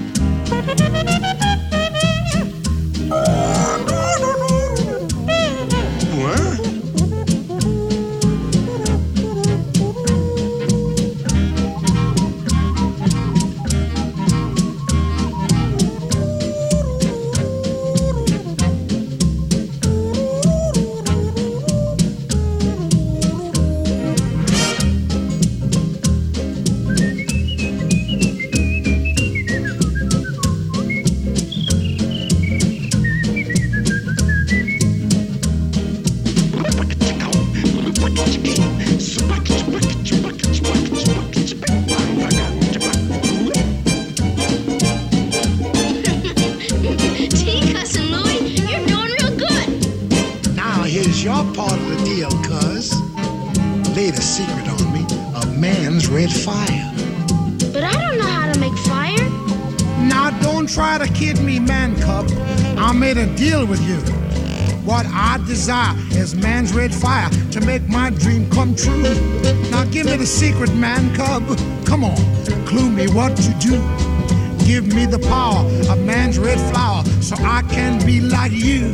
Desire 65.58 65.96
is 66.12 66.36
man's 66.36 66.72
red 66.72 66.94
fire 66.94 67.28
to 67.50 67.60
make 67.62 67.82
my 67.90 68.12
dream 68.12 68.48
come 68.52 68.76
true. 68.76 69.02
Now 69.72 69.86
give 69.86 70.06
me 70.06 70.16
the 70.16 70.26
secret, 70.26 70.72
man 70.76 71.04
cub. 71.16 71.44
Come 71.84 72.04
on, 72.04 72.18
clue 72.68 72.92
me 72.92 73.08
what 73.08 73.36
to 73.38 73.52
do. 73.60 73.72
Give 74.68 74.86
me 74.94 75.08
the 75.08 75.18
power 75.18 75.66
of 75.92 75.98
man's 76.06 76.38
red 76.38 76.60
flower 76.70 77.04
so 77.22 77.36
I 77.40 77.64
can 77.72 77.98
be 78.06 78.22
like 78.22 78.52
you. 78.52 78.94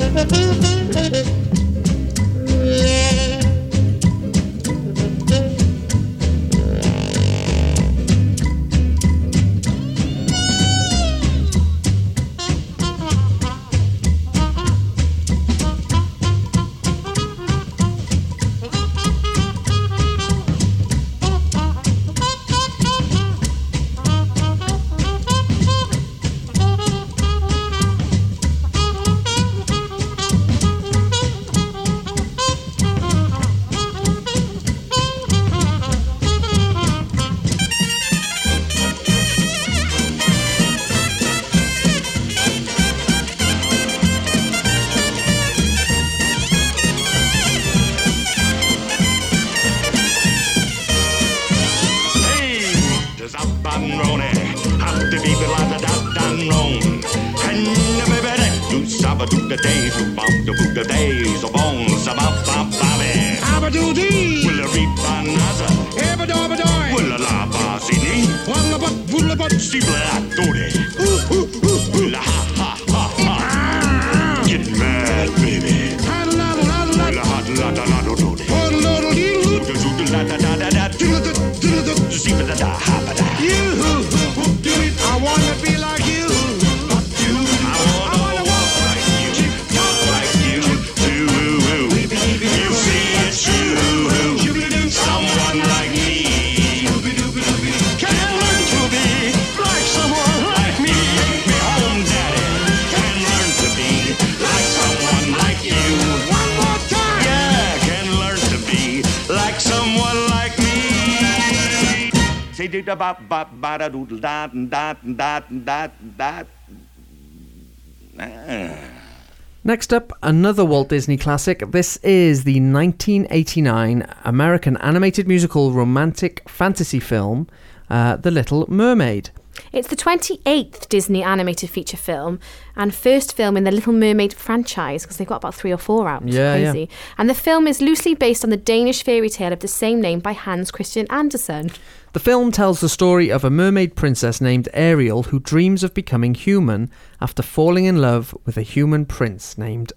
Next 119.74 119.92
up, 119.92 120.14
another 120.22 120.64
Walt 120.64 120.90
Disney 120.90 121.18
classic. 121.18 121.64
This 121.72 121.98
is 122.04 122.44
the 122.44 122.60
1989 122.60 124.08
American 124.24 124.78
animated 124.78 125.28
musical 125.28 125.72
romantic 125.72 126.48
fantasy 126.48 127.00
film, 127.00 127.48
uh, 127.90 128.18
The 128.18 128.30
Little 128.30 128.68
Mermaid. 128.70 129.32
It's 129.72 129.88
the 129.88 129.96
28th 129.96 130.88
Disney 130.90 131.24
animated 131.24 131.72
feature 131.72 131.98
film 131.98 132.40
and 132.76 132.94
first 132.94 133.36
film 133.36 133.58
in 133.58 133.64
the 133.64 133.72
Little 133.72 133.94
Mermaid 133.94 134.32
franchise 134.34 135.02
because 135.02 135.18
they've 135.18 135.28
got 135.28 135.38
about 135.38 135.56
three 135.56 135.72
or 135.72 135.80
four 135.80 136.08
out. 136.08 136.28
Yeah, 136.28 136.56
yeah. 136.56 136.86
And 137.18 137.28
the 137.28 137.34
film 137.34 137.66
is 137.66 137.82
loosely 137.82 138.14
based 138.14 138.44
on 138.44 138.52
the 138.52 138.58
Danish 138.58 139.04
fairy 139.04 139.30
tale 139.30 139.54
of 139.54 139.62
the 139.62 139.68
same 139.68 140.00
name 140.00 140.20
by 140.20 140.34
Hans 140.34 140.70
Christian 140.70 141.08
Andersen. 141.10 141.72
The 142.14 142.20
film 142.20 142.52
tells 142.52 142.80
the 142.80 142.90
story 142.90 143.32
of 143.32 143.44
a 143.44 143.50
mermaid 143.50 143.96
princess 143.96 144.40
named 144.40 144.70
Ariel 144.72 145.24
who 145.24 145.40
dreams 145.40 145.84
of 145.84 145.96
becoming 145.96 146.36
human 146.36 146.92
after 147.20 147.42
falling 147.42 147.86
in 147.86 148.02
love 148.02 148.38
with 148.46 148.56
a 148.56 148.62
human 148.62 149.08
prince 149.08 149.58
named 149.58 149.94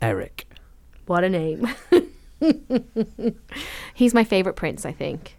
Eric. 0.00 0.46
What 1.04 1.22
a 1.22 1.28
name. 1.28 1.68
He's 3.94 4.14
my 4.14 4.24
favourite 4.24 4.56
prince, 4.56 4.86
I 4.86 4.92
think. 4.92 5.36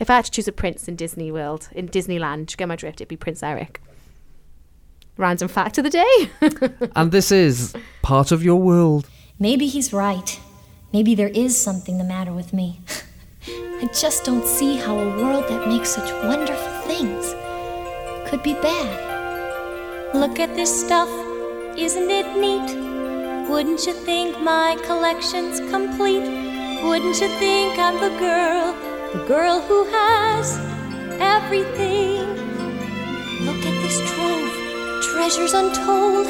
If 0.00 0.10
I 0.10 0.16
had 0.16 0.24
to 0.24 0.32
choose 0.32 0.48
a 0.48 0.52
prince 0.52 0.88
in 0.88 0.96
Disney 0.96 1.30
World, 1.30 1.68
in 1.70 1.88
Disneyland, 1.88 2.48
to 2.48 2.56
get 2.56 2.66
my 2.66 2.74
drift, 2.74 3.00
it'd 3.00 3.06
be 3.08 3.16
Prince 3.16 3.40
Eric. 3.40 3.80
Random 5.16 5.46
fact 5.46 5.78
of 5.78 5.84
the 5.84 5.90
day. 5.90 6.30
And 6.96 7.12
this 7.12 7.30
is 7.30 7.72
part 8.02 8.32
of 8.32 8.42
your 8.42 8.60
world. 8.60 9.08
Maybe 9.38 9.68
he's 9.68 9.92
right. 9.92 10.40
Maybe 10.92 11.14
there 11.14 11.28
is 11.28 11.56
something 11.56 11.98
the 11.98 12.04
matter 12.04 12.32
with 12.32 12.52
me. 12.52 12.80
I 13.48 13.88
just 13.92 14.24
don't 14.24 14.46
see 14.46 14.76
how 14.76 14.96
a 14.96 15.16
world 15.20 15.48
that 15.48 15.66
makes 15.66 15.90
such 15.90 16.12
wonderful 16.24 16.72
things 16.86 17.34
could 18.30 18.42
be 18.42 18.54
bad. 18.54 20.14
Look 20.14 20.38
at 20.38 20.54
this 20.54 20.70
stuff, 20.84 21.08
isn't 21.76 22.08
it 22.08 22.36
neat? 22.36 23.48
Wouldn't 23.50 23.84
you 23.84 23.94
think 23.94 24.40
my 24.40 24.76
collection's 24.86 25.58
complete? 25.70 26.22
Wouldn't 26.84 27.20
you 27.20 27.28
think 27.40 27.78
I'm 27.78 27.98
the 27.98 28.16
girl, 28.20 28.74
the 29.12 29.24
girl 29.26 29.60
who 29.60 29.84
has 29.86 30.58
everything? 31.20 32.22
Look 33.44 33.66
at 33.66 33.76
this 33.82 33.98
trove, 34.12 35.02
treasures 35.02 35.52
untold. 35.52 36.28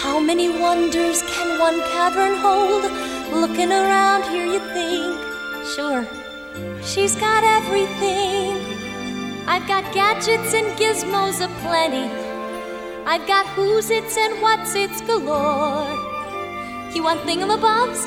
How 0.00 0.18
many 0.18 0.48
wonders 0.48 1.22
can 1.22 1.58
one 1.58 1.80
cavern 1.92 2.36
hold? 2.38 2.84
Looking 3.42 3.72
around 3.72 4.22
here, 4.30 4.46
you 4.46 4.60
think, 4.72 5.20
sure, 5.74 6.08
she's 6.82 7.14
got 7.16 7.42
everything. 7.44 8.56
I've 9.46 9.66
got 9.68 9.92
gadgets 9.92 10.54
and 10.54 10.66
gizmos 10.78 11.40
aplenty. 11.40 12.10
I've 13.06 13.26
got 13.26 13.46
who's 13.54 13.90
its 13.90 14.16
and 14.16 14.42
what's 14.42 14.74
its 14.74 15.00
galore. 15.02 15.86
You 16.94 17.02
want 17.04 17.20
thingamabobs? 17.20 18.00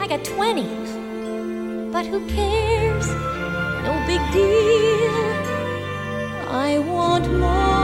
I 0.00 0.06
got 0.08 0.24
20. 0.24 1.92
But 1.92 2.06
who 2.06 2.26
cares? 2.28 3.06
No 3.84 3.92
big 4.06 4.22
deal. 4.32 5.14
I 6.50 6.78
want 6.78 7.30
more. 7.32 7.83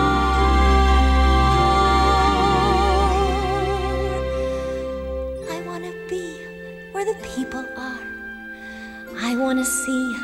See, 9.84 10.18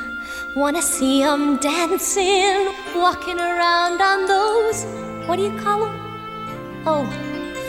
want 0.55 0.77
to 0.77 0.83
see 0.83 1.23
'em 1.23 1.57
dancing, 1.57 2.59
walking 2.95 3.39
around 3.41 3.99
on 4.03 4.19
those, 4.27 4.85
what 5.27 5.37
do 5.37 5.43
you 5.49 5.55
call 5.65 5.79
'em? 5.87 5.95
Oh, 6.93 7.05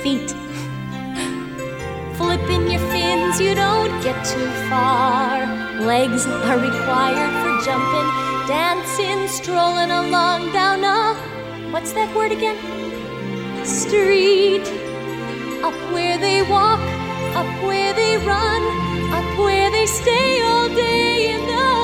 feet. 0.03 0.29
Flipping 2.17 2.63
your 2.73 2.83
fins, 2.91 3.39
you 3.39 3.53
don't 3.55 3.95
get 4.03 4.17
too 4.33 4.49
far. 4.69 5.45
Legs 5.93 6.25
are 6.49 6.59
required 6.69 7.33
for 7.41 7.53
jumping, 7.67 8.09
dancing, 8.47 9.19
strolling 9.39 9.91
along 9.91 10.51
down 10.51 10.83
a, 10.83 11.15
what's 11.71 11.93
that 11.93 12.09
word 12.17 12.33
again? 12.37 12.57
Street. 13.63 14.67
Up 15.67 15.77
where 15.93 16.17
they 16.17 16.39
walk, 16.55 16.83
up 17.39 17.49
where 17.67 17.93
they 18.01 18.13
run, 18.33 18.61
up 19.17 19.29
where 19.39 19.69
they 19.71 19.85
stay 19.85 20.41
all 20.49 20.67
day 20.69 21.33
in 21.33 21.41
the 21.51 21.76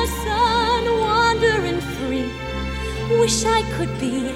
Wish 3.20 3.46
I 3.46 3.62
could 3.78 3.94
be 4.00 4.34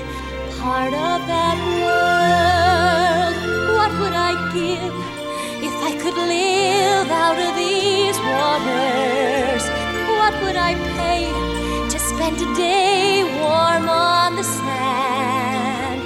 part 0.60 0.94
of 0.94 1.20
that 1.34 1.58
world. 1.84 3.36
What 3.76 3.92
would 4.00 4.14
I 4.14 4.34
give 4.54 4.96
if 5.62 5.76
I 5.90 5.92
could 6.02 6.16
live 6.16 7.10
out 7.12 7.38
of 7.38 7.52
these 7.56 8.18
waters? 8.32 9.64
What 10.18 10.34
would 10.42 10.56
I 10.56 10.74
pay 10.96 11.28
to 11.90 12.00
spend 12.00 12.38
a 12.38 12.56
day 12.56 13.24
warm 13.42 13.90
on 13.90 14.36
the 14.38 14.44
sand? 14.44 16.02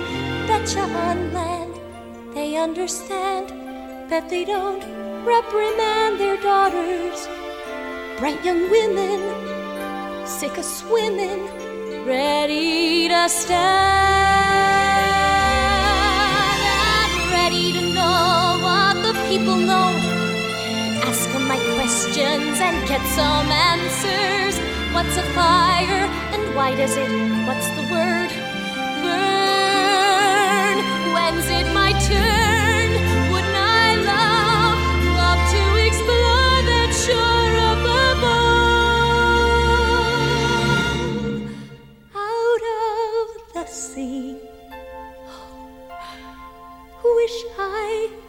Betcha 0.48 0.82
on 0.82 1.34
land 1.34 1.74
they 2.34 2.56
understand 2.58 3.50
that 4.10 4.30
they 4.30 4.44
don't 4.46 4.84
reprimand 5.26 6.20
their 6.20 6.38
daughters. 6.42 7.28
Bright 8.18 8.44
young 8.44 8.70
women, 8.72 9.20
sick 10.26 10.58
of 10.58 10.66
swimming, 10.66 11.61
ready 12.06 13.08
to 13.08 13.30
stand 13.30 13.62
and 17.14 17.32
ready 17.32 17.72
to 17.74 17.82
know 17.94 18.60
what 18.62 18.96
the 19.04 19.14
people 19.30 19.56
know. 19.56 19.92
Ask 21.04 21.30
them 21.32 21.48
my 21.48 21.58
questions 21.76 22.60
and 22.60 22.88
get 22.88 23.02
some 23.08 23.52
answers. 23.52 24.58
What's 24.94 25.18
a 25.18 25.24
fire 25.34 26.06
and 26.34 26.56
why 26.56 26.76
does 26.76 26.96
it? 26.98 27.10
What's 27.48 27.70
the 27.78 27.84
word? 27.94 28.32
Burn. 29.04 30.78
When's 31.14 31.48
it 31.50 31.74
my 31.74 31.94
turn? 32.08 32.51
The 43.92 44.02
sea. 44.02 44.38
Oh, 45.28 47.16
wish 47.16 47.44
I 47.58 48.21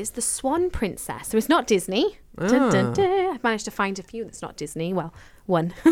is 0.00 0.10
The 0.12 0.20
Swan 0.22 0.70
Princess. 0.70 1.28
So 1.28 1.38
it's 1.38 1.48
not 1.48 1.66
Disney. 1.66 2.18
Dun, 2.38 2.70
dun, 2.72 2.86
Ah. 2.86 2.92
dun. 2.92 3.34
I've 3.34 3.44
managed 3.44 3.66
to 3.66 3.70
find 3.70 3.98
a 3.98 4.02
few 4.02 4.24
that's 4.24 4.42
not 4.42 4.56
Disney. 4.56 4.92
Well, 4.92 5.12
one. 5.46 5.74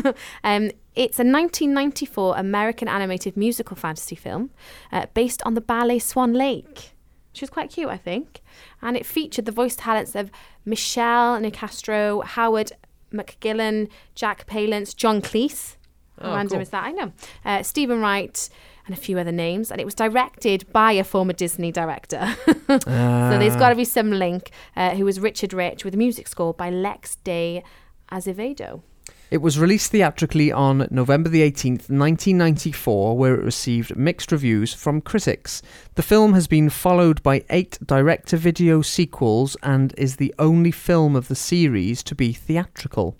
um, 0.45 0.71
it's 0.95 1.19
a 1.19 1.25
1994 1.25 2.37
American 2.37 2.89
animated 2.89 3.37
musical 3.37 3.77
fantasy 3.77 4.17
film 4.17 4.51
uh, 4.91 5.07
based 5.15 5.43
on 5.45 5.55
the 5.55 5.61
ballet 5.61 5.99
Swan 5.99 6.33
Lake. 6.33 6.93
Which 7.33 7.43
was 7.43 7.51
quite 7.51 7.71
cute, 7.71 7.89
I 7.91 7.99
think. 7.99 8.41
And 8.83 8.97
it 8.97 9.05
featured 9.07 9.45
the 9.45 9.53
voice 9.53 9.77
talents 9.77 10.15
of 10.17 10.31
Michelle 10.65 11.39
Nicastro, 11.39 12.25
Howard 12.25 12.73
McGillin, 13.13 13.89
Jack 14.15 14.47
Palance, 14.47 14.95
John 14.97 15.21
Cleese. 15.23 15.77
How 16.21 16.31
Oh, 16.31 16.35
random 16.35 16.57
cool. 16.57 16.63
is 16.63 16.71
that? 16.71 16.85
I 16.85 16.91
know. 16.93 17.13
Uh, 17.45 17.63
Stephen 17.63 18.01
Wright, 18.01 18.49
and 18.89 18.97
a 18.97 19.01
few 19.01 19.19
other 19.19 19.33
names. 19.33 19.71
And 19.71 19.81
it 19.81 19.85
was 19.85 19.95
directed 19.95 20.71
by 20.73 20.93
a 20.93 21.05
former 21.05 21.33
Disney 21.33 21.71
director. 21.71 22.35
so 22.67 22.79
there's 22.79 23.57
got 23.57 23.69
to 23.69 23.77
be 23.77 23.85
some 23.85 24.11
link, 24.11 24.51
uh, 24.77 24.95
who 24.95 25.05
was 25.05 25.21
Richard 25.21 25.53
Rich, 25.53 25.85
with 25.85 25.95
a 25.95 25.99
music 25.99 26.27
score 26.27 26.55
by 26.55 26.71
Lex 26.71 27.17
de 27.17 27.63
Azevedo. 28.11 28.83
It 29.31 29.43
was 29.43 29.59
released 29.59 29.93
theatrically 29.93 30.51
on 30.51 30.89
November 30.91 31.29
the 31.29 31.43
18th, 31.43 31.91
1994, 31.91 33.17
where 33.17 33.35
it 33.35 33.45
received 33.45 33.95
mixed 33.95 34.33
reviews 34.33 34.73
from 34.73 35.03
critics. 35.03 35.61
The 35.97 36.03
film 36.03 36.33
has 36.33 36.47
been 36.47 36.71
followed 36.71 37.23
by 37.23 37.45
eight 37.51 37.79
direct 37.85 38.29
to 38.29 38.39
video 38.39 38.81
sequels 38.81 39.55
and 39.63 39.93
is 39.99 40.17
the 40.17 40.35
only 40.39 40.71
film 40.71 41.15
of 41.15 41.29
the 41.29 41.35
series 41.35 42.03
to 42.05 42.15
be 42.15 42.33
theatrical. 42.33 43.17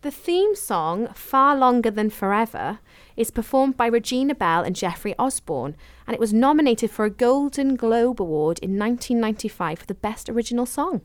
The 0.00 0.10
theme 0.10 0.56
song, 0.56 1.06
Far 1.14 1.56
Longer 1.56 1.92
Than 1.92 2.10
Forever, 2.10 2.80
is 3.16 3.30
performed 3.30 3.76
by 3.76 3.86
Regina 3.86 4.34
Belle 4.34 4.62
and 4.62 4.76
Jeffrey 4.76 5.14
Osborne, 5.18 5.76
and 6.06 6.14
it 6.14 6.20
was 6.20 6.32
nominated 6.32 6.90
for 6.90 7.04
a 7.04 7.10
Golden 7.10 7.76
Globe 7.76 8.20
Award 8.20 8.58
in 8.60 8.78
1995 8.78 9.80
for 9.80 9.86
the 9.86 9.94
Best 9.94 10.28
Original 10.28 10.66
Song. 10.66 11.02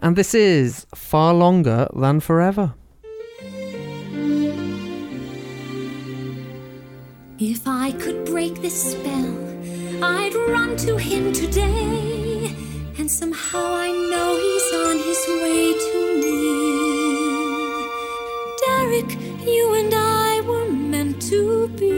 And 0.00 0.16
this 0.16 0.34
is 0.34 0.86
Far 0.94 1.32
Longer 1.34 1.88
Than 1.94 2.20
Forever. 2.20 2.74
If 7.38 7.66
I 7.66 7.92
could 7.98 8.24
break 8.24 8.62
this 8.62 8.92
spell, 8.92 9.36
I'd 10.02 10.34
run 10.48 10.76
to 10.78 10.96
him 10.96 11.32
today, 11.32 12.54
and 12.98 13.10
somehow 13.10 13.74
I 13.74 13.90
know 13.90 14.38
he's 14.38 14.72
on 14.86 14.98
his 14.98 15.26
way 15.42 15.72
to 15.86 15.94
me. 16.22 16.42
Derek, 18.64 19.10
you 19.44 19.74
and 19.74 19.92
I 19.92 20.02
were 20.02 20.02
meant 20.02 20.21
to 21.28 21.68
be 21.78 21.90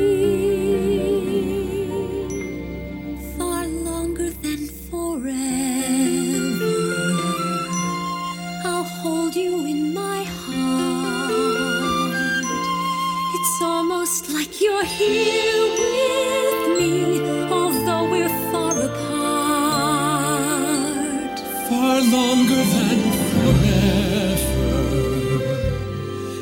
far 3.39 3.67
longer 3.67 4.31
than 4.31 4.69
forever. 4.91 5.25
I'll 8.65 8.85
hold 8.85 9.35
you 9.35 9.65
in 9.67 9.95
my 9.95 10.25
heart. 10.25 11.35
It's 13.37 13.63
almost 13.63 14.29
like 14.31 14.61
you're 14.61 14.85
here 14.85 15.73
with 15.81 16.79
me, 16.79 16.93
although 17.51 18.07
we're 18.11 18.37
far 18.53 18.79
apart. 18.79 19.95
Far 21.69 21.97
longer 22.19 22.63
than 22.75 22.99
forever, 23.31 24.65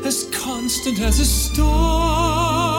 as 0.04 0.24
constant 0.32 0.98
as 1.00 1.20
a 1.20 1.24
star. 1.24 2.71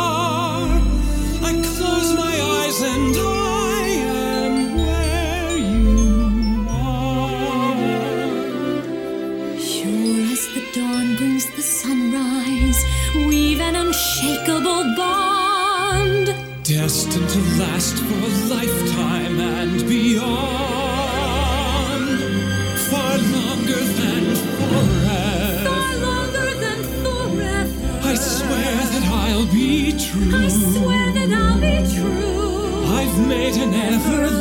Destined 16.63 17.29
to 17.29 17.39
last 17.59 17.95
for 17.97 18.15
a 18.15 18.31
lifetime 18.55 19.39
and 19.39 19.87
beyond. 19.87 20.33
Far 22.89 23.17
longer 23.17 23.81
than 23.99 24.35
forever. 24.57 25.69
Far 25.69 25.95
longer 25.97 26.49
than 26.63 26.79
forever. 27.03 27.87
I 28.01 28.15
swear 28.15 28.75
that 28.93 29.05
I'll 29.11 29.45
be 29.53 29.91
true. 29.91 30.35
I 30.35 30.47
swear 30.47 31.11
that 31.13 31.31
I'll 31.31 31.59
be 31.59 31.95
true. 31.95 32.52
I've 33.05 33.19
made 33.27 33.57
an 33.57 33.73
everlasting 33.73 34.39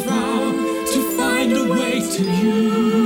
vow 0.00 0.52
to 0.92 1.00
find 1.14 1.52
a 1.52 1.64
way 1.70 2.00
to 2.00 2.22
you. 2.22 3.03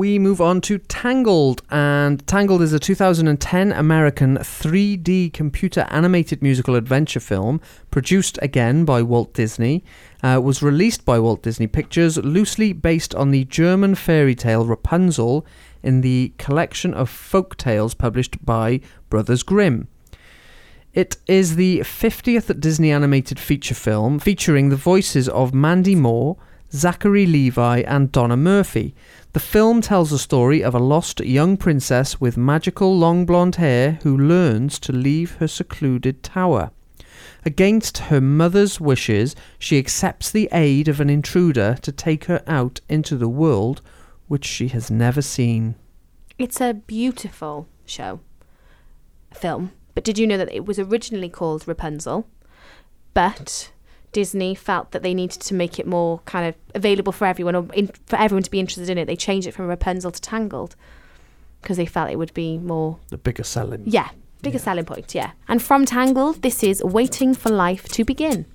We 0.00 0.18
move 0.18 0.40
on 0.40 0.62
to 0.62 0.78
Tangled, 0.78 1.60
and 1.68 2.26
Tangled 2.26 2.62
is 2.62 2.72
a 2.72 2.78
2010 2.78 3.70
American 3.70 4.38
3D 4.38 5.30
computer 5.34 5.86
animated 5.90 6.40
musical 6.40 6.74
adventure 6.74 7.20
film 7.20 7.60
produced 7.90 8.38
again 8.40 8.86
by 8.86 9.02
Walt 9.02 9.34
Disney. 9.34 9.84
Uh, 10.22 10.40
was 10.42 10.62
released 10.62 11.04
by 11.04 11.18
Walt 11.18 11.42
Disney 11.42 11.66
Pictures, 11.66 12.16
loosely 12.16 12.72
based 12.72 13.14
on 13.14 13.30
the 13.30 13.44
German 13.44 13.94
fairy 13.94 14.34
tale 14.34 14.64
Rapunzel 14.64 15.44
in 15.82 16.00
the 16.00 16.32
collection 16.38 16.94
of 16.94 17.10
folk 17.10 17.58
tales 17.58 17.92
published 17.92 18.42
by 18.42 18.80
Brothers 19.10 19.42
Grimm. 19.42 19.86
It 20.94 21.18
is 21.26 21.56
the 21.56 21.80
50th 21.80 22.58
Disney 22.58 22.90
animated 22.90 23.38
feature 23.38 23.74
film 23.74 24.18
featuring 24.18 24.70
the 24.70 24.76
voices 24.76 25.28
of 25.28 25.52
Mandy 25.52 25.94
Moore, 25.94 26.38
Zachary 26.72 27.26
Levi, 27.26 27.80
and 27.80 28.12
Donna 28.12 28.36
Murphy. 28.36 28.94
The 29.32 29.40
film 29.40 29.80
tells 29.80 30.10
the 30.10 30.18
story 30.18 30.62
of 30.62 30.74
a 30.74 30.78
lost 30.78 31.20
young 31.20 31.56
princess 31.56 32.20
with 32.20 32.36
magical 32.36 32.96
long 32.96 33.26
blonde 33.26 33.56
hair 33.56 33.98
who 34.02 34.16
learns 34.16 34.78
to 34.80 34.92
leave 34.92 35.36
her 35.36 35.48
secluded 35.48 36.22
tower. 36.22 36.70
Against 37.44 37.98
her 37.98 38.20
mother's 38.20 38.80
wishes, 38.80 39.34
she 39.58 39.78
accepts 39.78 40.30
the 40.30 40.48
aid 40.52 40.88
of 40.88 41.00
an 41.00 41.10
intruder 41.10 41.76
to 41.82 41.92
take 41.92 42.24
her 42.24 42.42
out 42.46 42.80
into 42.88 43.16
the 43.16 43.28
world 43.28 43.80
which 44.28 44.44
she 44.44 44.68
has 44.68 44.90
never 44.90 45.22
seen. 45.22 45.74
It's 46.38 46.60
a 46.60 46.74
beautiful 46.74 47.66
show, 47.84 48.20
film. 49.34 49.72
But 49.94 50.04
did 50.04 50.18
you 50.18 50.26
know 50.26 50.38
that 50.38 50.54
it 50.54 50.66
was 50.66 50.78
originally 50.78 51.28
called 51.28 51.66
Rapunzel? 51.66 52.28
But 53.12 53.72
Disney 54.12 54.54
felt 54.54 54.90
that 54.92 55.02
they 55.02 55.14
needed 55.14 55.40
to 55.42 55.54
make 55.54 55.78
it 55.78 55.86
more 55.86 56.18
kind 56.24 56.48
of 56.48 56.54
available 56.74 57.12
for 57.12 57.26
everyone, 57.26 57.54
or 57.54 57.66
in, 57.74 57.88
for 58.06 58.16
everyone 58.16 58.42
to 58.42 58.50
be 58.50 58.58
interested 58.60 58.90
in 58.90 58.98
it. 58.98 59.06
They 59.06 59.16
changed 59.16 59.46
it 59.46 59.52
from 59.52 59.66
Rapunzel 59.68 60.10
to 60.10 60.20
Tangled 60.20 60.74
because 61.62 61.76
they 61.76 61.86
felt 61.86 62.10
it 62.10 62.16
would 62.16 62.34
be 62.34 62.58
more, 62.58 62.98
The 63.10 63.18
bigger 63.18 63.44
selling. 63.44 63.82
yeah, 63.86 64.08
bigger 64.42 64.58
selling 64.58 64.84
point, 64.84 65.14
yeah. 65.14 65.32
And 65.48 65.62
from 65.62 65.84
Tangled, 65.84 66.42
this 66.42 66.62
is 66.64 66.82
Waiting 66.82 67.34
for 67.34 67.50
Life 67.50 67.88
to 67.90 68.04
Begin. 68.04 68.46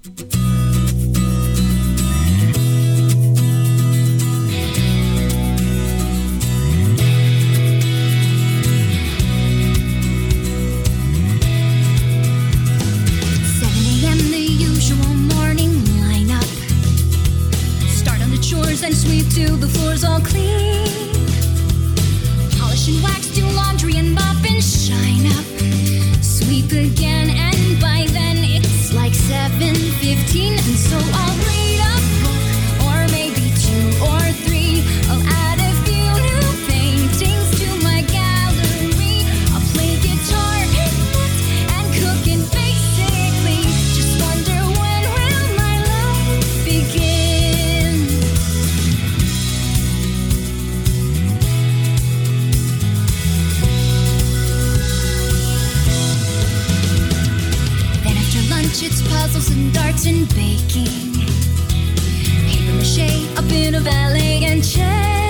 Till 19.35 19.57
the 19.57 19.67
floor's 19.67 20.05
all 20.05 20.21
clean. 20.21 20.87
Polish 22.57 22.87
and 22.87 23.03
wax, 23.03 23.27
do 23.35 23.45
laundry 23.47 23.97
and 23.97 24.13
mop 24.15 24.37
and 24.49 24.63
shine 24.63 25.27
up. 25.37 26.23
Sweep 26.23 26.71
again 26.71 27.29
and 27.31 27.54
it's 59.37 59.49
and 59.49 59.73
darts 59.73 60.05
and 60.05 60.27
baking. 60.29 61.13
Paper 62.47 62.77
mache, 62.77 63.37
a 63.37 63.41
bit 63.41 63.75
of 63.75 63.83
ballet 63.83 64.45
and 64.45 64.63
chess. 64.63 65.24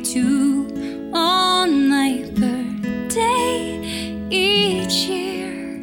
Too 0.00 1.10
on 1.12 1.88
my 1.88 2.30
birthday 2.36 3.80
each 4.30 5.06
year. 5.06 5.82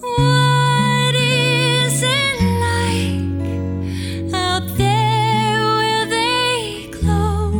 What 0.00 1.14
is 1.14 2.02
it 2.02 2.42
like 2.66 4.34
out 4.34 4.66
there 4.76 6.06
they 6.06 6.88
glow? 6.90 7.50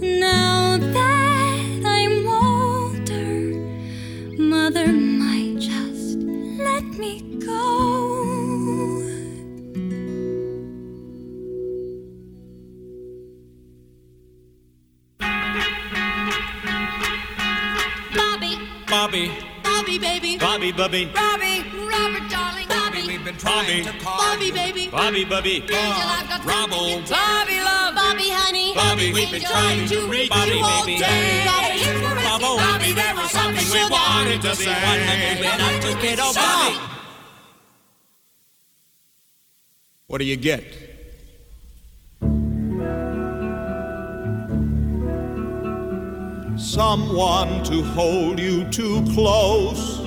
Now 0.00 0.76
that 0.78 1.82
I'm 1.84 2.26
older, 2.28 3.56
Mother 4.38 4.88
might 4.92 5.58
just 5.58 6.18
let 6.58 6.84
me 6.98 7.38
go. 7.44 7.91
Bobby, 20.62 20.70
Bubby, 20.78 21.10
Robbie, 21.12 21.64
Robert, 21.90 22.30
darling. 22.30 22.68
Bobby, 22.68 23.02
we've 23.08 23.24
been 23.24 23.34
Bobby, 23.42 23.82
Bobby, 24.04 24.50
baby. 24.52 24.88
Bobby, 24.92 25.24
Bubby, 25.24 25.54
Angel, 25.56 25.74
I've 25.74 26.28
got 26.28 26.40
Robbo, 26.42 27.02
Bobby, 27.10 27.58
love. 27.58 27.96
Bobby, 27.96 28.30
honey. 28.30 28.72
Bobby, 28.72 29.12
we've 29.12 29.28
been 29.32 29.42
trying 29.42 29.88
to 29.88 30.06
reach 30.06 30.30
Bobby, 30.30 30.52
you 30.52 30.62
all 30.62 30.86
baby. 30.86 31.00
day. 31.00 31.42
Bobby, 31.44 31.82
Bobbo, 32.22 32.56
Bobby, 32.58 32.92
there 32.92 33.12
was 33.16 33.30
something 33.32 33.66
we 33.72 33.90
wanted 33.90 34.40
to 34.42 34.54
say. 34.54 34.70
What 34.70 35.00
have 35.00 35.36
you 35.36 35.42
been 35.42 35.60
up 35.60 35.82
to, 35.82 36.00
kiddo? 36.00 36.32
Bobby. 36.32 36.78
What 40.06 40.18
do 40.18 40.24
you 40.24 40.36
get? 40.36 40.62
Someone 46.56 47.64
to 47.64 47.82
hold 47.82 48.38
you 48.38 48.64
too 48.70 49.02
close, 49.14 49.98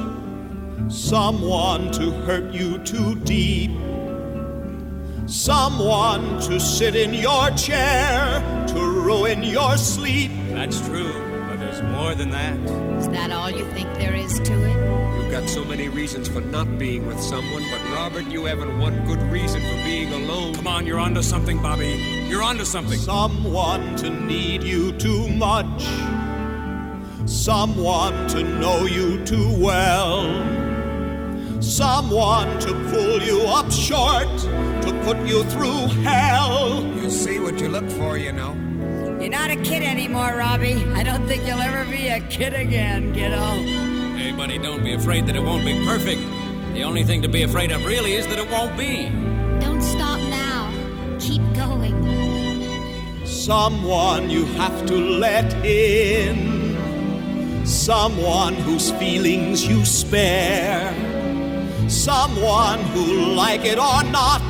someone 0.90 1.92
to 1.92 2.12
hurt 2.12 2.54
you 2.54 2.78
too 2.80 3.16
deep, 3.22 3.72
someone 5.26 6.40
to 6.42 6.60
sit 6.60 6.96
in 6.96 7.14
your 7.14 7.50
chair 7.52 8.42
to 8.68 8.80
ruin 8.80 9.44
your 9.44 9.78
sleep. 9.78 10.32
That's 10.50 10.80
true, 10.88 11.14
but 11.50 11.60
there's 11.60 11.82
more 11.94 12.14
than 12.16 12.30
that. 12.32 12.58
Is 13.00 13.08
that 13.10 13.32
all 13.32 13.50
you 13.50 13.66
think 13.72 13.94
there 13.96 14.16
is 14.16 14.40
to 14.40 14.54
it? 14.54 15.22
You've 15.22 15.32
got 15.32 15.50
so 15.50 15.66
many 15.66 15.90
reasons 15.90 16.28
for 16.28 16.42
not 16.42 16.78
being 16.78 17.08
with 17.08 17.20
someone, 17.20 17.64
but 17.72 17.82
Robert, 17.94 18.26
you 18.28 18.46
haven't 18.46 18.78
one 18.80 19.06
good 19.06 19.22
reason 19.32 19.62
for 19.62 19.76
being 19.84 20.14
alone. 20.14 20.54
Come 20.56 20.68
on, 20.68 20.86
you're 20.86 21.00
onto 21.00 21.22
something, 21.22 21.62
Bobby. 21.62 22.00
You're 22.30 22.44
onto 22.44 22.66
something. 22.66 23.00
Someone 23.00 23.96
to 23.98 24.10
need 24.10 24.64
you 24.64 24.92
too 24.94 25.28
much, 25.30 25.84
someone 27.26 28.28
to 28.30 28.44
know 28.44 28.86
you 28.86 29.26
too 29.26 29.56
well, 29.58 30.26
someone 31.66 32.60
to 32.60 32.74
pull 32.92 33.22
you 33.22 33.42
up 33.42 33.72
short, 33.72 34.28
to 34.84 35.02
put 35.04 35.18
you 35.26 35.44
through 35.46 35.88
hell. 36.04 36.84
You 36.84 37.10
see 37.10 37.40
what 37.40 37.60
you 37.60 37.70
look 37.70 37.90
for, 37.90 38.18
you 38.18 38.32
know. 38.32 38.54
You're 39.20 39.30
not 39.30 39.50
a 39.50 39.56
kid 39.56 39.82
anymore, 39.82 40.36
Robbie. 40.38 40.86
I 40.94 41.02
don't 41.02 41.26
think 41.28 41.48
you'll 41.48 41.60
ever 41.60 41.90
be 41.90 42.08
a 42.10 42.20
kid 42.30 42.54
again, 42.54 43.14
kiddo. 43.14 43.42
Hey, 44.18 44.32
buddy, 44.32 44.60
don't 44.60 44.84
be 44.84 44.94
afraid 44.94 45.26
that 45.28 45.36
it 45.36 45.42
won't 45.42 45.66
be 45.66 45.84
perfect. 45.86 46.22
The 46.74 46.84
only 46.84 47.04
thing 47.04 47.22
to 47.24 47.28
be 47.28 47.44
afraid 47.44 47.72
of 47.72 47.84
really 47.86 48.14
is 48.14 48.28
that 48.28 48.38
it 48.38 48.50
won't 48.52 48.78
be. 48.78 49.10
Don't 49.60 49.82
stop 49.82 50.20
now. 50.30 50.70
Keep 51.20 51.42
going. 51.56 51.96
Someone 53.26 54.30
you 54.30 54.46
have 54.46 54.86
to 54.86 54.96
let 54.96 55.52
in, 55.66 56.76
someone 57.66 58.54
whose 58.54 58.92
feelings 58.92 59.66
you 59.66 59.86
spare, 59.86 60.94
someone 61.88 62.80
who, 62.94 63.34
like 63.36 63.66
it 63.66 63.78
or 63.78 64.04
not, 64.04 64.42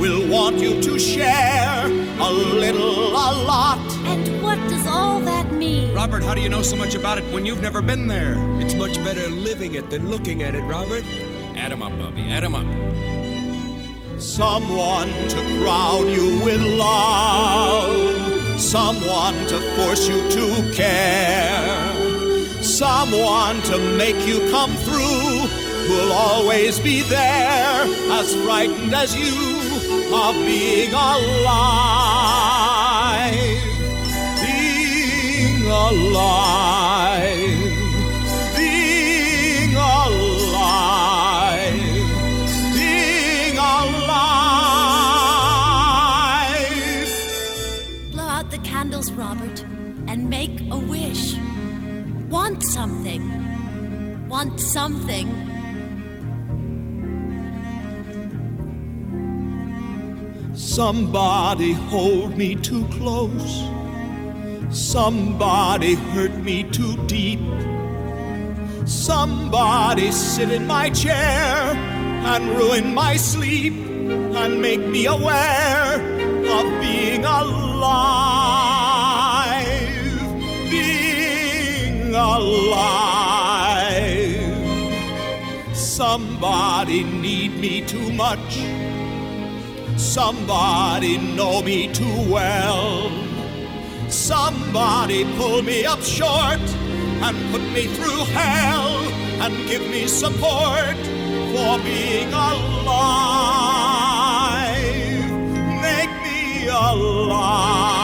will 0.00 0.28
want 0.28 0.58
you 0.58 0.80
to 0.82 0.98
share 0.98 1.86
a 1.86 2.30
little, 2.30 3.10
a 3.10 3.30
lot. 3.44 3.78
And 4.04 4.42
what 4.42 4.58
does 4.68 4.86
all 4.86 5.20
that 5.20 5.52
mean? 5.52 5.94
Robert, 5.94 6.22
how 6.22 6.34
do 6.34 6.40
you 6.40 6.48
know 6.48 6.62
so 6.62 6.76
much 6.76 6.94
about 6.94 7.18
it 7.18 7.24
when 7.32 7.44
you've 7.46 7.62
never 7.62 7.82
been 7.82 8.06
there? 8.06 8.36
It's 8.60 8.74
much 8.74 8.96
better 9.04 9.28
living 9.28 9.74
it 9.74 9.90
than 9.90 10.08
looking 10.10 10.42
at 10.42 10.54
it, 10.54 10.62
Robert. 10.62 11.04
Add 11.56 11.72
'em 11.72 11.82
up, 11.82 11.98
Bubby. 11.98 12.22
Add 12.30 12.44
'em 12.44 12.54
up. 12.54 12.66
Someone 14.18 15.08
to 15.28 15.40
crown 15.60 16.08
you 16.08 16.40
with 16.44 16.60
love, 16.62 18.60
someone 18.60 19.34
to 19.48 19.58
force 19.76 20.08
you 20.08 20.18
to 20.30 20.72
care, 20.72 21.92
someone 22.62 23.60
to 23.62 23.78
make 23.96 24.16
you 24.26 24.40
come 24.50 24.72
through, 24.86 25.48
who'll 25.86 26.12
always 26.12 26.78
be 26.80 27.02
there, 27.02 27.86
as 28.18 28.34
frightened 28.44 28.94
as 28.94 29.14
you 29.14 29.56
of 30.14 30.34
being 30.34 30.92
alive, 30.92 31.46
being 34.42 35.66
alive, 35.66 37.36
being 38.56 39.74
alive 39.74 41.26
being 42.74 43.56
alive. 43.58 44.26
Blow 48.12 48.24
out 48.24 48.50
the 48.50 48.58
candles, 48.58 49.10
Robert, 49.12 49.64
and 50.06 50.28
make 50.30 50.60
a 50.70 50.78
wish. 50.78 51.36
Want 52.28 52.62
something. 52.62 53.22
Want 54.28 54.60
something. 54.60 55.55
Somebody 60.76 61.72
hold 61.72 62.36
me 62.36 62.54
too 62.54 62.84
close. 62.88 63.62
Somebody 64.68 65.94
hurt 65.94 66.36
me 66.36 66.64
too 66.64 66.98
deep. 67.06 67.40
Somebody 68.84 70.12
sit 70.12 70.50
in 70.50 70.66
my 70.66 70.90
chair 70.90 71.14
and 71.14 72.50
ruin 72.58 72.92
my 72.92 73.16
sleep 73.16 73.72
and 73.72 74.60
make 74.60 74.80
me 74.80 75.06
aware 75.06 75.94
of 75.94 76.66
being 76.82 77.24
alive. 77.24 77.56
Being 80.70 82.14
alive. 82.14 83.16
Somebody 85.74 87.02
need 87.02 87.58
me 87.58 87.80
too 87.80 88.12
much. 88.12 88.85
Somebody 89.96 91.16
know 91.18 91.62
me 91.62 91.88
too 91.92 92.30
well. 92.30 93.10
Somebody 94.08 95.24
pull 95.36 95.62
me 95.62 95.84
up 95.86 96.00
short 96.02 96.60
and 96.60 97.36
put 97.50 97.62
me 97.72 97.86
through 97.86 98.24
hell 98.26 98.98
and 99.42 99.68
give 99.68 99.82
me 99.90 100.06
support 100.06 100.96
for 101.52 101.78
being 101.82 102.32
alive. 102.32 102.66
Make 105.80 106.10
me 106.22 106.68
alive. 106.68 107.95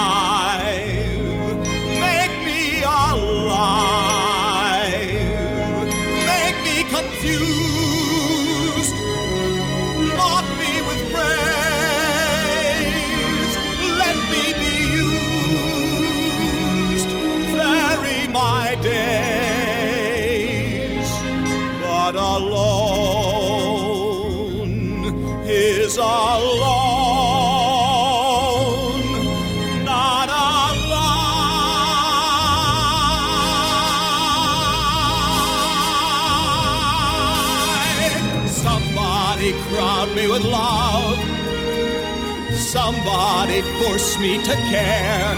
Somebody 43.04 43.62
force 43.82 44.16
me 44.20 44.38
to 44.44 44.54
care. 44.70 45.34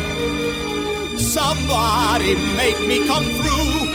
Somebody 1.17 2.35
make 2.59 2.79
me 2.87 3.07
come 3.07 3.25
through. 3.25 3.89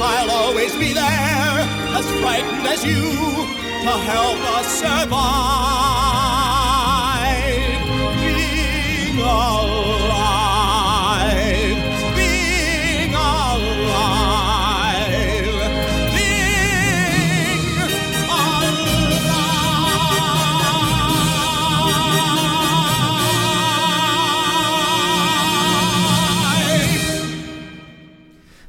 I'll 0.00 0.30
always 0.30 0.72
be 0.76 0.92
there, 0.92 1.66
as 1.98 2.06
frightened 2.20 2.68
as 2.68 2.84
you, 2.84 3.02
to 3.82 3.90
help 4.12 4.38
us 4.54 4.68
survive. 4.78 5.10
Being 8.20 9.18
alive. 9.18 10.25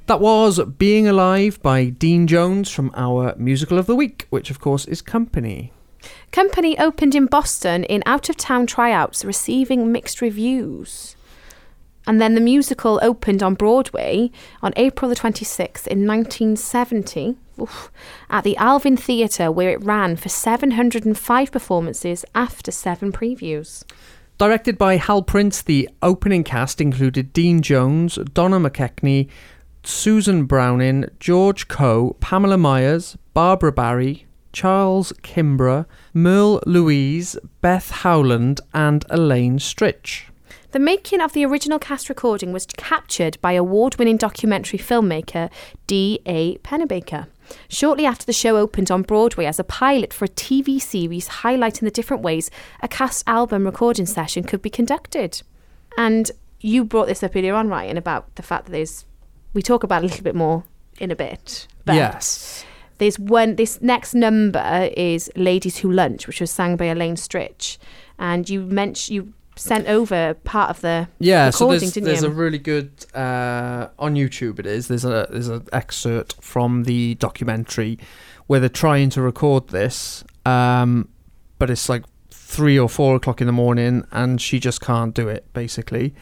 That 0.07 0.21
was 0.21 0.63
Being 0.63 1.05
Alive 1.05 1.61
by 1.61 1.89
Dean 1.89 2.27
Jones 2.27 2.71
from 2.71 2.91
our 2.95 3.35
musical 3.38 3.77
of 3.77 3.88
the 3.88 3.95
week, 3.95 4.25
which 4.29 4.49
of 4.49 4.61
course 4.61 4.85
is 4.85 5.01
Company. 5.01 5.73
Company 6.31 6.79
opened 6.79 7.13
in 7.13 7.25
Boston 7.25 7.84
in 7.84 8.03
out 8.05 8.29
of 8.29 8.38
town 8.38 8.67
tryouts, 8.67 9.25
receiving 9.25 9.91
mixed 9.91 10.21
reviews. 10.21 11.17
And 12.07 12.21
then 12.21 12.35
the 12.35 12.41
musical 12.41 13.01
opened 13.03 13.43
on 13.43 13.55
Broadway 13.55 14.31
on 14.63 14.71
April 14.77 15.09
the 15.09 15.15
26th 15.15 15.88
in 15.88 16.07
1970 16.07 17.35
oof, 17.59 17.91
at 18.29 18.45
the 18.45 18.55
Alvin 18.55 18.95
Theatre, 18.95 19.51
where 19.51 19.71
it 19.71 19.84
ran 19.84 20.15
for 20.15 20.29
705 20.29 21.51
performances 21.51 22.23
after 22.34 22.71
seven 22.71 23.11
previews. 23.11 23.84
Directed 24.38 24.77
by 24.77 24.95
Hal 24.95 25.23
Prince, 25.23 25.63
the 25.63 25.89
opening 26.01 26.45
cast 26.45 26.79
included 26.79 27.34
Dean 27.34 27.61
Jones, 27.61 28.19
Donna 28.34 28.59
McKechnie, 28.59 29.27
Susan 29.88 30.43
Browning, 30.43 31.05
George 31.18 31.69
Coe, 31.69 32.18
Pamela 32.19 32.57
Myers, 32.57 33.18
Barbara 33.34 33.72
Barrie, 33.72 34.26
Charles 34.51 35.14
Kimbrough, 35.23 35.85
Merle 36.14 36.61
Louise, 36.65 37.38
Beth 37.61 37.89
Howland, 37.89 38.59
and 38.73 39.05
Elaine 39.09 39.59
Stritch. 39.59 40.23
The 40.72 40.80
making 40.80 41.22
of 41.22 41.31
the 41.31 41.45
original 41.45 41.80
cast 41.80 42.09
recording 42.09 42.51
was 42.51 42.65
captured 42.65 43.39
by 43.41 43.53
award 43.53 43.95
winning 43.95 44.18
documentary 44.18 44.77
filmmaker 44.77 45.49
D.A. 45.88 46.57
Pennebaker. 46.57 47.27
Shortly 47.69 48.05
after 48.05 48.26
the 48.26 48.34
show 48.34 48.57
opened 48.57 48.91
on 48.91 49.03
Broadway 49.03 49.45
as 49.45 49.57
a 49.57 49.64
pilot 49.64 50.11
for 50.14 50.26
a 50.26 50.30
TV 50.30 50.81
series 50.81 51.30
highlighting 51.30 51.81
the 51.81 51.91
different 51.91 52.22
ways 52.22 52.51
a 52.81 52.89
cast 52.89 53.23
album 53.26 53.64
recording 53.64 54.05
session 54.05 54.43
could 54.43 54.61
be 54.61 54.69
conducted. 54.69 55.41
And 55.97 56.30
you 56.59 56.84
brought 56.84 57.07
this 57.07 57.23
up 57.23 57.38
earlier 57.38 57.55
on, 57.55 57.69
Ryan, 57.69 57.95
about 57.95 58.35
the 58.35 58.43
fact 58.43 58.65
that 58.65 58.72
there's. 58.73 59.05
We 59.57 59.63
talk 59.63 59.81
about 59.81 60.03
a 60.03 60.05
little 60.05 60.23
bit 60.23 60.35
more 60.35 60.65
in 60.99 61.09
a 61.09 61.15
bit. 61.15 61.67
But 61.84 61.95
Yes. 61.95 62.63
There's 62.99 63.17
one. 63.17 63.55
This 63.55 63.81
next 63.81 64.13
number 64.13 64.91
is 64.95 65.31
"Ladies 65.35 65.79
Who 65.79 65.91
Lunch," 65.91 66.27
which 66.27 66.39
was 66.39 66.51
sang 66.51 66.77
by 66.77 66.85
Elaine 66.85 67.15
Stritch, 67.15 67.79
and 68.19 68.47
you 68.47 68.61
mentioned 68.61 69.15
you 69.15 69.34
sent 69.55 69.88
over 69.88 70.35
part 70.43 70.69
of 70.69 70.81
the 70.81 71.07
Yeah, 71.17 71.49
so 71.49 71.71
there's, 71.71 71.91
there's 71.91 72.21
a 72.21 72.29
really 72.29 72.59
good 72.59 72.91
uh, 73.15 73.88
on 73.97 74.13
YouTube. 74.13 74.59
It 74.59 74.67
is 74.67 74.89
there's 74.89 75.05
a 75.05 75.27
there's 75.31 75.47
an 75.47 75.65
excerpt 75.73 76.35
from 76.39 76.84
the 76.84 77.15
documentary 77.15 77.97
where 78.45 78.59
they're 78.59 78.69
trying 78.69 79.09
to 79.09 79.23
record 79.23 79.69
this, 79.69 80.23
um, 80.45 81.09
but 81.57 81.71
it's 81.71 81.89
like 81.89 82.03
three 82.29 82.77
or 82.77 82.89
four 82.89 83.15
o'clock 83.15 83.41
in 83.41 83.47
the 83.47 83.53
morning, 83.53 84.05
and 84.11 84.39
she 84.39 84.59
just 84.59 84.81
can't 84.81 85.15
do 85.15 85.27
it. 85.27 85.51
Basically, 85.53 86.13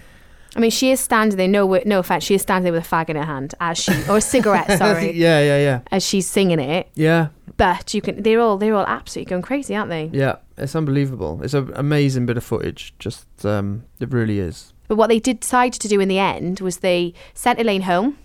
I 0.55 0.59
mean, 0.59 0.71
she 0.71 0.91
is 0.91 0.99
standing 1.01 1.37
there. 1.37 1.47
No, 1.47 1.81
no 1.85 1.99
offense. 1.99 2.23
She 2.23 2.33
is 2.35 2.41
standing 2.41 2.63
there 2.63 2.73
with 2.73 2.85
a 2.85 2.95
fag 2.95 3.09
in 3.09 3.17
her 3.17 3.25
hand 3.25 3.53
as 3.59 3.77
she, 3.77 3.91
or 4.09 4.17
a 4.17 4.21
cigarette. 4.21 4.71
Sorry. 4.77 5.11
yeah, 5.11 5.41
yeah, 5.41 5.57
yeah, 5.57 5.81
As 5.91 6.05
she's 6.05 6.27
singing 6.27 6.59
it, 6.59 6.89
yeah, 6.95 7.27
but 7.57 7.93
you 7.93 8.01
can. 8.01 8.23
They're 8.23 8.39
all. 8.39 8.57
They're 8.57 8.75
all 8.75 8.85
absolutely 8.85 9.29
going 9.29 9.41
crazy, 9.41 9.75
aren't 9.75 9.89
they? 9.89 10.09
yeah. 10.13 10.37
It's 10.57 10.73
unbelievable. 10.73 11.41
It's 11.43 11.53
an 11.53 11.73
amazing 11.75 12.25
bit 12.25 12.37
of 12.37 12.43
footage. 12.45 12.93
Just 12.97 13.45
um, 13.45 13.83
it 13.99 14.13
really 14.13 14.39
is. 14.39 14.71
But 14.87 14.95
what 14.95 15.07
they 15.07 15.19
did 15.19 15.41
decide 15.41 15.73
to 15.73 15.89
do 15.89 15.99
in 15.99 16.07
the 16.07 16.19
end 16.19 16.61
was 16.61 16.77
they 16.77 17.13
sent 17.33 17.59
Elaine 17.59 17.81
home, 17.81 18.17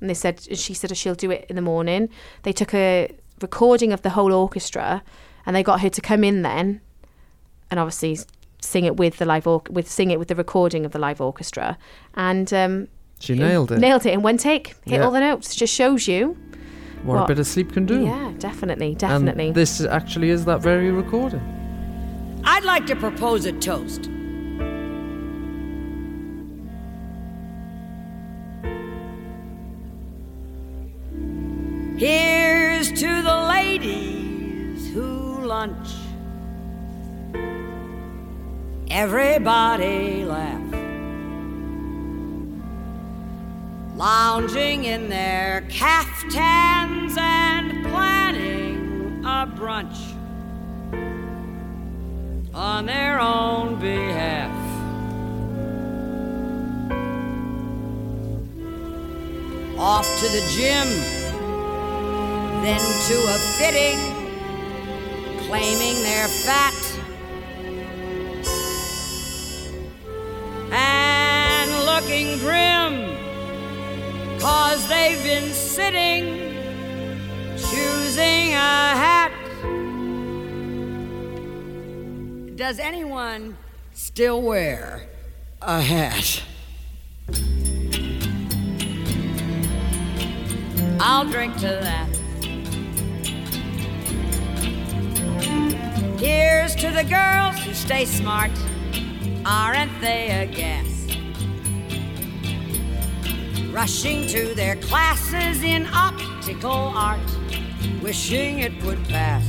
and 0.00 0.10
they 0.10 0.14
said 0.14 0.40
she 0.58 0.74
said 0.74 0.96
she'll 0.96 1.14
do 1.14 1.30
it 1.30 1.46
in 1.48 1.54
the 1.54 1.62
morning. 1.62 2.08
They 2.42 2.52
took 2.52 2.74
a 2.74 3.14
recording 3.40 3.92
of 3.92 4.02
the 4.02 4.10
whole 4.10 4.32
orchestra, 4.32 5.04
and 5.44 5.54
they 5.54 5.62
got 5.62 5.80
her 5.82 5.90
to 5.90 6.00
come 6.00 6.24
in 6.24 6.42
then, 6.42 6.80
and 7.70 7.78
obviously 7.78 8.18
sing 8.60 8.84
it 8.84 8.96
with 8.96 9.18
the 9.18 9.24
live 9.24 9.46
or- 9.46 9.62
with 9.70 9.88
sing 9.90 10.10
it 10.10 10.18
with 10.18 10.28
the 10.28 10.34
recording 10.34 10.84
of 10.84 10.92
the 10.92 10.98
live 10.98 11.20
orchestra, 11.20 11.76
and 12.14 12.52
um, 12.52 12.88
She 13.20 13.34
nailed 13.34 13.72
it. 13.72 13.78
Nailed 13.78 14.04
it 14.06 14.12
in 14.12 14.22
one 14.22 14.36
take. 14.38 14.68
Hit 14.84 14.98
Yeah. 14.98 15.04
all 15.04 15.10
the 15.10 15.20
notes. 15.20 15.54
Just 15.54 15.72
shows 15.74 16.06
you 16.08 16.36
What, 17.02 17.24
a 17.24 17.26
bit 17.26 17.38
of 17.38 17.46
sleep 17.46 17.72
can 17.72 17.86
do. 17.86 18.04
Yeah, 18.04 18.32
definitely, 18.38 18.94
definitely. 18.94 19.46
And 19.48 19.54
this 19.54 19.80
actually 19.82 20.30
is 20.30 20.44
that 20.46 20.60
very 20.60 20.90
recording. 20.90 21.40
I'd 22.44 22.64
like 22.64 22.86
to 22.86 22.96
propose 22.96 23.44
a 23.46 23.52
toast. 23.52 24.08
Here's 31.96 32.92
to 32.92 33.22
the 33.22 33.46
ladies 33.48 34.92
who 34.92 35.40
lunch. 35.46 35.88
Everybody 38.90 40.24
laugh. 40.24 40.62
Lounging 43.96 44.84
in 44.84 45.08
their 45.08 45.62
caftans 45.68 47.16
and 47.18 47.84
planning 47.86 49.24
a 49.24 49.46
brunch 49.46 50.14
on 52.54 52.86
their 52.86 53.18
own 53.18 53.80
behalf. 53.80 54.54
Off 59.78 60.06
to 60.20 60.28
the 60.28 60.40
gym, 60.54 60.88
then 62.62 62.80
to 63.08 63.14
a 63.14 63.38
fitting, 63.58 63.98
claiming 65.48 66.02
they're 66.02 66.28
fat. 66.28 66.72
And 70.70 71.70
looking 71.86 72.38
grim, 72.38 73.16
cause 74.40 74.86
they've 74.88 75.22
been 75.22 75.52
sitting, 75.52 76.54
choosing 77.56 78.54
a 78.54 78.94
hat. 78.96 79.32
Does 82.56 82.78
anyone 82.78 83.56
still 83.92 84.42
wear 84.42 85.08
a 85.62 85.80
hat? 85.80 86.42
I'll 90.98 91.26
drink 91.26 91.54
to 91.56 91.66
that. 91.68 92.08
Here's 96.18 96.74
to 96.76 96.90
the 96.90 97.04
girls 97.04 97.58
who 97.62 97.74
stay 97.74 98.06
smart. 98.06 98.50
Aren't 99.48 100.00
they 100.00 100.28
a 100.42 100.44
gas? 100.44 101.06
Rushing 103.70 104.26
to 104.26 104.52
their 104.56 104.74
classes 104.74 105.62
in 105.62 105.86
optical 105.94 106.72
art, 106.72 107.20
wishing 108.02 108.58
it 108.58 108.82
would 108.82 108.98
pass. 109.04 109.46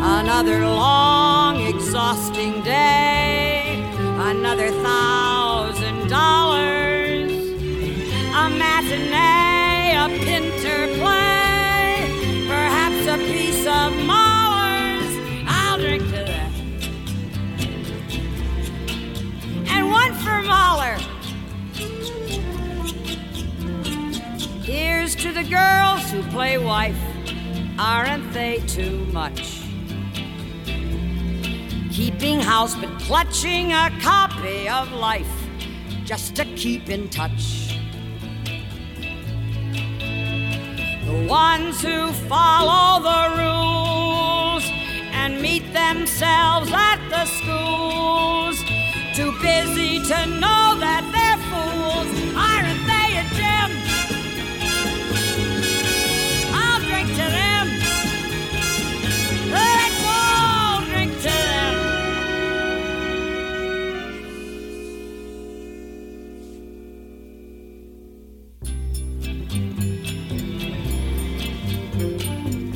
Another 0.00 0.60
long, 0.64 1.60
exhausting 1.60 2.62
day, 2.62 3.84
another 4.30 4.70
thousand 4.70 6.08
dollars, 6.08 7.32
a 8.32 8.48
matinee, 8.48 9.94
a 9.94 10.08
Pinter 10.24 10.86
play, 10.98 12.46
perhaps 12.48 13.06
a 13.08 13.18
piece 13.18 13.66
of 13.66 13.92
Mahler's. 14.06 14.31
Mahler. 20.42 20.98
Here's 24.62 25.14
to 25.16 25.32
the 25.32 25.44
girls 25.44 26.10
who 26.10 26.22
play 26.30 26.58
wife. 26.58 26.98
Aren't 27.78 28.32
they 28.32 28.58
too 28.66 29.06
much? 29.06 29.60
Keeping 31.90 32.40
house 32.40 32.74
but 32.74 32.90
clutching 33.00 33.72
a 33.72 33.90
copy 34.00 34.68
of 34.68 34.92
life 34.92 35.28
just 36.04 36.34
to 36.36 36.44
keep 36.56 36.88
in 36.88 37.08
touch. 37.08 37.78
The 41.06 41.26
ones 41.28 41.82
who 41.82 42.12
follow 42.28 43.02
the 43.02 43.22
rules 43.42 44.64
and 45.12 45.40
meet 45.40 45.72
themselves 45.72 46.70
at 46.72 47.00
the 47.10 47.24
schools. 47.26 48.81
Too 49.14 49.32
busy 49.42 50.00
to 50.00 50.26
know 50.26 50.74
that 50.80 51.04
they're 51.12 51.36
fools. 51.52 52.08
Aren't 52.34 52.86
they 52.88 53.18
a 53.18 53.24
gem? 53.36 53.70
I'll 56.54 56.80
drink 56.80 57.08
to 57.10 57.26
them. 57.38 57.68
Let's 59.52 60.00
all 60.08 60.80
drink 60.86 61.12
to 61.20 61.28
them. 61.28 61.74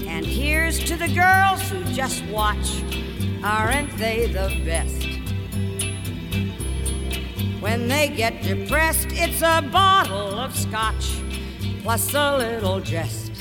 And 0.07 0.27
here's 0.27 0.79
to 0.85 0.97
the 0.97 1.09
girls 1.09 1.63
who 1.71 1.83
just 1.95 2.23
watch. 2.27 2.83
Aren't 3.43 3.97
they 3.97 4.27
the 4.27 4.51
best? 4.67 5.06
When 7.77 7.89
they 7.89 8.09
get 8.09 8.43
depressed, 8.43 9.09
it's 9.11 9.43
a 9.43 9.61
bottle 9.61 10.39
of 10.39 10.57
scotch 10.57 11.21
plus 11.83 12.15
a 12.15 12.39
little 12.39 12.81
jest. 12.81 13.33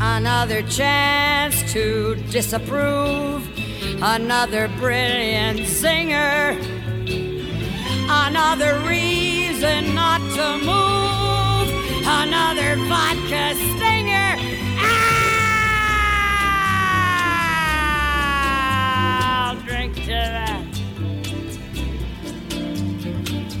Another 0.00 0.62
chance 0.62 1.72
to 1.72 2.14
disapprove, 2.30 3.42
another 4.00 4.68
brilliant 4.78 5.66
singer, 5.66 6.56
another 8.08 8.78
reason 8.86 9.96
not 9.96 10.20
to 10.20 10.58
move, 10.64 12.06
another 12.06 12.76
vodka 12.86 13.56
stinger. 13.56 14.05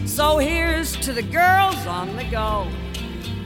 So 0.06 0.38
here's 0.38 0.96
to 0.98 1.12
the 1.12 1.22
girls 1.22 1.86
on 1.86 2.14
the 2.14 2.22
go. 2.30 2.68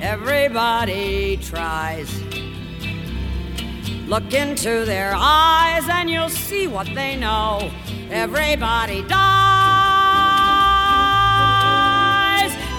Everybody 0.03 1.39
tries. 1.39 2.23
Look 4.07 4.35
into 4.35 4.85
their 4.85 5.15
eyes 5.17 5.89
and 5.89 6.11
you'll 6.11 6.29
see 6.29 6.67
what 6.67 6.87
they 6.95 7.17
know. 7.17 7.71
Everybody 8.11 9.01
dies. 9.09 9.21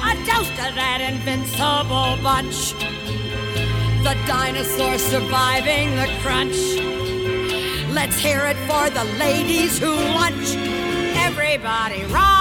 A 0.03 0.13
toast 0.29 0.51
to 0.51 0.71
that 0.75 1.01
invincible 1.01 2.17
bunch. 2.21 2.73
The 4.03 4.15
dinosaurs 4.27 5.01
surviving 5.01 5.95
the 5.95 6.07
crunch. 6.21 7.00
Let's 7.93 8.17
hear 8.17 8.45
it 8.47 8.55
for 8.69 8.89
the 8.89 9.03
ladies 9.19 9.77
who 9.77 9.93
lunch. 9.93 10.55
Everybody 11.17 12.05
rise. 12.05 12.40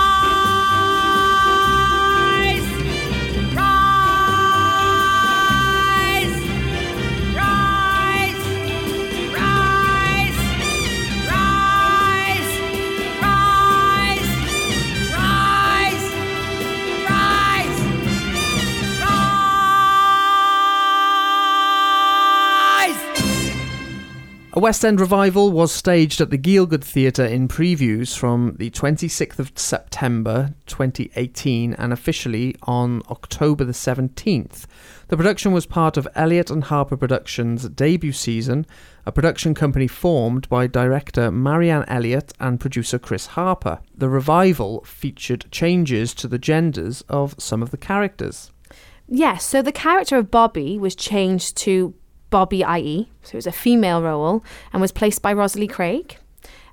A 24.60 24.62
West 24.62 24.84
End 24.84 25.00
revival 25.00 25.50
was 25.50 25.72
staged 25.72 26.20
at 26.20 26.28
the 26.28 26.36
Gielgud 26.36 26.84
Theatre 26.84 27.24
in 27.24 27.48
previews 27.48 28.14
from 28.14 28.56
the 28.58 28.68
26th 28.68 29.38
of 29.38 29.52
September 29.54 30.54
2018 30.66 31.72
and 31.72 31.94
officially 31.94 32.54
on 32.64 33.00
October 33.08 33.64
the 33.64 33.72
17th. 33.72 34.66
The 35.08 35.16
production 35.16 35.52
was 35.52 35.64
part 35.64 35.96
of 35.96 36.06
Elliott 36.14 36.50
and 36.50 36.64
Harper 36.64 36.98
Productions' 36.98 37.70
debut 37.70 38.12
season, 38.12 38.66
a 39.06 39.12
production 39.12 39.54
company 39.54 39.86
formed 39.86 40.46
by 40.50 40.66
director 40.66 41.30
Marianne 41.30 41.86
Elliott 41.88 42.34
and 42.38 42.60
producer 42.60 42.98
Chris 42.98 43.28
Harper. 43.28 43.80
The 43.96 44.10
revival 44.10 44.84
featured 44.84 45.46
changes 45.50 46.12
to 46.16 46.28
the 46.28 46.38
genders 46.38 47.00
of 47.08 47.34
some 47.38 47.62
of 47.62 47.70
the 47.70 47.78
characters. 47.78 48.52
Yes, 49.08 49.44
so 49.44 49.62
the 49.62 49.72
character 49.72 50.18
of 50.18 50.30
Bobby 50.30 50.78
was 50.78 50.94
changed 50.94 51.56
to 51.56 51.94
Bobby 52.30 52.62
IE, 52.62 53.08
so 53.22 53.34
it 53.34 53.36
was 53.36 53.46
a 53.46 53.52
female 53.52 54.02
role, 54.02 54.44
and 54.72 54.80
was 54.80 54.92
placed 54.92 55.22
by 55.22 55.32
Rosalie 55.32 55.66
Craig. 55.66 56.16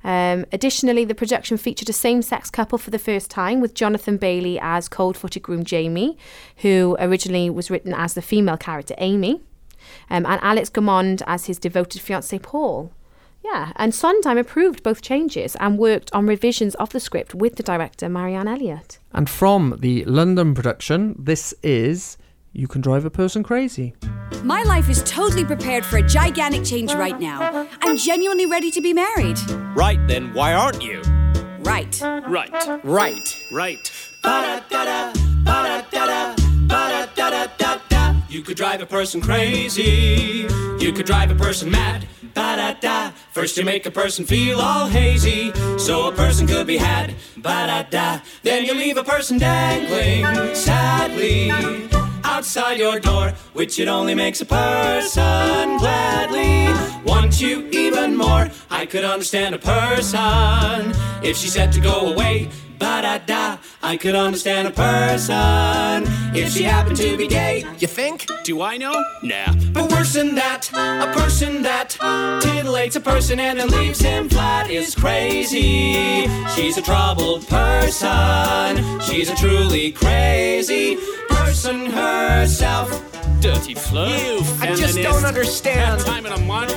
Um, 0.04 0.46
additionally, 0.54 1.04
the 1.04 1.16
production 1.16 1.58
featured 1.58 1.90
a 1.90 1.94
same 1.94 2.22
sex 2.22 2.50
couple 2.50 2.78
for 2.78 2.92
the 2.92 3.00
first 3.00 3.30
time 3.30 3.60
with 3.60 3.74
Jonathan 3.74 4.18
Bailey 4.18 4.60
as 4.62 4.88
cold 4.88 5.18
footed 5.18 5.44
groom 5.44 5.66
Jamie, 5.66 6.18
who 6.58 6.96
originally 7.00 7.50
was 7.50 7.70
written 7.70 7.94
as 7.94 8.14
the 8.14 8.22
female 8.22 8.58
character 8.58 8.96
Amy, 9.00 9.42
um, 10.10 10.26
and 10.26 10.40
Alex 10.42 10.70
Gaumond 10.70 11.22
as 11.28 11.46
his 11.46 11.58
devoted 11.60 12.02
fiance 12.02 12.38
Paul. 12.40 12.92
Yeah, 13.44 13.72
and 13.76 13.94
Sondheim 13.94 14.38
approved 14.38 14.84
both 14.84 15.02
changes 15.02 15.56
and 15.60 15.78
worked 15.78 16.12
on 16.14 16.26
revisions 16.28 16.76
of 16.76 16.92
the 16.92 17.00
script 17.00 17.34
with 17.34 17.56
the 17.56 17.64
director 17.64 18.10
Marianne 18.10 18.48
Elliott. 18.48 19.00
And 19.14 19.30
from 19.30 19.78
the 19.80 20.04
London 20.06 20.54
production, 20.54 21.16
this 21.18 21.54
is 21.64 22.18
You 22.52 22.68
Can 22.68 22.82
Drive 22.82 23.06
a 23.06 23.10
Person 23.10 23.44
Crazy. 23.44 23.94
My 24.44 24.64
life 24.64 24.90
is 24.90 25.04
totally 25.04 25.44
prepared 25.44 25.86
for 25.86 25.98
a 25.98 26.02
gigantic 26.02 26.64
change 26.64 26.94
right 26.94 27.20
now. 27.20 27.68
I'm 27.82 27.98
genuinely 27.98 28.46
ready 28.46 28.72
to 28.72 28.82
be 28.82 28.94
married. 28.94 29.38
Right, 29.76 30.00
then 30.08 30.34
why 30.34 30.54
aren't 30.54 30.84
you? 30.84 31.02
Right. 31.60 32.00
Right. 32.02 32.84
Right. 32.84 33.44
Right. 33.52 33.92
You 38.30 38.42
could 38.44 38.58
drive 38.58 38.82
a 38.82 38.86
person 38.86 39.22
crazy. 39.22 40.48
You 40.80 40.94
could 40.94 41.06
drive 41.06 41.32
a 41.32 41.36
person 41.36 41.72
mad. 41.72 42.08
Ba-da-da. 42.34 43.12
First 43.32 43.58
you 43.58 43.66
make 43.66 43.86
a 43.86 43.92
person 43.92 44.26
feel 44.26 44.60
all 44.60 44.88
hazy, 44.88 45.52
so 45.78 46.08
a 46.08 46.12
person 46.12 46.46
could 46.46 46.68
be 46.68 46.78
had. 46.78 47.16
Ba-da-da. 47.36 48.20
Then 48.44 48.66
you 48.66 48.76
leave 48.76 48.98
a 48.98 49.04
person 49.04 49.40
dangling 49.40 50.54
sadly 50.54 51.52
outside 52.28 52.78
your 52.78 53.00
door, 53.00 53.34
which 53.54 53.80
it 53.80 53.88
only 53.88 54.14
makes 54.14 54.42
a 54.42 54.46
person 54.46 55.78
gladly 55.78 56.68
want 57.06 57.42
you 57.42 57.68
even 57.72 58.16
more. 58.16 58.50
I 58.70 58.86
could 58.86 59.06
understand 59.06 59.56
a 59.56 59.60
person 59.60 60.94
if 61.24 61.38
she 61.38 61.48
said 61.48 61.72
to 61.74 61.80
go 61.80 62.14
away. 62.14 62.50
Ba-da-da. 62.78 63.58
I 63.82 63.98
could 63.98 64.14
understand 64.14 64.68
a 64.68 64.72
person 64.72 66.04
if 66.36 66.52
she 66.52 66.62
happened 66.62 66.98
to 66.98 67.18
be 67.18 67.28
gay. 67.28 67.66
You 67.80 67.88
think? 67.88 68.28
Do 68.44 68.62
I 68.62 68.78
know? 68.78 68.94
Nah. 69.24 69.52
But 69.74 69.92
worse 69.92 70.14
than 70.14 70.36
that, 70.36 70.70
a 70.74 71.12
person 71.20 71.64
that 71.64 71.98
titillates 72.44 72.96
a 72.96 73.00
person 73.00 73.40
and 73.40 73.60
then 73.60 73.70
leaves 73.70 74.00
him 74.00 74.30
flat 74.30 74.70
is 74.70 74.94
crazy. 74.94 76.28
She's 76.54 76.78
a 76.78 76.84
troubled 76.84 77.48
person. 77.48 79.00
She's 79.02 79.30
a 79.32 79.36
truly 79.36 79.92
crazy 79.92 80.98
person 81.58 81.88
herself. 81.88 82.88
Dirty 83.42 83.74
flirt. 83.74 84.10
You 84.10 84.42
I 84.62 84.76
just 84.76 84.96
don't 84.96 85.26
understand. 85.26 86.00
That 86.00 86.06
time 86.06 86.26
in 86.28 86.32
a 86.32 86.40
month. 86.40 86.72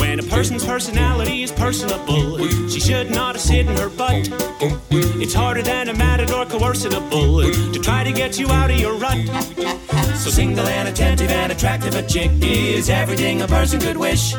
When 0.00 0.18
a 0.18 0.22
person's 0.22 0.64
personality 0.64 1.42
is 1.42 1.52
personable, 1.52 2.38
she 2.68 2.80
should 2.80 3.10
not 3.10 3.34
have 3.34 3.42
sit 3.42 3.66
in 3.66 3.76
her 3.76 3.90
butt. 3.90 4.30
It's 5.20 5.34
harder 5.34 5.60
than 5.60 5.90
a 5.90 5.94
matador 5.94 6.46
coercible 6.46 7.42
to 7.42 7.78
try 7.80 8.02
to 8.02 8.12
get 8.12 8.38
you 8.38 8.48
out 8.48 8.70
of 8.70 8.78
your 8.80 8.94
rut. 8.94 9.18
So 10.16 10.30
single 10.30 10.66
and 10.66 10.88
attentive 10.88 11.30
and 11.30 11.52
attractive 11.52 11.94
a 11.94 12.02
chick 12.02 12.30
is 12.40 12.88
everything 12.88 13.42
a 13.42 13.46
person 13.46 13.78
could 13.78 13.98
wish. 13.98 14.34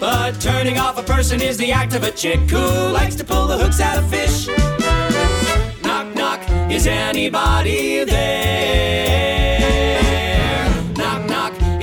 But 0.00 0.40
turning 0.40 0.78
off 0.78 0.98
a 0.98 1.04
person 1.04 1.40
is 1.40 1.56
the 1.56 1.70
act 1.70 1.94
of 1.94 2.02
a 2.02 2.10
chick 2.10 2.40
who 2.50 2.58
likes 2.88 3.14
to 3.16 3.24
pull 3.24 3.46
the 3.46 3.58
hooks 3.58 3.80
out 3.80 3.96
of 3.96 4.10
fish. 4.10 4.48
Knock, 5.84 6.16
knock, 6.16 6.70
is 6.70 6.86
anybody 6.88 7.99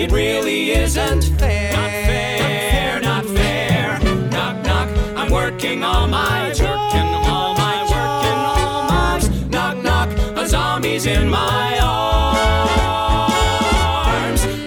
it 0.08 0.14
really 0.14 0.72
isn't 0.72 1.24
fair. 1.40 1.72
Not 1.74 1.92
fair, 1.92 3.00
not 3.02 3.26
fair. 3.26 4.00
Knock, 4.32 4.66
knock, 4.66 4.90
I'm 5.18 5.32
working 5.32 5.84
all 5.84 6.08
my 6.08 6.52
jerking, 6.54 7.14
all 7.32 7.54
my 7.56 7.84
working, 7.84 8.40
all 8.56 8.84
my 8.88 9.20
knock, 9.50 9.78
knock, 9.84 10.10
a 10.38 10.48
zombie's 10.48 11.06
in 11.06 11.30
my 11.30 11.80
arms. 11.82 11.98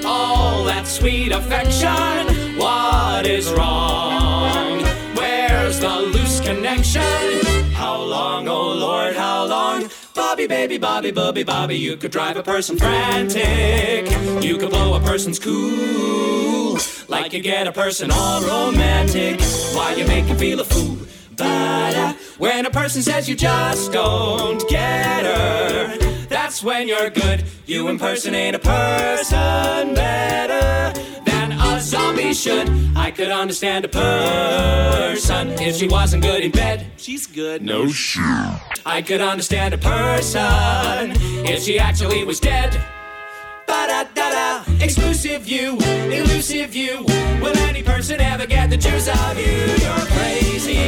All 0.05 0.65
that 0.65 0.87
sweet 0.87 1.33
affection, 1.33 2.59
what 2.59 3.27
is 3.27 3.51
wrong? 3.53 3.90
Bobby, 10.31 10.47
baby, 10.47 10.79
Bobby, 10.79 11.11
Bobby, 11.11 11.43
Bobby, 11.43 11.77
you 11.77 11.97
could 11.97 12.13
drive 12.13 12.37
a 12.37 12.43
person 12.45 12.77
frantic. 12.77 14.09
You 14.41 14.59
could 14.59 14.71
blow 14.71 14.95
a 14.95 15.01
person's 15.01 15.41
cool. 15.41 16.79
Like 17.09 17.33
you 17.33 17.41
get 17.41 17.67
a 17.67 17.73
person 17.73 18.13
all 18.13 18.41
romantic. 18.41 19.41
Why 19.75 19.95
you 19.95 20.07
make 20.07 20.27
him 20.27 20.39
feel 20.39 20.61
a 20.61 20.65
fool? 20.65 20.99
But 21.37 22.15
when 22.39 22.65
a 22.65 22.71
person 22.71 23.03
says 23.03 23.29
you 23.29 23.35
just 23.35 23.91
don't 23.91 24.63
get 24.69 25.25
her, 25.25 25.99
that's 26.29 26.63
when 26.63 26.87
you're 26.87 27.11
good. 27.11 27.45
You 27.67 27.89
impersonate 27.89 28.55
a 28.55 28.61
person 28.61 29.95
better 29.97 31.10
a 31.81 31.83
zombie 31.83 32.35
should. 32.35 32.69
I 32.95 33.11
could 33.11 33.31
understand 33.31 33.87
a 33.87 33.89
person 33.89 35.49
if 35.67 35.77
she 35.77 35.89
wasn't 35.89 36.23
good 36.23 36.43
in 36.43 36.51
bed. 36.51 36.87
She's 36.99 37.27
good. 37.27 37.63
No 37.63 37.89
shit. 37.89 38.23
I 38.85 39.01
could 39.01 39.23
understand 39.23 39.73
a 39.73 39.79
person 39.79 41.13
if 41.53 41.63
she 41.63 41.79
actually 41.79 42.23
was 42.25 42.39
dead. 42.39 42.71
Ba-da-da-da, 43.67 44.65
exclusive 44.85 45.49
you, 45.49 45.79
elusive 46.19 46.75
you. 46.75 47.03
Will 47.43 47.57
any 47.71 47.83
person 47.83 48.21
ever 48.21 48.47
get 48.47 48.69
the 48.69 48.77
juice 48.77 49.09
of 49.09 49.39
you? 49.39 49.57
You're 49.85 50.07
crazy, 50.17 50.83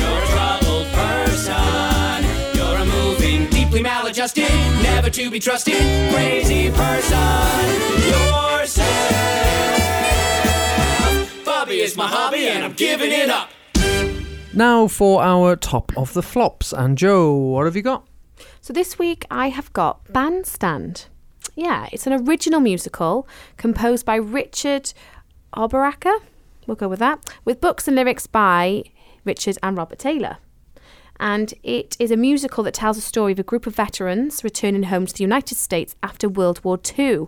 you're 0.00 0.22
a 0.22 0.28
troubled 0.32 0.88
person. 1.02 2.18
You're 2.56 2.78
a 2.78 2.86
moving, 2.96 3.46
deeply 3.50 3.82
maladjusted, 3.82 4.48
never 4.82 5.10
to 5.10 5.30
be 5.30 5.38
trusted, 5.38 5.82
crazy 6.14 6.70
person 6.70 7.68
yourself. 8.08 9.77
Bobby 11.68 11.80
is 11.80 11.98
my 11.98 12.06
hobby 12.06 12.48
and 12.48 12.64
I'm 12.64 12.72
giving 12.72 13.12
it 13.12 13.28
up. 13.28 13.50
Now 14.54 14.88
for 14.88 15.20
our 15.22 15.54
top 15.54 15.92
of 15.98 16.14
the 16.14 16.22
flops. 16.22 16.72
And 16.72 16.96
Joe, 16.96 17.34
what 17.34 17.66
have 17.66 17.76
you 17.76 17.82
got? 17.82 18.08
So 18.62 18.72
this 18.72 18.98
week 18.98 19.26
I 19.30 19.50
have 19.50 19.70
got 19.74 20.10
Bandstand. 20.10 21.08
Yeah, 21.56 21.86
it's 21.92 22.06
an 22.06 22.14
original 22.26 22.60
musical 22.60 23.28
composed 23.58 24.06
by 24.06 24.16
Richard 24.16 24.94
Oberacker. 25.54 26.18
We'll 26.66 26.74
go 26.74 26.88
with 26.88 27.00
that. 27.00 27.22
With 27.44 27.60
books 27.60 27.86
and 27.86 27.96
lyrics 27.96 28.26
by 28.26 28.84
Richard 29.26 29.58
and 29.62 29.76
Robert 29.76 29.98
Taylor. 29.98 30.38
And 31.20 31.52
it 31.62 31.96
is 31.98 32.10
a 32.10 32.16
musical 32.16 32.62
that 32.64 32.74
tells 32.74 32.96
a 32.96 33.00
story 33.00 33.32
of 33.32 33.38
a 33.38 33.42
group 33.42 33.66
of 33.66 33.74
veterans 33.74 34.44
returning 34.44 34.84
home 34.84 35.06
to 35.06 35.12
the 35.12 35.24
United 35.24 35.56
States 35.56 35.96
after 36.02 36.28
World 36.28 36.62
War 36.64 36.78
II. 36.98 37.26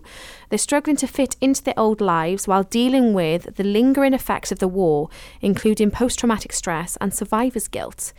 They're 0.49 0.57
struggling 0.57 0.95
to 0.97 1.07
fit 1.07 1.35
into 1.41 1.63
their 1.63 1.77
old 1.77 1.99
lives 2.01 2.47
while 2.47 2.63
dealing 2.63 3.13
with 3.13 3.55
the 3.55 3.63
lingering 3.63 4.13
effects 4.13 4.51
of 4.51 4.59
the 4.59 4.67
war, 4.67 5.09
including 5.41 5.91
post 5.91 6.19
traumatic 6.19 6.53
stress 6.53 6.97
and 7.01 7.13
survivor's 7.13 7.67
guilt. 7.67 8.13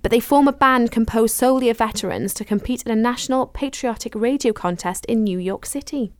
But 0.00 0.10
they 0.10 0.20
form 0.20 0.48
a 0.48 0.52
band 0.52 0.90
composed 0.90 1.36
solely 1.36 1.68
of 1.68 1.78
veterans 1.78 2.34
to 2.34 2.44
compete 2.44 2.82
in 2.82 2.90
a 2.90 2.96
national 2.96 3.46
patriotic 3.46 4.14
radio 4.14 4.52
contest 4.52 5.04
in 5.06 5.22
New 5.22 5.38
York 5.38 5.66
City. 5.66 6.12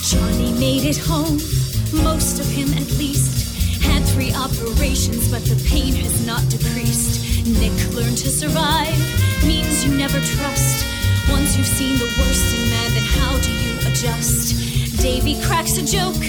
Johnny 0.00 0.52
made 0.58 0.84
it 0.84 0.96
home, 0.96 1.38
most 2.02 2.40
of 2.40 2.46
him 2.46 2.72
at 2.72 2.90
least. 2.98 3.29
Three 4.20 4.34
operations, 4.34 5.30
but 5.30 5.42
the 5.46 5.56
pain 5.66 5.94
has 5.94 6.26
not 6.26 6.46
decreased. 6.50 7.46
Nick 7.46 7.72
learned 7.96 8.18
to 8.18 8.28
survive, 8.28 8.92
means 9.46 9.82
you 9.82 9.96
never 9.96 10.20
trust. 10.20 10.84
Once 11.30 11.56
you've 11.56 11.64
seen 11.64 11.96
the 11.96 12.04
worst 12.20 12.54
in 12.54 12.68
man, 12.68 12.90
then 12.92 13.06
how 13.16 13.38
do 13.40 13.50
you 13.50 13.78
adjust? 13.88 15.00
Davy 15.00 15.40
cracks 15.40 15.78
a 15.78 15.82
joke, 15.82 16.20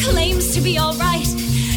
claims 0.00 0.54
to 0.54 0.62
be 0.62 0.78
alright. 0.78 1.28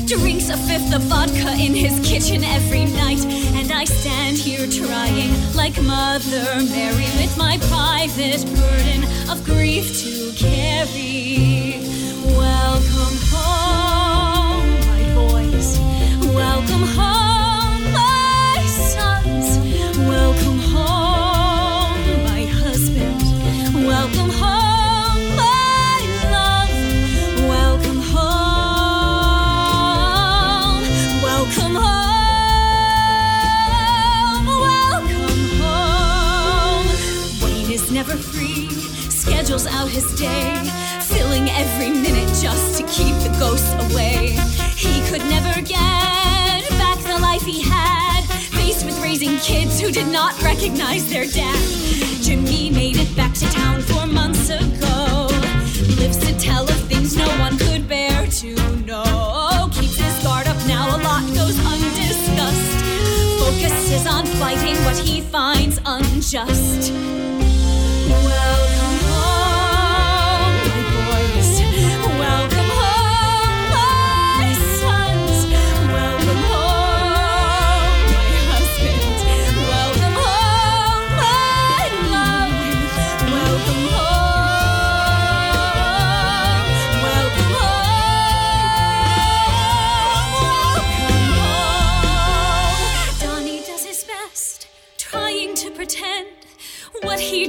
Drinks 0.07 0.47
a 0.47 0.55
fifth 0.55 0.95
of 0.95 1.01
vodka 1.01 1.51
in 1.59 1.75
his 1.75 1.99
kitchen 1.99 2.45
every 2.45 2.85
night. 2.85 3.25
And 3.59 3.69
I 3.73 3.83
stand 3.83 4.37
here 4.37 4.67
trying, 4.71 5.35
like 5.53 5.75
Mother 5.81 6.63
Mary, 6.63 7.11
with 7.19 7.35
my 7.37 7.57
private 7.67 8.39
burden 8.55 9.03
of 9.29 9.43
grief 9.43 9.99
to 9.99 10.31
carry. 10.31 11.83
Welcome 12.23 13.17
home. 13.35 13.96
Welcome 16.37 16.85
home, 16.99 17.83
my 17.91 18.65
sons. 18.67 19.47
Welcome 19.97 20.59
home, 20.73 22.01
my 22.31 22.43
husband. 22.61 23.21
Welcome 23.93 24.29
home, 24.41 25.21
my 25.43 25.99
love. 26.33 26.75
Welcome 27.55 28.01
home. 28.13 28.33
Welcome 31.23 31.75
home. 31.85 31.95
Welcome 34.67 35.49
home. 35.63 36.87
Wayne 37.43 37.71
is 37.71 37.91
never 37.91 38.15
free, 38.15 38.69
schedules 39.09 39.65
out 39.65 39.89
his 39.89 40.05
day, 40.15 40.53
filling 41.17 41.49
every 41.49 41.89
minute 41.89 42.29
just 42.45 42.77
to 42.77 42.83
keep 42.83 43.15
the 43.25 43.33
ghosts 43.39 43.73
away. 43.85 44.37
He 44.75 45.01
could 45.09 45.25
never 45.35 45.61
get 45.61 46.61
back 46.81 46.99
the 46.99 47.17
life 47.19 47.41
he 47.41 47.61
had, 47.61 48.21
faced 48.59 48.85
with 48.85 49.01
raising 49.01 49.37
kids 49.39 49.79
who 49.81 49.91
did 49.91 50.07
not 50.07 50.39
recognize 50.43 51.09
their 51.09 51.25
dad. 51.25 51.59
Jimmy 52.21 52.69
made 52.69 52.97
it 52.97 53.11
back 53.15 53.33
to 53.33 53.45
town 53.49 53.81
four 53.81 54.05
months 54.05 54.49
ago, 54.49 55.27
lives 56.01 56.19
to 56.25 56.37
tell 56.37 56.63
of 56.63 56.79
things 56.91 57.17
no 57.17 57.29
one 57.39 57.57
could 57.57 57.87
bear 57.87 58.27
to 58.41 58.53
know. 58.85 59.69
Keeps 59.73 59.97
his 59.97 60.23
guard 60.23 60.45
up 60.47 60.59
now, 60.67 60.85
a 60.95 60.99
lot 61.01 61.23
goes 61.33 61.57
undiscussed. 61.73 62.77
Focuses 63.41 64.05
on 64.05 64.25
fighting 64.41 64.77
what 64.85 64.97
he 64.97 65.21
finds 65.21 65.79
unjust. 65.83 66.93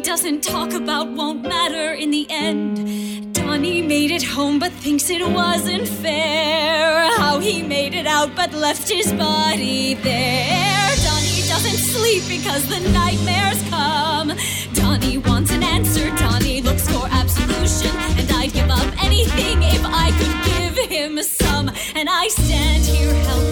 Doesn't 0.03 0.43
talk 0.43 0.73
about 0.73 1.09
won't 1.09 1.43
matter 1.43 1.93
in 1.93 2.11
the 2.11 2.27
end. 2.31 3.35
Donnie 3.35 3.83
made 3.83 4.11
it 4.11 4.23
home 4.23 4.59
but 4.59 4.73
thinks 4.73 5.11
it 5.11 5.27
wasn't 5.27 5.89
fair. 5.89 7.11
How 7.17 7.39
he 7.41 7.63
made 7.63 7.95
it 7.95 8.07
out 8.07 8.35
but 8.37 8.53
left 8.53 8.89
his 8.89 9.13
body 9.13 9.95
there. 9.95 10.91
Donnie 11.07 11.43
doesn't 11.49 11.79
sleep 11.79 12.23
because 12.29 12.67
the 12.69 12.81
nightmares 12.91 13.61
come. 13.71 14.33
Donnie 14.75 15.19
wants 15.19 15.51
an 15.51 15.63
answer. 15.63 16.11
Donnie 16.17 16.61
looks 16.61 16.89
for 16.89 17.07
absolution. 17.11 17.91
And 18.19 18.31
I'd 18.33 18.53
give 18.53 18.71
up 18.71 19.05
anything 19.05 19.63
if 19.63 19.83
I 19.85 20.11
could 20.19 20.37
give 20.51 20.91
him 20.91 21.23
some. 21.23 21.71
And 21.95 22.09
I 22.09 22.29
stand 22.29 22.85
here 22.85 23.15
helpless, 23.25 23.48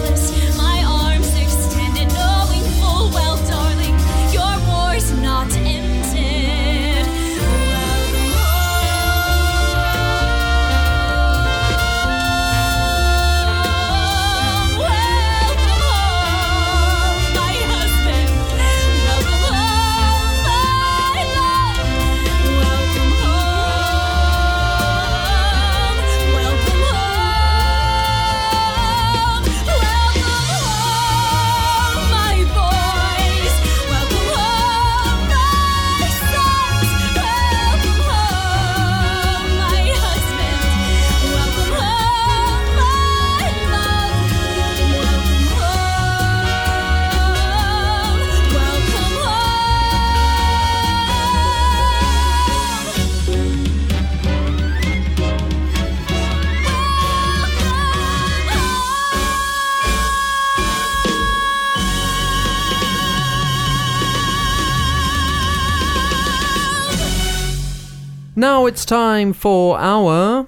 Now 68.39 68.67
it's 68.67 68.85
time 68.85 69.33
for 69.33 69.79
our. 69.79 70.43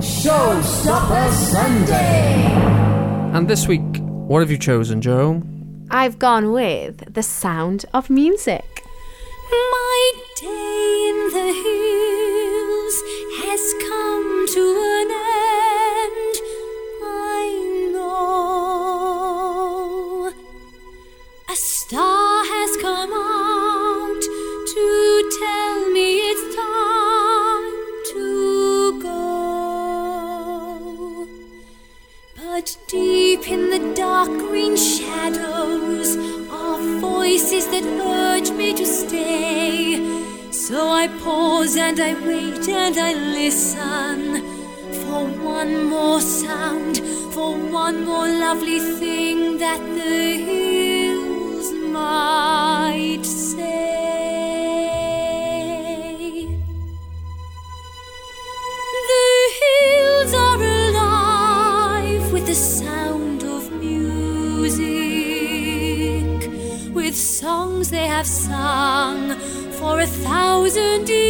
Showstopper 0.00 1.30
Sunday. 1.30 2.46
And 3.34 3.46
this 3.46 3.68
week, 3.68 3.98
what 4.00 4.40
have 4.40 4.50
you 4.50 4.56
chosen, 4.56 5.02
Joe? 5.02 5.42
I've 5.90 6.18
gone 6.18 6.52
with 6.52 7.12
The 7.12 7.22
Sound 7.22 7.84
of 7.92 8.08
Music. 8.08 8.82
My 9.50 10.12
day 10.40 11.10
in 11.10 11.28
the 11.34 11.52
hills 11.52 12.96
has 13.44 13.74
come 13.74 14.46
to 14.54 14.62
an 15.02 15.10
end. 15.10 15.27
Deep 32.76 33.48
in 33.48 33.70
the 33.70 33.94
dark 33.94 34.28
green 34.28 34.76
shadows 34.76 36.16
of 36.50 37.00
voices 37.00 37.66
that 37.68 37.82
urge 37.84 38.50
me 38.50 38.74
to 38.74 38.84
stay. 38.84 40.50
So 40.50 40.90
I 40.90 41.08
pause 41.24 41.78
and 41.78 41.98
I 41.98 42.12
wait 42.26 42.68
and 42.68 42.98
I 42.98 43.14
listen 43.14 44.42
for 45.00 45.24
one 45.42 45.86
more 45.86 46.20
sound, 46.20 46.98
for 47.32 47.56
one 47.56 48.04
more 48.04 48.28
lovely 48.28 48.80
thing 48.80 49.56
that 49.56 49.80
the 49.94 50.36
hills 50.50 51.72
might. 51.72 53.47
They 67.90 68.06
have 68.06 68.26
sung 68.26 69.34
for 69.78 70.00
a 70.00 70.06
thousand 70.06 71.08
years. 71.08 71.24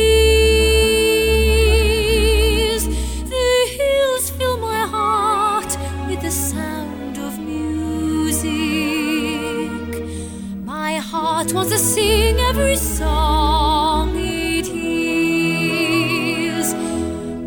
The 2.86 3.68
hills 3.78 4.30
fill 4.30 4.58
my 4.58 4.86
heart 4.86 5.76
with 6.08 6.20
the 6.22 6.32
sound 6.32 7.18
of 7.18 7.38
music. 7.38 8.48
My 10.64 10.96
heart 10.96 11.52
wants 11.52 11.70
to 11.72 11.78
sing 11.78 12.40
every 12.40 12.76
song 12.76 14.16
it 14.16 14.66
hears. 14.66 16.72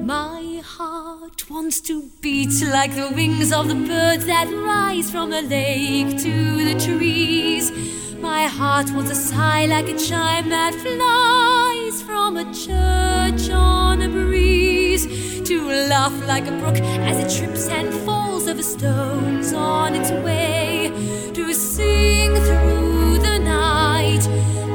My 0.06 0.62
heart 0.64 1.50
wants 1.50 1.82
to 1.82 2.04
beat 2.22 2.54
like 2.72 2.96
the 2.96 3.10
wings 3.14 3.52
of 3.52 3.68
the 3.68 3.76
birds 3.76 4.26
that 4.28 4.48
rise 4.48 5.12
from 5.12 5.32
the 5.32 5.42
lake 5.42 6.18
to 6.20 6.64
the 6.64 6.76
trees. 6.80 8.01
My 8.22 8.46
heart 8.46 8.92
wants 8.92 9.10
a 9.10 9.16
sigh 9.16 9.66
like 9.66 9.90
a 9.90 9.98
chime 9.98 10.50
that 10.50 10.76
flies 10.76 12.04
from 12.04 12.38
a 12.38 12.46
church 12.54 13.50
on 13.50 14.00
a 14.04 14.08
breeze. 14.08 15.08
To 15.48 15.68
laugh 15.90 16.14
like 16.28 16.46
a 16.46 16.52
brook 16.52 16.78
as 16.78 17.18
it 17.18 17.36
trips 17.36 17.68
and 17.68 17.92
falls 18.06 18.48
over 18.48 18.62
stones 18.62 19.54
on 19.54 19.96
its 19.96 20.12
way. 20.12 20.92
To 21.34 21.54
sing 21.54 22.36
through 22.36 23.18
the 23.18 23.40
night 23.40 24.24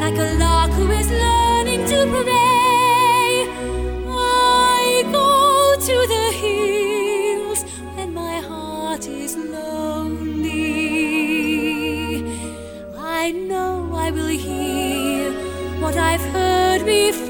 like 0.00 0.18
a 0.18 0.38
lark 0.38 0.72
who 0.72 0.90
is 0.90 1.08
learning 1.08 1.86
to 1.86 2.24
pray. 2.24 2.45
I've 16.18 16.32
heard 16.32 16.86
before. 16.86 17.25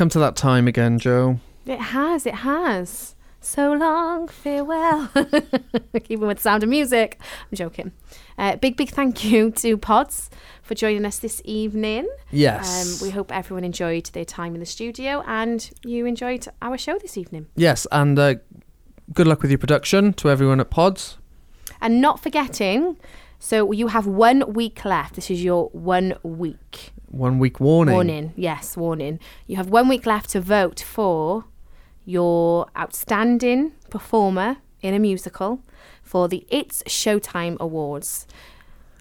Come 0.00 0.08
to 0.08 0.18
that 0.18 0.34
time 0.34 0.66
again, 0.66 0.98
Joe. 0.98 1.38
It 1.66 1.78
has, 1.78 2.24
it 2.24 2.36
has. 2.36 3.14
So 3.42 3.74
long, 3.74 4.28
farewell. 4.28 5.10
Keeping 5.92 6.26
with 6.26 6.38
the 6.38 6.42
sound 6.42 6.62
of 6.62 6.70
music. 6.70 7.20
I'm 7.20 7.54
joking. 7.54 7.92
Uh, 8.38 8.56
big, 8.56 8.78
big 8.78 8.88
thank 8.88 9.22
you 9.26 9.50
to 9.50 9.76
Pods 9.76 10.30
for 10.62 10.74
joining 10.74 11.04
us 11.04 11.18
this 11.18 11.42
evening. 11.44 12.08
Yes. 12.30 13.02
Um, 13.02 13.06
we 13.06 13.10
hope 13.12 13.30
everyone 13.30 13.62
enjoyed 13.62 14.06
their 14.06 14.24
time 14.24 14.54
in 14.54 14.60
the 14.60 14.64
studio 14.64 15.22
and 15.26 15.70
you 15.84 16.06
enjoyed 16.06 16.46
our 16.62 16.78
show 16.78 16.98
this 16.98 17.18
evening. 17.18 17.48
Yes, 17.54 17.86
and 17.92 18.18
uh, 18.18 18.36
good 19.12 19.26
luck 19.26 19.42
with 19.42 19.50
your 19.50 19.58
production 19.58 20.14
to 20.14 20.30
everyone 20.30 20.60
at 20.60 20.70
Pods. 20.70 21.18
And 21.78 22.00
not 22.00 22.20
forgetting, 22.20 22.96
so 23.38 23.70
you 23.70 23.88
have 23.88 24.06
one 24.06 24.54
week 24.54 24.82
left. 24.82 25.16
This 25.16 25.30
is 25.30 25.44
your 25.44 25.68
one 25.72 26.14
week. 26.22 26.92
One 27.10 27.38
week 27.40 27.58
warning. 27.58 27.94
Warning, 27.94 28.32
yes, 28.36 28.76
warning. 28.76 29.18
You 29.46 29.56
have 29.56 29.68
one 29.68 29.88
week 29.88 30.06
left 30.06 30.30
to 30.30 30.40
vote 30.40 30.80
for 30.80 31.44
your 32.04 32.66
outstanding 32.78 33.72
performer 33.90 34.58
in 34.80 34.94
a 34.94 34.98
musical 34.98 35.62
for 36.02 36.28
the 36.28 36.46
It's 36.48 36.82
Showtime 36.84 37.58
Awards. 37.58 38.26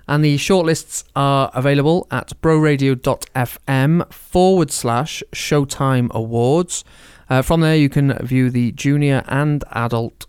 And 0.08 0.26
the 0.26 0.38
shortlists 0.38 1.04
are 1.16 1.52
available 1.54 2.08
at 2.10 2.30
broradio.fm 2.42 4.12
forward 4.12 4.72
slash 4.72 5.22
Showtime 5.32 6.12
Awards. 6.12 6.84
Uh, 7.30 7.44
from 7.44 7.62
there, 7.62 7.76
you 7.76 7.90
can 7.90 8.14
view 8.26 8.50
the 8.50 8.72
junior 8.72 9.24
and 9.28 9.64
adult 9.72 10.26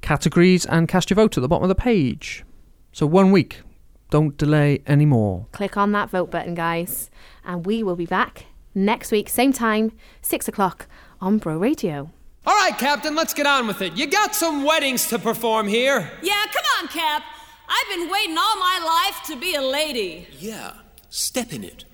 categories 0.00 0.64
and 0.64 0.86
cast 0.86 1.10
your 1.10 1.16
vote 1.16 1.36
at 1.36 1.40
the 1.40 1.48
bottom 1.48 1.64
of 1.64 1.68
the 1.68 1.74
page. 1.74 2.44
So, 2.92 3.04
one 3.04 3.32
week. 3.32 3.62
Don't 4.10 4.36
delay 4.36 4.82
anymore. 4.86 5.46
Click 5.52 5.76
on 5.76 5.92
that 5.92 6.10
vote 6.10 6.30
button, 6.30 6.54
guys, 6.54 7.10
and 7.44 7.66
we 7.66 7.82
will 7.82 7.96
be 7.96 8.06
back 8.06 8.46
next 8.74 9.10
week, 9.10 9.28
same 9.28 9.52
time, 9.52 9.92
six 10.22 10.46
o'clock 10.48 10.86
on 11.20 11.38
Bro 11.38 11.58
Radio. 11.58 12.10
All 12.46 12.54
right, 12.54 12.78
Captain, 12.78 13.16
let's 13.16 13.34
get 13.34 13.46
on 13.46 13.66
with 13.66 13.82
it. 13.82 13.94
You 13.94 14.06
got 14.06 14.34
some 14.34 14.62
weddings 14.62 15.08
to 15.08 15.18
perform 15.18 15.66
here. 15.66 16.08
Yeah, 16.22 16.44
come 16.52 16.64
on, 16.78 16.88
Cap. 16.88 17.24
I've 17.68 17.98
been 17.98 18.08
waiting 18.08 18.38
all 18.38 18.56
my 18.56 19.08
life 19.10 19.26
to 19.26 19.36
be 19.36 19.56
a 19.56 19.62
lady. 19.62 20.28
Yeah, 20.38 20.74
step 21.08 21.52
in 21.52 21.64
it. 21.64 21.84